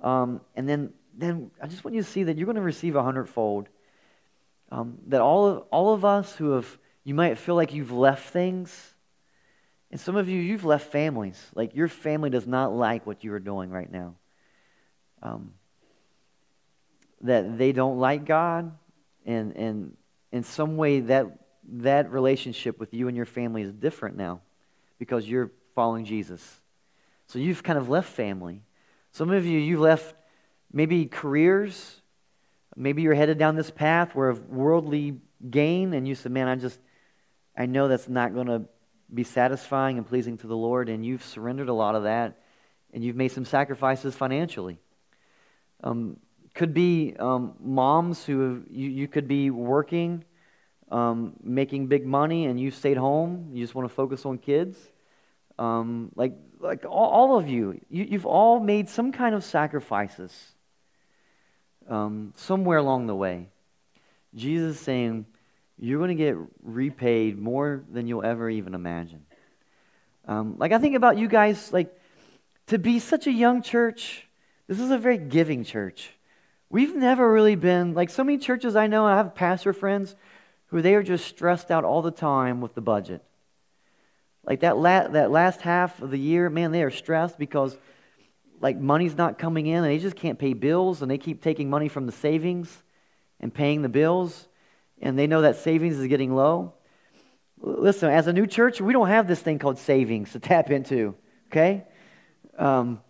Um, 0.03 0.41
and 0.53 0.67
then, 0.67 0.91
then 1.17 1.49
I 1.61 1.67
just 1.67 1.85
want 1.85 1.95
you 1.95 2.03
to 2.03 2.07
see 2.09 2.23
that 2.23 2.37
you're 2.37 2.45
going 2.45 2.57
to 2.57 2.61
receive 2.61 2.97
a 2.97 3.03
hundredfold. 3.03 3.69
Um, 4.69 4.97
that 5.07 5.21
all 5.21 5.47
of, 5.47 5.63
all 5.71 5.93
of 5.93 6.03
us 6.03 6.35
who 6.35 6.51
have, 6.51 6.77
you 7.05 7.13
might 7.13 7.37
feel 7.37 7.55
like 7.55 7.73
you've 7.73 7.93
left 7.93 8.33
things. 8.33 8.93
And 9.91 9.99
some 9.99 10.17
of 10.17 10.27
you, 10.27 10.41
you've 10.41 10.65
left 10.65 10.91
families. 10.91 11.41
Like 11.55 11.73
your 11.73 11.87
family 11.87 12.29
does 12.29 12.45
not 12.45 12.73
like 12.73 13.07
what 13.07 13.23
you 13.23 13.31
are 13.31 13.39
doing 13.39 13.69
right 13.69 13.89
now. 13.89 14.15
Um, 15.23 15.53
that 17.21 17.57
they 17.57 17.71
don't 17.71 17.97
like 17.97 18.25
God. 18.25 18.73
And, 19.25 19.55
and 19.55 19.97
in 20.33 20.43
some 20.43 20.75
way, 20.75 20.99
that 20.99 21.37
that 21.69 22.11
relationship 22.11 22.79
with 22.79 22.93
you 22.93 23.07
and 23.07 23.15
your 23.15 23.25
family 23.25 23.61
is 23.61 23.71
different 23.71 24.17
now 24.17 24.41
because 24.99 25.27
you're 25.27 25.51
following 25.75 26.05
Jesus. 26.05 26.59
So 27.27 27.39
you've 27.39 27.63
kind 27.63 27.77
of 27.77 27.89
left 27.89 28.09
family. 28.09 28.61
Some 29.11 29.31
of 29.31 29.45
you, 29.45 29.57
you've 29.59 29.79
left 29.79 30.15
maybe 30.71 31.05
careers. 31.05 32.01
Maybe 32.75 33.01
you're 33.01 33.13
headed 33.13 33.37
down 33.37 33.55
this 33.55 33.71
path 33.71 34.15
where 34.15 34.29
of 34.29 34.49
worldly 34.49 35.19
gain, 35.49 35.93
and 35.93 36.07
you 36.07 36.15
said, 36.15 36.31
Man, 36.31 36.47
I 36.47 36.55
just, 36.55 36.79
I 37.57 37.65
know 37.65 37.87
that's 37.87 38.07
not 38.07 38.33
going 38.33 38.47
to 38.47 38.63
be 39.13 39.23
satisfying 39.23 39.97
and 39.97 40.07
pleasing 40.07 40.37
to 40.37 40.47
the 40.47 40.55
Lord, 40.55 40.89
and 40.89 41.05
you've 41.05 41.23
surrendered 41.23 41.69
a 41.69 41.73
lot 41.73 41.95
of 41.95 42.03
that, 42.03 42.39
and 42.93 43.03
you've 43.03 43.15
made 43.15 43.31
some 43.31 43.45
sacrifices 43.45 44.15
financially. 44.15 44.79
Um, 45.83 46.17
could 46.53 46.73
be 46.73 47.15
um, 47.17 47.55
moms 47.59 48.25
who 48.25 48.39
have, 48.39 48.63
you, 48.69 48.89
you 48.89 49.07
could 49.07 49.27
be 49.27 49.49
working 49.49 50.23
um, 50.91 51.33
making 51.41 51.87
big 51.87 52.05
money 52.05 52.45
and 52.45 52.59
you 52.59 52.69
stayed 52.69 52.97
home, 52.97 53.49
you 53.53 53.63
just 53.63 53.73
want 53.73 53.87
to 53.87 53.93
focus 53.93 54.25
on 54.25 54.37
kids. 54.37 54.77
Um, 55.57 56.11
like, 56.15 56.33
like 56.59 56.85
all, 56.85 57.09
all 57.09 57.37
of 57.37 57.47
you, 57.47 57.79
you, 57.89 58.05
you've 58.09 58.25
all 58.25 58.59
made 58.59 58.89
some 58.89 59.11
kind 59.11 59.33
of 59.33 59.43
sacrifices 59.43 60.31
um, 61.87 62.33
somewhere 62.35 62.77
along 62.77 63.07
the 63.07 63.15
way. 63.15 63.49
Jesus 64.35 64.75
is 64.75 64.81
saying, 64.81 65.25
you're 65.77 65.97
going 65.97 66.15
to 66.15 66.23
get 66.23 66.35
repaid 66.61 67.39
more 67.39 67.83
than 67.91 68.07
you'll 68.07 68.23
ever 68.23 68.49
even 68.49 68.75
imagine. 68.75 69.25
Um, 70.27 70.55
like, 70.57 70.71
I 70.71 70.77
think 70.77 70.95
about 70.95 71.17
you 71.17 71.27
guys, 71.27 71.73
like, 71.73 71.97
to 72.67 72.77
be 72.77 72.99
such 72.99 73.27
a 73.27 73.31
young 73.31 73.61
church, 73.61 74.27
this 74.67 74.79
is 74.79 74.91
a 74.91 74.97
very 74.97 75.17
giving 75.17 75.63
church. 75.63 76.11
We've 76.69 76.95
never 76.95 77.29
really 77.29 77.55
been, 77.55 77.93
like, 77.93 78.09
so 78.09 78.23
many 78.23 78.37
churches 78.37 78.75
I 78.75 78.87
know, 78.87 79.05
I 79.05 79.17
have 79.17 79.35
pastor 79.35 79.73
friends 79.73 80.15
who 80.71 80.81
they 80.81 80.95
are 80.95 81.03
just 81.03 81.27
stressed 81.27 81.69
out 81.69 81.83
all 81.83 82.01
the 82.01 82.11
time 82.11 82.61
with 82.61 82.73
the 82.73 82.81
budget. 82.81 83.21
Like 84.43 84.61
that, 84.61 84.77
la- 84.77 85.09
that 85.09 85.29
last 85.29 85.61
half 85.61 86.01
of 86.01 86.09
the 86.09 86.17
year, 86.17 86.49
man, 86.49 86.71
they 86.71 86.81
are 86.81 86.89
stressed 86.89 87.37
because 87.37 87.77
like 88.61 88.77
money's 88.77 89.15
not 89.15 89.37
coming 89.37 89.67
in 89.67 89.83
and 89.83 89.85
they 89.85 89.99
just 89.99 90.15
can't 90.15 90.39
pay 90.39 90.53
bills 90.53 91.01
and 91.01 91.11
they 91.11 91.17
keep 91.17 91.43
taking 91.43 91.69
money 91.69 91.89
from 91.89 92.05
the 92.05 92.11
savings 92.11 92.83
and 93.39 93.53
paying 93.53 93.81
the 93.81 93.89
bills 93.89 94.47
and 95.01 95.19
they 95.19 95.27
know 95.27 95.41
that 95.41 95.57
savings 95.57 95.97
is 95.97 96.07
getting 96.07 96.33
low. 96.33 96.73
Listen, 97.59 98.09
as 98.09 98.27
a 98.27 98.33
new 98.33 98.47
church, 98.47 98.79
we 98.79 98.93
don't 98.93 99.09
have 99.09 99.27
this 99.27 99.39
thing 99.39 99.59
called 99.59 99.77
savings 99.77 100.31
to 100.31 100.39
tap 100.39 100.71
into, 100.71 101.15
okay? 101.47 101.83
Um, 102.57 103.01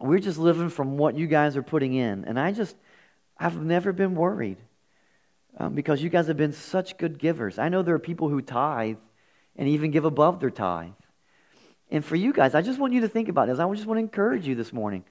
we're 0.00 0.18
just 0.20 0.38
living 0.38 0.70
from 0.70 0.96
what 0.96 1.16
you 1.16 1.26
guys 1.26 1.56
are 1.56 1.62
putting 1.62 1.94
in. 1.94 2.24
And 2.24 2.40
I 2.40 2.52
just, 2.52 2.74
I've 3.36 3.60
never 3.60 3.92
been 3.92 4.14
worried 4.14 4.58
um, 5.58 5.74
because 5.74 6.02
you 6.02 6.08
guys 6.08 6.28
have 6.28 6.36
been 6.36 6.52
such 6.52 6.96
good 6.96 7.18
givers. 7.18 7.58
I 7.58 7.68
know 7.68 7.82
there 7.82 7.94
are 7.94 8.00
people 8.00 8.28
who 8.28 8.40
tithe 8.40 8.96
and 9.56 9.68
even 9.68 9.90
give 9.90 10.04
above 10.04 10.40
their 10.40 10.50
tithe. 10.50 10.92
And 11.90 12.04
for 12.04 12.16
you 12.16 12.32
guys, 12.32 12.54
I 12.54 12.62
just 12.62 12.78
want 12.78 12.92
you 12.92 13.00
to 13.00 13.08
think 13.08 13.28
about 13.28 13.48
this. 13.48 13.58
I 13.58 13.74
just 13.74 13.86
want 13.86 13.98
to 13.98 14.02
encourage 14.02 14.46
you 14.46 14.54
this 14.54 14.72
morning. 14.72 15.04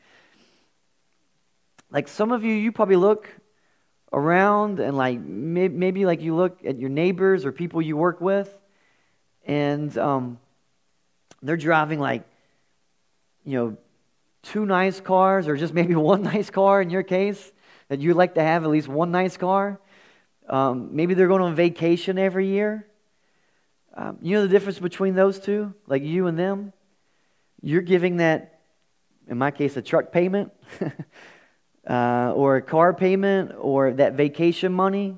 Like 1.92 2.08
some 2.08 2.32
of 2.32 2.44
you, 2.44 2.54
you 2.54 2.72
probably 2.72 2.96
look 2.96 3.30
around 4.14 4.80
and 4.80 4.96
like 4.96 5.20
maybe 5.20 6.06
like 6.06 6.22
you 6.22 6.36
look 6.36 6.64
at 6.66 6.80
your 6.80 6.90
neighbors 6.90 7.46
or 7.46 7.52
people 7.52 7.82
you 7.82 7.98
work 7.98 8.22
with, 8.22 8.50
and 9.46 9.96
um, 9.98 10.40
they're 11.42 11.58
driving 11.58 12.00
like, 12.00 12.24
you 13.44 13.58
know, 13.58 13.78
two 14.44 14.65
nice 14.65 15.02
cars 15.02 15.48
or 15.48 15.58
just 15.58 15.74
maybe 15.74 15.96
one 16.13 16.24
nice 16.24 16.50
car 16.50 16.82
in 16.82 16.90
your 16.90 17.04
case 17.04 17.52
that 17.90 18.00
you 18.00 18.13
like 18.13 18.36
to 18.36 18.42
have 18.42 18.63
at 18.63 18.69
least 18.69 18.88
one 18.88 19.12
nice 19.12 19.36
car. 19.36 19.80
Um, 20.50 20.95
maybe 20.95 21.13
they're 21.13 21.27
going 21.27 21.41
on 21.41 21.56
vacation 21.56 22.17
every 22.17 22.48
year. 22.48 22.87
Um, 23.93 24.17
you 24.21 24.35
know 24.35 24.43
the 24.43 24.48
difference 24.48 24.79
between 24.79 25.15
those 25.15 25.39
two, 25.39 25.73
like 25.87 26.04
you 26.04 26.27
and 26.27 26.37
them? 26.37 26.71
You're 27.62 27.81
giving 27.81 28.17
that, 28.17 28.62
in 29.27 29.37
my 29.37 29.52
case, 29.52 29.75
a 29.75 29.81
truck 29.81 30.12
payment, 30.12 30.54
uh, 31.89 32.31
or 32.35 32.58
a 32.58 32.62
car 32.62 32.93
payment, 32.93 33.54
or 33.58 33.93
that 33.93 34.13
vacation 34.13 34.71
money, 34.71 35.17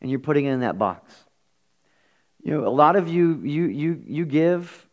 and 0.00 0.10
you're 0.10 0.20
putting 0.20 0.44
it 0.44 0.52
in 0.52 0.60
that 0.60 0.76
box. 0.76 1.14
You 2.42 2.52
know, 2.52 2.66
a 2.66 2.70
lot 2.70 2.96
of 2.96 3.08
you, 3.08 3.40
you, 3.42 3.64
you, 3.66 4.02
you 4.06 4.24
give, 4.24 4.86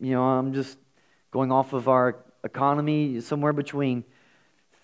you 0.00 0.12
know, 0.12 0.22
I'm 0.22 0.52
just 0.52 0.76
going 1.30 1.50
off 1.50 1.72
of 1.72 1.88
our 1.88 2.24
economy, 2.42 3.20
somewhere 3.20 3.52
between 3.52 4.04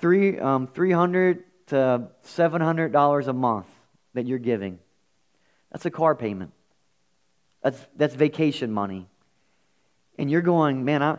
three, 0.00 0.38
um, 0.38 0.66
300 0.68 1.44
to 1.68 2.08
$700 2.24 3.26
a 3.26 3.32
month 3.32 3.66
that 4.14 4.26
you're 4.26 4.38
giving. 4.38 4.78
That's 5.70 5.86
a 5.86 5.90
car 5.90 6.14
payment. 6.14 6.52
That's, 7.62 7.78
that's 7.96 8.14
vacation 8.14 8.72
money. 8.72 9.08
And 10.18 10.30
you're 10.30 10.42
going, 10.42 10.84
man, 10.84 11.02
I, 11.02 11.18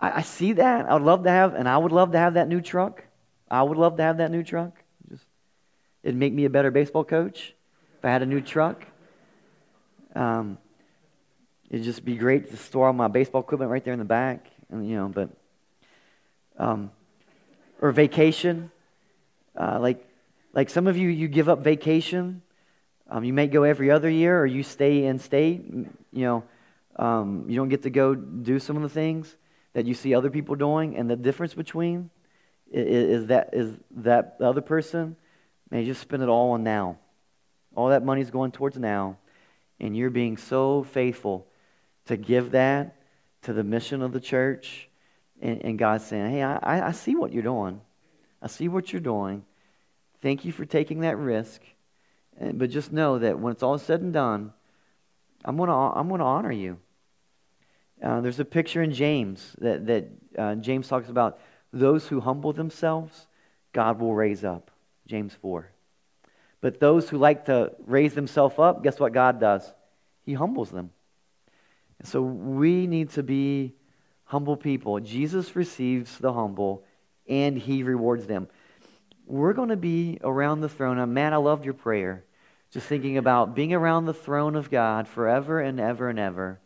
I, 0.00 0.18
I 0.18 0.22
see 0.22 0.54
that. 0.54 0.86
I 0.88 0.94
would 0.94 1.02
love 1.02 1.24
to 1.24 1.30
have, 1.30 1.54
and 1.54 1.68
I 1.68 1.78
would 1.78 1.92
love 1.92 2.12
to 2.12 2.18
have 2.18 2.34
that 2.34 2.48
new 2.48 2.60
truck. 2.60 3.04
I 3.50 3.62
would 3.62 3.78
love 3.78 3.96
to 3.98 4.02
have 4.02 4.18
that 4.18 4.30
new 4.30 4.42
truck. 4.42 4.72
Just, 5.10 5.24
it'd 6.02 6.16
make 6.16 6.32
me 6.32 6.44
a 6.44 6.50
better 6.50 6.70
baseball 6.70 7.04
coach 7.04 7.54
if 7.98 8.04
I 8.04 8.10
had 8.10 8.22
a 8.22 8.26
new 8.26 8.40
truck. 8.40 8.84
Um, 10.14 10.58
it'd 11.70 11.84
just 11.84 12.04
be 12.04 12.16
great 12.16 12.50
to 12.50 12.56
store 12.56 12.88
all 12.88 12.92
my 12.92 13.08
baseball 13.08 13.42
equipment 13.42 13.70
right 13.70 13.84
there 13.84 13.92
in 13.92 13.98
the 13.98 14.04
back, 14.04 14.46
and 14.70 14.88
you 14.88 14.96
know, 14.96 15.08
but 15.08 15.28
um, 16.56 16.90
or 17.80 17.92
vacation, 17.92 18.70
uh, 19.56 19.78
like 19.80 20.06
like 20.54 20.70
some 20.70 20.86
of 20.86 20.96
you, 20.96 21.08
you 21.08 21.26
give 21.26 21.48
up 21.48 21.64
vacation. 21.64 22.42
Um, 23.10 23.24
you 23.24 23.32
may 23.32 23.48
go 23.48 23.64
every 23.64 23.90
other 23.90 24.08
year, 24.08 24.40
or 24.40 24.46
you 24.46 24.62
stay 24.62 25.04
in 25.04 25.18
state. 25.18 25.64
You 26.12 26.24
know, 26.24 26.44
um, 26.96 27.46
you 27.48 27.56
don't 27.56 27.68
get 27.68 27.82
to 27.82 27.90
go 27.90 28.14
do 28.14 28.58
some 28.60 28.76
of 28.76 28.82
the 28.82 28.88
things 28.88 29.36
that 29.72 29.84
you 29.84 29.94
see 29.94 30.14
other 30.14 30.30
people 30.30 30.54
doing, 30.54 30.96
and 30.96 31.10
the 31.10 31.16
difference 31.16 31.54
between 31.54 32.08
is, 32.70 33.22
is 33.22 33.26
that 33.26 33.50
is 33.52 33.74
that 33.96 34.38
the 34.38 34.48
other 34.48 34.60
person 34.60 35.16
may 35.70 35.84
just 35.84 36.00
spend 36.00 36.22
it 36.22 36.28
all 36.28 36.52
on 36.52 36.62
now. 36.62 36.98
All 37.74 37.88
that 37.88 38.04
money's 38.04 38.30
going 38.30 38.52
towards 38.52 38.78
now, 38.78 39.18
and 39.80 39.96
you're 39.96 40.10
being 40.10 40.36
so 40.36 40.84
faithful 40.84 41.48
to 42.06 42.16
give 42.16 42.52
that 42.52 42.94
to 43.42 43.52
the 43.52 43.64
mission 43.64 44.02
of 44.02 44.12
the 44.12 44.20
church, 44.20 44.88
and, 45.42 45.64
and 45.64 45.78
God's 45.78 46.06
saying, 46.06 46.30
"Hey, 46.30 46.42
I, 46.44 46.88
I 46.88 46.92
see 46.92 47.16
what 47.16 47.32
you're 47.32 47.42
doing. 47.42 47.80
I 48.40 48.46
see 48.46 48.68
what 48.68 48.92
you're 48.92 49.00
doing. 49.00 49.44
Thank 50.24 50.46
you 50.46 50.52
for 50.52 50.64
taking 50.64 51.00
that 51.00 51.18
risk, 51.18 51.60
but 52.40 52.70
just 52.70 52.90
know 52.90 53.18
that 53.18 53.38
when 53.38 53.52
it's 53.52 53.62
all 53.62 53.76
said 53.76 54.00
and 54.00 54.10
done, 54.10 54.54
I'm 55.44 55.58
going 55.58 55.68
to 55.68 55.74
I'm 55.74 56.08
to 56.08 56.24
honor 56.24 56.50
you." 56.50 56.78
Uh, 58.02 58.22
there's 58.22 58.40
a 58.40 58.44
picture 58.46 58.82
in 58.82 58.90
James 58.90 59.54
that, 59.58 59.86
that 59.86 60.06
uh, 60.38 60.54
James 60.54 60.88
talks 60.88 61.10
about 61.10 61.38
those 61.74 62.06
who 62.06 62.20
humble 62.20 62.54
themselves, 62.54 63.26
God 63.74 64.00
will 64.00 64.14
raise 64.14 64.44
up. 64.44 64.70
James 65.06 65.34
4. 65.42 65.70
But 66.62 66.80
those 66.80 67.10
who 67.10 67.18
like 67.18 67.44
to 67.44 67.72
raise 67.84 68.14
themselves 68.14 68.54
up, 68.58 68.82
guess 68.82 68.98
what 68.98 69.12
God 69.12 69.38
does? 69.38 69.74
He 70.22 70.32
humbles 70.32 70.70
them. 70.70 70.88
And 71.98 72.08
so 72.08 72.22
we 72.22 72.86
need 72.86 73.10
to 73.10 73.22
be 73.22 73.74
humble 74.24 74.56
people. 74.56 75.00
Jesus 75.00 75.54
receives 75.54 76.16
the 76.16 76.32
humble 76.32 76.82
and 77.28 77.58
he 77.58 77.82
rewards 77.82 78.26
them. 78.26 78.48
We're 79.26 79.52
going 79.52 79.70
to 79.70 79.76
be 79.76 80.18
around 80.22 80.60
the 80.60 80.68
throne. 80.68 80.98
And 80.98 81.14
Matt, 81.14 81.32
I 81.32 81.36
loved 81.36 81.64
your 81.64 81.74
prayer. 81.74 82.24
Just 82.70 82.86
thinking 82.86 83.16
about 83.16 83.54
being 83.54 83.72
around 83.72 84.06
the 84.06 84.14
throne 84.14 84.56
of 84.56 84.70
God 84.70 85.08
forever 85.08 85.60
and 85.60 85.78
ever 85.78 86.08
and 86.08 86.18
ever. 86.18 86.58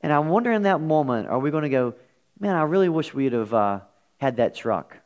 And 0.00 0.12
I 0.12 0.18
wonder 0.18 0.50
in 0.52 0.62
that 0.62 0.80
moment, 0.80 1.28
are 1.28 1.38
we 1.38 1.50
going 1.50 1.62
to 1.62 1.68
go, 1.68 1.94
man, 2.38 2.56
I 2.56 2.62
really 2.62 2.88
wish 2.88 3.14
we'd 3.14 3.32
have 3.32 3.54
uh, 3.54 3.80
had 4.18 4.36
that 4.36 4.54
truck? 4.54 4.96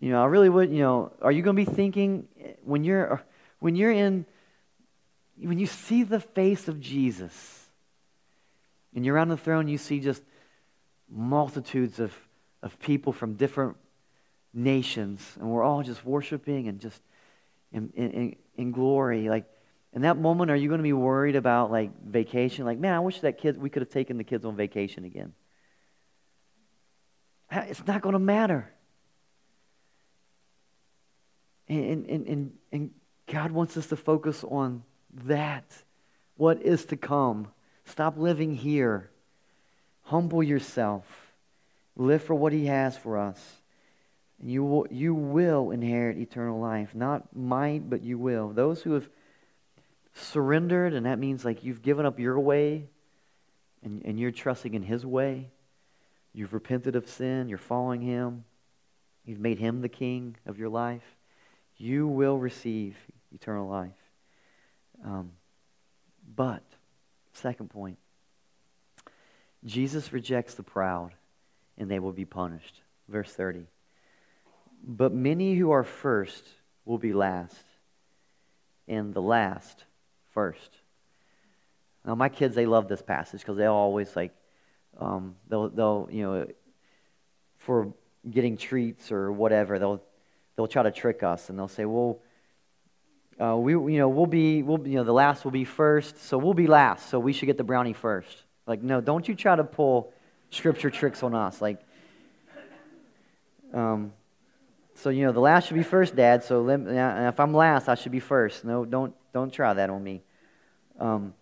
You 0.00 0.10
know, 0.10 0.22
I 0.22 0.26
really 0.26 0.48
would, 0.48 0.70
you 0.70 0.80
know, 0.80 1.12
are 1.20 1.32
you 1.32 1.42
going 1.42 1.56
to 1.56 1.64
be 1.64 1.76
thinking 1.76 2.26
when 2.64 2.84
you're, 2.84 3.22
when 3.60 3.76
you're 3.76 3.92
in, 3.92 4.26
when 5.38 5.58
you 5.58 5.66
see 5.66 6.02
the 6.02 6.20
face 6.20 6.68
of 6.68 6.80
Jesus 6.80 7.68
and 8.94 9.04
you're 9.04 9.18
on 9.18 9.28
the 9.28 9.36
throne, 9.36 9.68
you 9.68 9.78
see 9.78 10.00
just 10.00 10.22
multitudes 11.10 12.00
of, 12.00 12.14
of 12.62 12.78
people 12.80 13.12
from 13.12 13.34
different 13.34 13.76
nations, 14.56 15.20
and 15.38 15.48
we're 15.48 15.62
all 15.62 15.82
just 15.82 16.04
worshiping 16.04 16.66
and 16.66 16.80
just 16.80 17.00
in, 17.72 17.90
in, 17.94 18.36
in 18.56 18.72
glory. 18.72 19.28
Like, 19.28 19.44
in 19.92 20.02
that 20.02 20.16
moment, 20.18 20.50
are 20.50 20.56
you 20.56 20.68
going 20.68 20.78
to 20.78 20.82
be 20.82 20.92
worried 20.92 21.36
about 21.36 21.70
like 21.70 21.90
vacation? 22.04 22.64
Like, 22.64 22.78
man, 22.78 22.94
I 22.94 23.00
wish 23.00 23.20
that 23.20 23.38
kids 23.38 23.58
we 23.58 23.70
could 23.70 23.82
have 23.82 23.90
taken 23.90 24.18
the 24.18 24.24
kids 24.24 24.44
on 24.44 24.56
vacation 24.56 25.04
again. 25.04 25.32
It's 27.50 27.86
not 27.86 28.00
going 28.02 28.14
to 28.14 28.18
matter. 28.18 28.70
And, 31.68 32.06
and, 32.06 32.26
and, 32.26 32.52
and 32.72 32.90
God 33.26 33.52
wants 33.52 33.76
us 33.76 33.86
to 33.88 33.96
focus 33.96 34.44
on 34.44 34.82
that. 35.24 35.64
What 36.36 36.62
is 36.62 36.84
to 36.86 36.96
come? 36.96 37.48
Stop 37.84 38.18
living 38.18 38.54
here. 38.54 39.10
Humble 40.02 40.42
yourself. 40.42 41.04
Live 41.96 42.22
for 42.22 42.34
what 42.34 42.52
He 42.52 42.66
has 42.66 42.96
for 42.96 43.18
us. 43.18 43.55
And 44.40 44.50
you 44.50 44.64
will, 44.64 44.86
you 44.90 45.14
will 45.14 45.70
inherit 45.70 46.18
eternal 46.18 46.60
life. 46.60 46.94
Not 46.94 47.34
might, 47.34 47.88
but 47.88 48.02
you 48.02 48.18
will. 48.18 48.48
Those 48.48 48.82
who 48.82 48.92
have 48.92 49.08
surrendered, 50.14 50.94
and 50.94 51.06
that 51.06 51.18
means 51.18 51.44
like 51.44 51.64
you've 51.64 51.82
given 51.82 52.06
up 52.06 52.18
your 52.18 52.38
way 52.38 52.88
and, 53.82 54.02
and 54.04 54.18
you're 54.18 54.30
trusting 54.30 54.74
in 54.74 54.82
His 54.82 55.06
way. 55.06 55.50
You've 56.32 56.52
repented 56.52 56.96
of 56.96 57.08
sin, 57.08 57.48
you're 57.48 57.56
following 57.56 58.02
Him, 58.02 58.44
you've 59.24 59.40
made 59.40 59.58
Him 59.58 59.80
the 59.80 59.88
King 59.88 60.36
of 60.44 60.58
your 60.58 60.68
life. 60.68 61.16
You 61.78 62.06
will 62.06 62.38
receive 62.38 62.96
eternal 63.32 63.68
life. 63.68 63.92
Um, 65.04 65.32
but, 66.34 66.62
second 67.34 67.70
point, 67.70 67.98
Jesus 69.64 70.12
rejects 70.12 70.54
the 70.54 70.62
proud, 70.62 71.12
and 71.76 71.90
they 71.90 71.98
will 71.98 72.12
be 72.12 72.24
punished. 72.24 72.80
Verse 73.08 73.32
30. 73.32 73.66
But 74.82 75.12
many 75.12 75.54
who 75.54 75.70
are 75.70 75.84
first 75.84 76.44
will 76.84 76.98
be 76.98 77.12
last, 77.12 77.64
and 78.86 79.12
the 79.12 79.22
last 79.22 79.84
first. 80.32 80.70
Now, 82.04 82.14
my 82.14 82.28
kids, 82.28 82.54
they 82.54 82.66
love 82.66 82.86
this 82.88 83.02
passage 83.02 83.40
because 83.40 83.56
they 83.56 83.66
always 83.66 84.14
like, 84.14 84.32
um, 84.98 85.34
they'll, 85.48 85.68
they'll, 85.68 86.08
you 86.10 86.22
know, 86.22 86.46
for 87.58 87.92
getting 88.30 88.56
treats 88.56 89.10
or 89.10 89.32
whatever, 89.32 89.78
they'll, 89.78 90.02
they'll 90.54 90.68
try 90.68 90.84
to 90.84 90.92
trick 90.92 91.24
us 91.24 91.50
and 91.50 91.58
they'll 91.58 91.66
say, 91.66 91.84
well, 91.84 92.20
uh, 93.40 93.56
we, 93.56 93.72
you 93.72 93.98
know, 93.98 94.08
we'll 94.08 94.26
be, 94.26 94.62
we'll, 94.62 94.86
you 94.86 94.94
know, 94.94 95.04
the 95.04 95.12
last 95.12 95.44
will 95.44 95.50
be 95.50 95.64
first, 95.64 96.22
so 96.22 96.38
we'll 96.38 96.54
be 96.54 96.66
last, 96.66 97.10
so 97.10 97.18
we 97.18 97.32
should 97.32 97.46
get 97.46 97.58
the 97.58 97.64
brownie 97.64 97.92
first. 97.92 98.44
Like, 98.66 98.82
no, 98.82 99.00
don't 99.00 99.26
you 99.28 99.34
try 99.34 99.56
to 99.56 99.64
pull 99.64 100.12
scripture 100.50 100.90
tricks 100.90 101.22
on 101.22 101.34
us. 101.34 101.60
Like, 101.60 101.80
um, 103.74 104.12
so 104.96 105.10
you 105.10 105.26
know, 105.26 105.32
the 105.32 105.40
last 105.40 105.68
should 105.68 105.76
be 105.76 105.82
first, 105.82 106.16
Dad. 106.16 106.42
So 106.42 106.62
let, 106.62 106.80
if 106.80 107.38
I'm 107.38 107.52
last, 107.52 107.88
I 107.88 107.94
should 107.94 108.12
be 108.12 108.20
first. 108.20 108.64
No, 108.64 108.84
don't, 108.84 109.14
don't 109.32 109.52
try 109.52 109.74
that 109.74 109.90
on 109.90 110.02
me. 110.02 110.22
Um, 110.98 111.34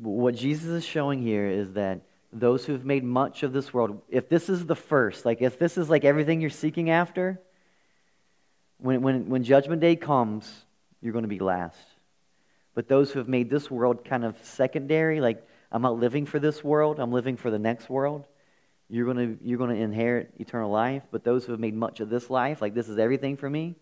what 0.00 0.34
Jesus 0.34 0.68
is 0.68 0.84
showing 0.84 1.22
here 1.22 1.46
is 1.46 1.72
that 1.72 2.00
those 2.32 2.64
who 2.64 2.72
have 2.72 2.84
made 2.84 3.04
much 3.04 3.42
of 3.42 3.52
this 3.52 3.72
world, 3.72 4.02
if 4.08 4.28
this 4.28 4.48
is 4.48 4.66
the 4.66 4.76
first, 4.76 5.24
like 5.24 5.40
if 5.40 5.58
this 5.58 5.78
is 5.78 5.88
like 5.88 6.04
everything 6.04 6.40
you're 6.40 6.50
seeking 6.50 6.90
after, 6.90 7.40
when, 8.78 9.00
when, 9.02 9.28
when 9.28 9.44
judgment 9.44 9.80
day 9.80 9.96
comes, 9.96 10.50
you're 11.00 11.12
going 11.12 11.24
to 11.24 11.28
be 11.28 11.38
last. 11.38 11.78
But 12.74 12.88
those 12.88 13.10
who 13.10 13.18
have 13.18 13.28
made 13.28 13.48
this 13.48 13.70
world 13.70 14.04
kind 14.04 14.24
of 14.24 14.36
secondary, 14.44 15.20
like 15.20 15.46
I'm 15.70 15.82
not 15.82 15.98
living 15.98 16.26
for 16.26 16.38
this 16.38 16.62
world, 16.62 16.98
I'm 16.98 17.12
living 17.12 17.36
for 17.36 17.50
the 17.50 17.58
next 17.58 17.88
world, 17.88 18.26
you're 18.92 19.06
going 19.06 19.38
to, 19.38 19.42
you're 19.42 19.56
going 19.56 19.74
to 19.74 19.82
inherit 19.82 20.34
eternal 20.38 20.70
life. 20.70 21.02
But 21.10 21.24
those 21.24 21.46
who 21.46 21.52
have 21.52 21.60
made 21.60 21.74
much 21.74 22.00
of 22.00 22.10
this 22.10 22.28
life, 22.28 22.60
like 22.60 22.74
this 22.74 22.90
is 22.90 22.98
everything 22.98 23.38
for 23.38 23.48
me, 23.48 23.74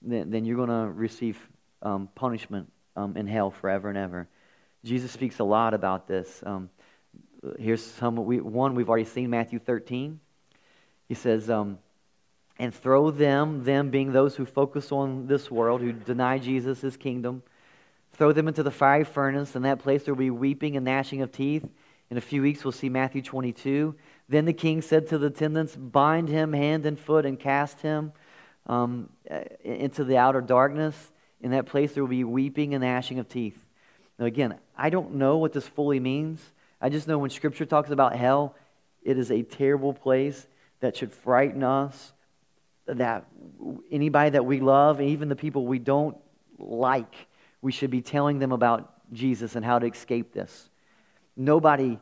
then, 0.00 0.30
then 0.30 0.46
you're 0.46 0.56
going 0.56 0.70
to 0.70 0.90
receive 0.90 1.38
um, 1.82 2.08
punishment 2.14 2.72
um, 2.96 3.18
in 3.18 3.26
hell 3.26 3.50
forever 3.50 3.90
and 3.90 3.98
ever. 3.98 4.28
Jesus 4.82 5.12
speaks 5.12 5.40
a 5.40 5.44
lot 5.44 5.74
about 5.74 6.08
this. 6.08 6.42
Um, 6.46 6.70
here's 7.58 7.84
some. 7.84 8.16
We, 8.16 8.40
one 8.40 8.74
we've 8.74 8.88
already 8.88 9.04
seen 9.04 9.28
Matthew 9.28 9.58
13. 9.58 10.18
He 11.06 11.14
says, 11.14 11.50
um, 11.50 11.78
"And 12.58 12.74
throw 12.74 13.10
them, 13.10 13.64
them 13.64 13.90
being 13.90 14.12
those 14.12 14.36
who 14.36 14.46
focus 14.46 14.90
on 14.90 15.26
this 15.26 15.50
world, 15.50 15.82
who 15.82 15.92
deny 15.92 16.38
Jesus, 16.38 16.80
His 16.80 16.96
kingdom, 16.96 17.42
throw 18.14 18.32
them 18.32 18.48
into 18.48 18.62
the 18.62 18.70
fiery 18.70 19.04
furnace. 19.04 19.54
In 19.54 19.62
that 19.62 19.80
place 19.80 20.04
there 20.04 20.14
will 20.14 20.18
be 20.18 20.30
weeping 20.30 20.76
and 20.76 20.84
gnashing 20.86 21.20
of 21.20 21.30
teeth." 21.30 21.68
In 22.10 22.16
a 22.16 22.20
few 22.20 22.42
weeks 22.42 22.64
we'll 22.64 22.72
see 22.72 22.88
Matthew 22.88 23.22
22. 23.22 23.94
Then 24.30 24.46
the 24.46 24.54
king 24.54 24.80
said 24.80 25.08
to 25.08 25.18
the 25.18 25.26
attendants, 25.26 25.76
"Bind 25.76 26.30
him 26.30 26.54
hand 26.54 26.86
and 26.86 26.98
foot 26.98 27.26
and 27.26 27.38
cast 27.38 27.82
him." 27.82 28.12
Um, 28.66 29.08
into 29.64 30.04
the 30.04 30.16
outer 30.16 30.40
darkness. 30.40 31.12
In 31.40 31.50
that 31.50 31.66
place, 31.66 31.92
there 31.92 32.04
will 32.04 32.10
be 32.10 32.22
weeping 32.22 32.74
and 32.74 32.84
gnashing 32.84 33.18
of 33.18 33.28
teeth. 33.28 33.58
Now, 34.18 34.26
again, 34.26 34.54
I 34.76 34.90
don't 34.90 35.14
know 35.14 35.38
what 35.38 35.52
this 35.52 35.66
fully 35.66 35.98
means. 35.98 36.40
I 36.80 36.88
just 36.88 37.08
know 37.08 37.18
when 37.18 37.30
Scripture 37.30 37.66
talks 37.66 37.90
about 37.90 38.14
hell, 38.14 38.54
it 39.02 39.18
is 39.18 39.32
a 39.32 39.42
terrible 39.42 39.92
place 39.92 40.46
that 40.80 40.94
should 40.94 41.12
frighten 41.12 41.64
us. 41.64 42.12
That 42.86 43.26
anybody 43.90 44.30
that 44.30 44.44
we 44.44 44.60
love, 44.60 45.00
even 45.00 45.28
the 45.28 45.36
people 45.36 45.66
we 45.66 45.80
don't 45.80 46.16
like, 46.58 47.26
we 47.62 47.72
should 47.72 47.90
be 47.90 48.02
telling 48.02 48.38
them 48.38 48.52
about 48.52 48.92
Jesus 49.12 49.56
and 49.56 49.64
how 49.64 49.80
to 49.80 49.86
escape 49.86 50.32
this. 50.32 50.68
Nobody, 51.36 51.98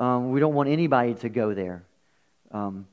um, 0.00 0.30
we 0.30 0.40
don't 0.40 0.54
want 0.54 0.70
anybody 0.70 1.14
to 1.14 1.28
go 1.28 1.52
there. 1.52 1.84
Um, 2.50 2.86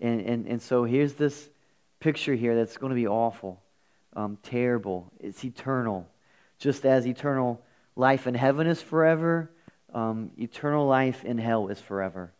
and, 0.00 0.20
and, 0.20 0.46
and 0.46 0.62
so 0.62 0.84
here's 0.84 1.14
this 1.14 1.50
picture 1.98 2.34
here 2.34 2.54
that's 2.54 2.76
going 2.76 2.90
to 2.90 2.94
be 2.94 3.08
awful, 3.08 3.60
um, 4.14 4.38
terrible. 4.44 5.12
It's 5.18 5.44
eternal. 5.44 6.08
Just 6.58 6.86
as 6.86 7.04
eternal 7.06 7.60
life 7.96 8.28
in 8.28 8.34
heaven 8.34 8.68
is 8.68 8.80
forever, 8.80 9.50
um, 9.92 10.30
eternal 10.38 10.86
life 10.86 11.24
in 11.24 11.36
hell 11.36 11.66
is 11.66 11.80
forever. 11.80 12.32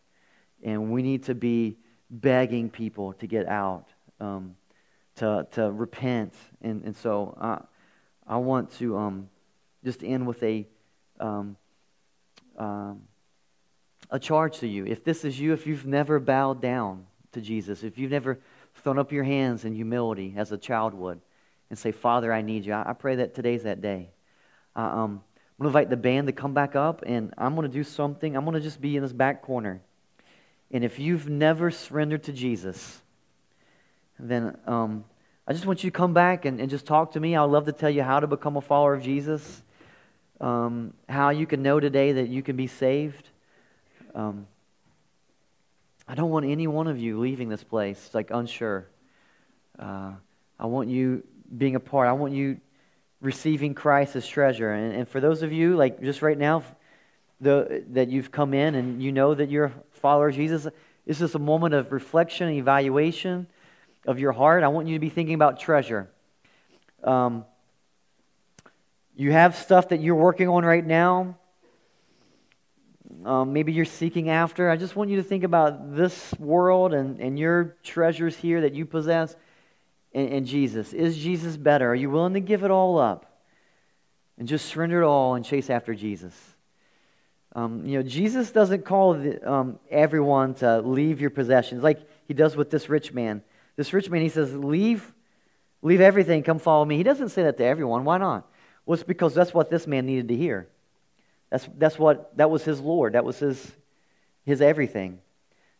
And 0.63 0.89
we 0.89 1.01
need 1.03 1.23
to 1.23 1.35
be 1.35 1.75
begging 2.09 2.69
people 2.69 3.13
to 3.13 3.27
get 3.27 3.47
out, 3.47 3.87
um, 4.21 4.55
to, 5.17 5.45
to 5.51 5.69
repent. 5.69 6.33
And, 6.61 6.85
and 6.85 6.95
so 6.95 7.37
I, 7.39 7.61
I 8.25 8.37
want 8.37 8.71
to 8.77 8.97
um, 8.97 9.29
just 9.83 10.01
end 10.01 10.25
with 10.25 10.41
a, 10.43 10.65
um, 11.19 11.57
um, 12.57 13.01
a 14.09 14.19
charge 14.19 14.59
to 14.59 14.67
you. 14.67 14.85
If 14.85 15.03
this 15.03 15.25
is 15.25 15.39
you, 15.39 15.53
if 15.53 15.65
you've 15.67 15.85
never 15.85 16.19
bowed 16.19 16.61
down 16.61 17.05
to 17.31 17.41
Jesus, 17.41 17.83
if 17.83 17.97
you've 17.97 18.11
never 18.11 18.39
thrown 18.75 18.99
up 18.99 19.11
your 19.11 19.23
hands 19.23 19.65
in 19.65 19.73
humility 19.73 20.33
as 20.37 20.51
a 20.51 20.57
child 20.57 20.93
would 20.93 21.19
and 21.69 21.77
say, 21.79 21.91
Father, 21.91 22.31
I 22.31 22.41
need 22.41 22.65
you, 22.65 22.73
I, 22.73 22.91
I 22.91 22.93
pray 22.93 23.15
that 23.15 23.35
today's 23.35 23.63
that 23.63 23.81
day. 23.81 24.09
Uh, 24.75 24.81
um, 24.81 25.23
I'm 25.59 25.65
going 25.65 25.73
to 25.73 25.79
invite 25.79 25.89
the 25.89 25.97
band 25.97 26.27
to 26.27 26.33
come 26.33 26.53
back 26.53 26.75
up, 26.75 27.03
and 27.05 27.33
I'm 27.37 27.55
going 27.55 27.67
to 27.67 27.73
do 27.73 27.83
something. 27.83 28.35
I'm 28.35 28.43
going 28.43 28.55
to 28.55 28.61
just 28.61 28.81
be 28.81 28.95
in 28.95 29.03
this 29.03 29.13
back 29.13 29.43
corner. 29.43 29.81
And 30.71 30.83
if 30.83 30.97
you've 30.97 31.29
never 31.29 31.69
surrendered 31.69 32.23
to 32.23 32.33
Jesus, 32.33 33.01
then 34.17 34.57
um, 34.65 35.05
I 35.47 35.53
just 35.53 35.65
want 35.65 35.83
you 35.83 35.91
to 35.91 35.95
come 35.95 36.13
back 36.13 36.45
and, 36.45 36.59
and 36.59 36.69
just 36.69 36.87
talk 36.87 37.11
to 37.11 37.19
me. 37.19 37.35
I'd 37.35 37.43
love 37.43 37.65
to 37.65 37.71
tell 37.71 37.89
you 37.89 38.01
how 38.01 38.19
to 38.19 38.27
become 38.27 38.57
a 38.57 38.61
follower 38.61 38.95
of 38.95 39.03
Jesus, 39.03 39.61
um, 40.41 40.93
how 41.07 41.29
you 41.29 41.45
can 41.45 41.61
know 41.61 41.79
today 41.79 42.13
that 42.13 42.29
you 42.29 42.41
can 42.41 42.55
be 42.55 42.67
saved. 42.67 43.29
Um, 44.15 44.47
I 46.07 46.15
don't 46.15 46.29
want 46.29 46.45
any 46.45 46.67
one 46.67 46.87
of 46.87 46.99
you 46.99 47.19
leaving 47.19 47.49
this 47.49 47.63
place 47.63 48.09
like 48.13 48.29
unsure. 48.31 48.87
Uh, 49.79 50.11
I 50.59 50.65
want 50.65 50.89
you 50.89 51.23
being 51.57 51.75
a 51.75 51.79
part. 51.79 52.07
I 52.07 52.13
want 52.13 52.33
you 52.33 52.59
receiving 53.21 53.73
Christ 53.73 54.15
as 54.15 54.27
treasure. 54.27 54.71
And, 54.71 54.93
and 54.93 55.07
for 55.07 55.19
those 55.19 55.41
of 55.41 55.51
you, 55.51 55.75
like 55.75 56.01
just 56.01 56.21
right 56.21 56.37
now, 56.37 56.63
the, 57.41 57.83
that 57.91 58.09
you've 58.09 58.31
come 58.31 58.53
in 58.53 58.75
and 58.75 59.01
you 59.01 59.11
know 59.11 59.33
that 59.33 59.49
you're 59.49 59.65
a 59.65 59.73
follower 59.93 60.29
of 60.29 60.35
Jesus, 60.35 60.67
this 61.05 61.21
is 61.21 61.35
a 61.35 61.39
moment 61.39 61.73
of 61.73 61.91
reflection 61.91 62.47
and 62.47 62.57
evaluation 62.57 63.47
of 64.05 64.19
your 64.19 64.31
heart. 64.31 64.63
I 64.63 64.67
want 64.67 64.87
you 64.87 64.95
to 64.95 64.99
be 64.99 65.09
thinking 65.09 65.35
about 65.35 65.59
treasure. 65.59 66.09
Um, 67.03 67.45
you 69.15 69.31
have 69.31 69.55
stuff 69.55 69.89
that 69.89 70.01
you're 70.01 70.15
working 70.15 70.47
on 70.47 70.63
right 70.63 70.85
now. 70.85 71.37
Um, 73.25 73.53
maybe 73.53 73.71
you're 73.71 73.85
seeking 73.85 74.29
after. 74.29 74.69
I 74.69 74.75
just 74.75 74.95
want 74.95 75.09
you 75.09 75.17
to 75.17 75.23
think 75.23 75.43
about 75.43 75.95
this 75.95 76.33
world 76.39 76.93
and, 76.93 77.19
and 77.19 77.39
your 77.39 77.75
treasures 77.83 78.35
here 78.35 78.61
that 78.61 78.73
you 78.73 78.85
possess 78.85 79.35
and, 80.13 80.29
and 80.29 80.45
Jesus. 80.45 80.93
Is 80.93 81.17
Jesus 81.17 81.55
better? 81.55 81.89
Are 81.89 81.95
you 81.95 82.09
willing 82.09 82.33
to 82.33 82.39
give 82.39 82.63
it 82.63 82.71
all 82.71 82.99
up 82.99 83.41
and 84.37 84.47
just 84.47 84.65
surrender 84.65 85.03
it 85.03 85.05
all 85.05 85.35
and 85.35 85.45
chase 85.45 85.69
after 85.69 85.95
Jesus? 85.95 86.33
Um, 87.55 87.85
you 87.85 87.97
know, 87.97 88.03
Jesus 88.03 88.51
doesn't 88.51 88.83
call 88.83 89.13
the, 89.13 89.49
um, 89.49 89.79
everyone 89.89 90.55
to 90.55 90.81
leave 90.81 91.21
your 91.21 91.29
possessions 91.29 91.83
like 91.83 92.01
he 92.27 92.33
does 92.33 92.55
with 92.55 92.71
this 92.71 92.89
rich 92.89 93.13
man. 93.13 93.43
This 93.75 93.93
rich 93.93 94.09
man, 94.09 94.21
he 94.21 94.29
says, 94.29 94.53
leave, 94.53 95.13
leave 95.81 96.01
everything, 96.01 96.43
come 96.43 96.59
follow 96.59 96.83
me. 96.83 96.97
He 96.97 97.03
doesn't 97.03 97.29
say 97.29 97.43
that 97.43 97.57
to 97.57 97.63
everyone. 97.63 98.05
Why 98.05 98.17
not? 98.17 98.49
Well, 98.85 98.95
it's 98.95 99.03
because 99.03 99.33
that's 99.33 99.53
what 99.53 99.69
this 99.69 99.87
man 99.87 100.05
needed 100.05 100.27
to 100.29 100.35
hear. 100.35 100.67
That's, 101.53 101.69
that's 101.77 101.99
what, 101.99 102.35
that 102.37 102.49
was 102.49 102.63
his 102.63 102.79
Lord. 102.79 103.13
That 103.13 103.23
was 103.23 103.37
his, 103.37 103.71
his 104.43 104.59
everything. 104.59 105.19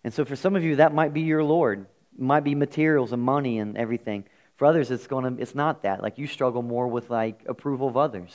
And 0.03 0.13
so 0.13 0.23
for 0.23 0.35
some 0.35 0.55
of 0.55 0.63
you, 0.63 0.75
that 0.75 0.93
might 0.93 1.15
be 1.15 1.21
your 1.21 1.43
Lord. 1.43 1.87
It 2.15 2.21
might 2.21 2.43
be 2.43 2.53
materials 2.53 3.11
and 3.11 3.19
money 3.19 3.57
and 3.57 3.75
everything. 3.75 4.25
For 4.57 4.67
others, 4.67 4.91
it's, 4.91 5.07
going 5.07 5.35
to, 5.35 5.41
it's 5.41 5.55
not 5.55 5.81
that. 5.81 6.03
Like 6.03 6.19
you 6.19 6.27
struggle 6.27 6.61
more 6.61 6.87
with 6.87 7.09
like 7.09 7.41
approval 7.47 7.87
of 7.87 7.97
others. 7.97 8.31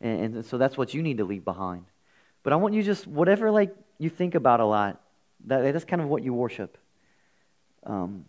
And, 0.00 0.34
and 0.34 0.44
so 0.44 0.58
that's 0.58 0.76
what 0.76 0.92
you 0.92 1.00
need 1.00 1.18
to 1.18 1.24
leave 1.24 1.44
behind. 1.44 1.84
But 2.42 2.52
I 2.52 2.56
want 2.56 2.74
you 2.74 2.82
just, 2.82 3.06
whatever 3.06 3.52
like 3.52 3.72
you 3.98 4.10
think 4.10 4.34
about 4.34 4.58
a 4.58 4.64
lot, 4.64 5.00
that, 5.46 5.72
that's 5.72 5.84
kind 5.84 6.02
of 6.02 6.08
what 6.08 6.24
you 6.24 6.34
worship. 6.34 6.76
Um, 7.86 8.24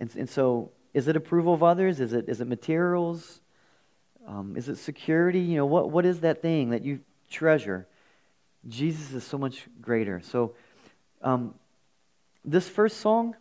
and, 0.00 0.10
and 0.16 0.30
so 0.30 0.70
is 0.94 1.06
it 1.06 1.16
approval 1.16 1.52
of 1.52 1.62
others? 1.62 2.00
Is 2.00 2.14
it, 2.14 2.30
is 2.30 2.40
it 2.40 2.48
materials? 2.48 3.42
Um, 4.26 4.56
is 4.56 4.70
it 4.70 4.76
security? 4.76 5.40
You 5.40 5.56
know, 5.56 5.66
what, 5.66 5.90
what 5.90 6.06
is 6.06 6.20
that 6.20 6.40
thing 6.40 6.70
that 6.70 6.82
you 6.82 7.00
treasure. 7.28 7.86
Jesus 8.66 9.12
is 9.12 9.24
so 9.24 9.38
much 9.38 9.66
greater. 9.80 10.20
So, 10.20 10.54
um, 11.22 11.54
this 12.44 12.68
first 12.68 12.98
song, 12.98 13.36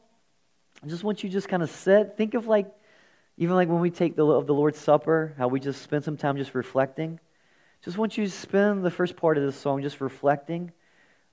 I 0.83 0.87
just 0.87 1.03
want 1.03 1.23
you 1.23 1.29
just 1.29 1.47
kind 1.47 1.63
of 1.63 1.69
sit. 1.69 2.15
Think 2.17 2.33
of 2.33 2.47
like, 2.47 2.67
even 3.37 3.55
like 3.55 3.69
when 3.69 3.79
we 3.79 3.89
take 3.89 4.15
the, 4.15 4.25
of 4.25 4.47
the 4.47 4.53
Lord's 4.53 4.79
Supper, 4.79 5.33
how 5.37 5.47
we 5.47 5.59
just 5.59 5.81
spend 5.81 6.03
some 6.03 6.17
time 6.17 6.37
just 6.37 6.55
reflecting. 6.55 7.19
Just 7.83 7.97
want 7.97 8.17
you 8.17 8.25
to 8.25 8.31
spend 8.31 8.83
the 8.83 8.91
first 8.91 9.15
part 9.15 9.37
of 9.37 9.43
this 9.43 9.55
song 9.55 9.81
just 9.81 10.01
reflecting 10.01 10.71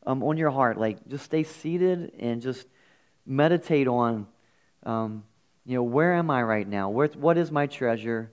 um, 0.07 0.23
on 0.23 0.37
your 0.37 0.51
heart. 0.51 0.79
Like, 0.79 1.09
just 1.09 1.25
stay 1.25 1.43
seated 1.43 2.13
and 2.19 2.43
just 2.43 2.67
meditate 3.27 3.89
on, 3.89 4.27
um, 4.85 5.25
you 5.65 5.75
know, 5.75 5.83
where 5.83 6.15
am 6.15 6.31
I 6.31 6.43
right 6.43 6.69
now? 6.69 6.91
Where, 6.91 7.09
what 7.09 7.39
is 7.39 7.51
my 7.51 7.67
treasure? 7.67 8.31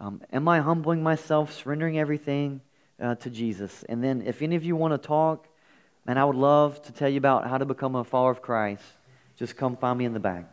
Um, 0.00 0.22
am 0.32 0.48
I 0.48 0.60
humbling 0.60 1.02
myself, 1.02 1.52
surrendering 1.52 1.98
everything? 1.98 2.60
Uh, 3.02 3.16
to 3.16 3.30
Jesus. 3.30 3.84
And 3.88 4.02
then, 4.02 4.22
if 4.24 4.42
any 4.42 4.56
of 4.56 4.64
you 4.64 4.76
want 4.76 4.94
to 4.94 4.98
talk, 5.06 5.48
and 6.06 6.18
I 6.18 6.24
would 6.24 6.36
love 6.36 6.80
to 6.82 6.92
tell 6.92 7.08
you 7.08 7.18
about 7.18 7.48
how 7.48 7.58
to 7.58 7.64
become 7.64 7.96
a 7.96 8.04
follower 8.04 8.30
of 8.30 8.42
Christ, 8.42 8.84
just 9.36 9.56
come 9.56 9.76
find 9.76 9.98
me 9.98 10.04
in 10.04 10.12
the 10.12 10.20
back. 10.20 10.51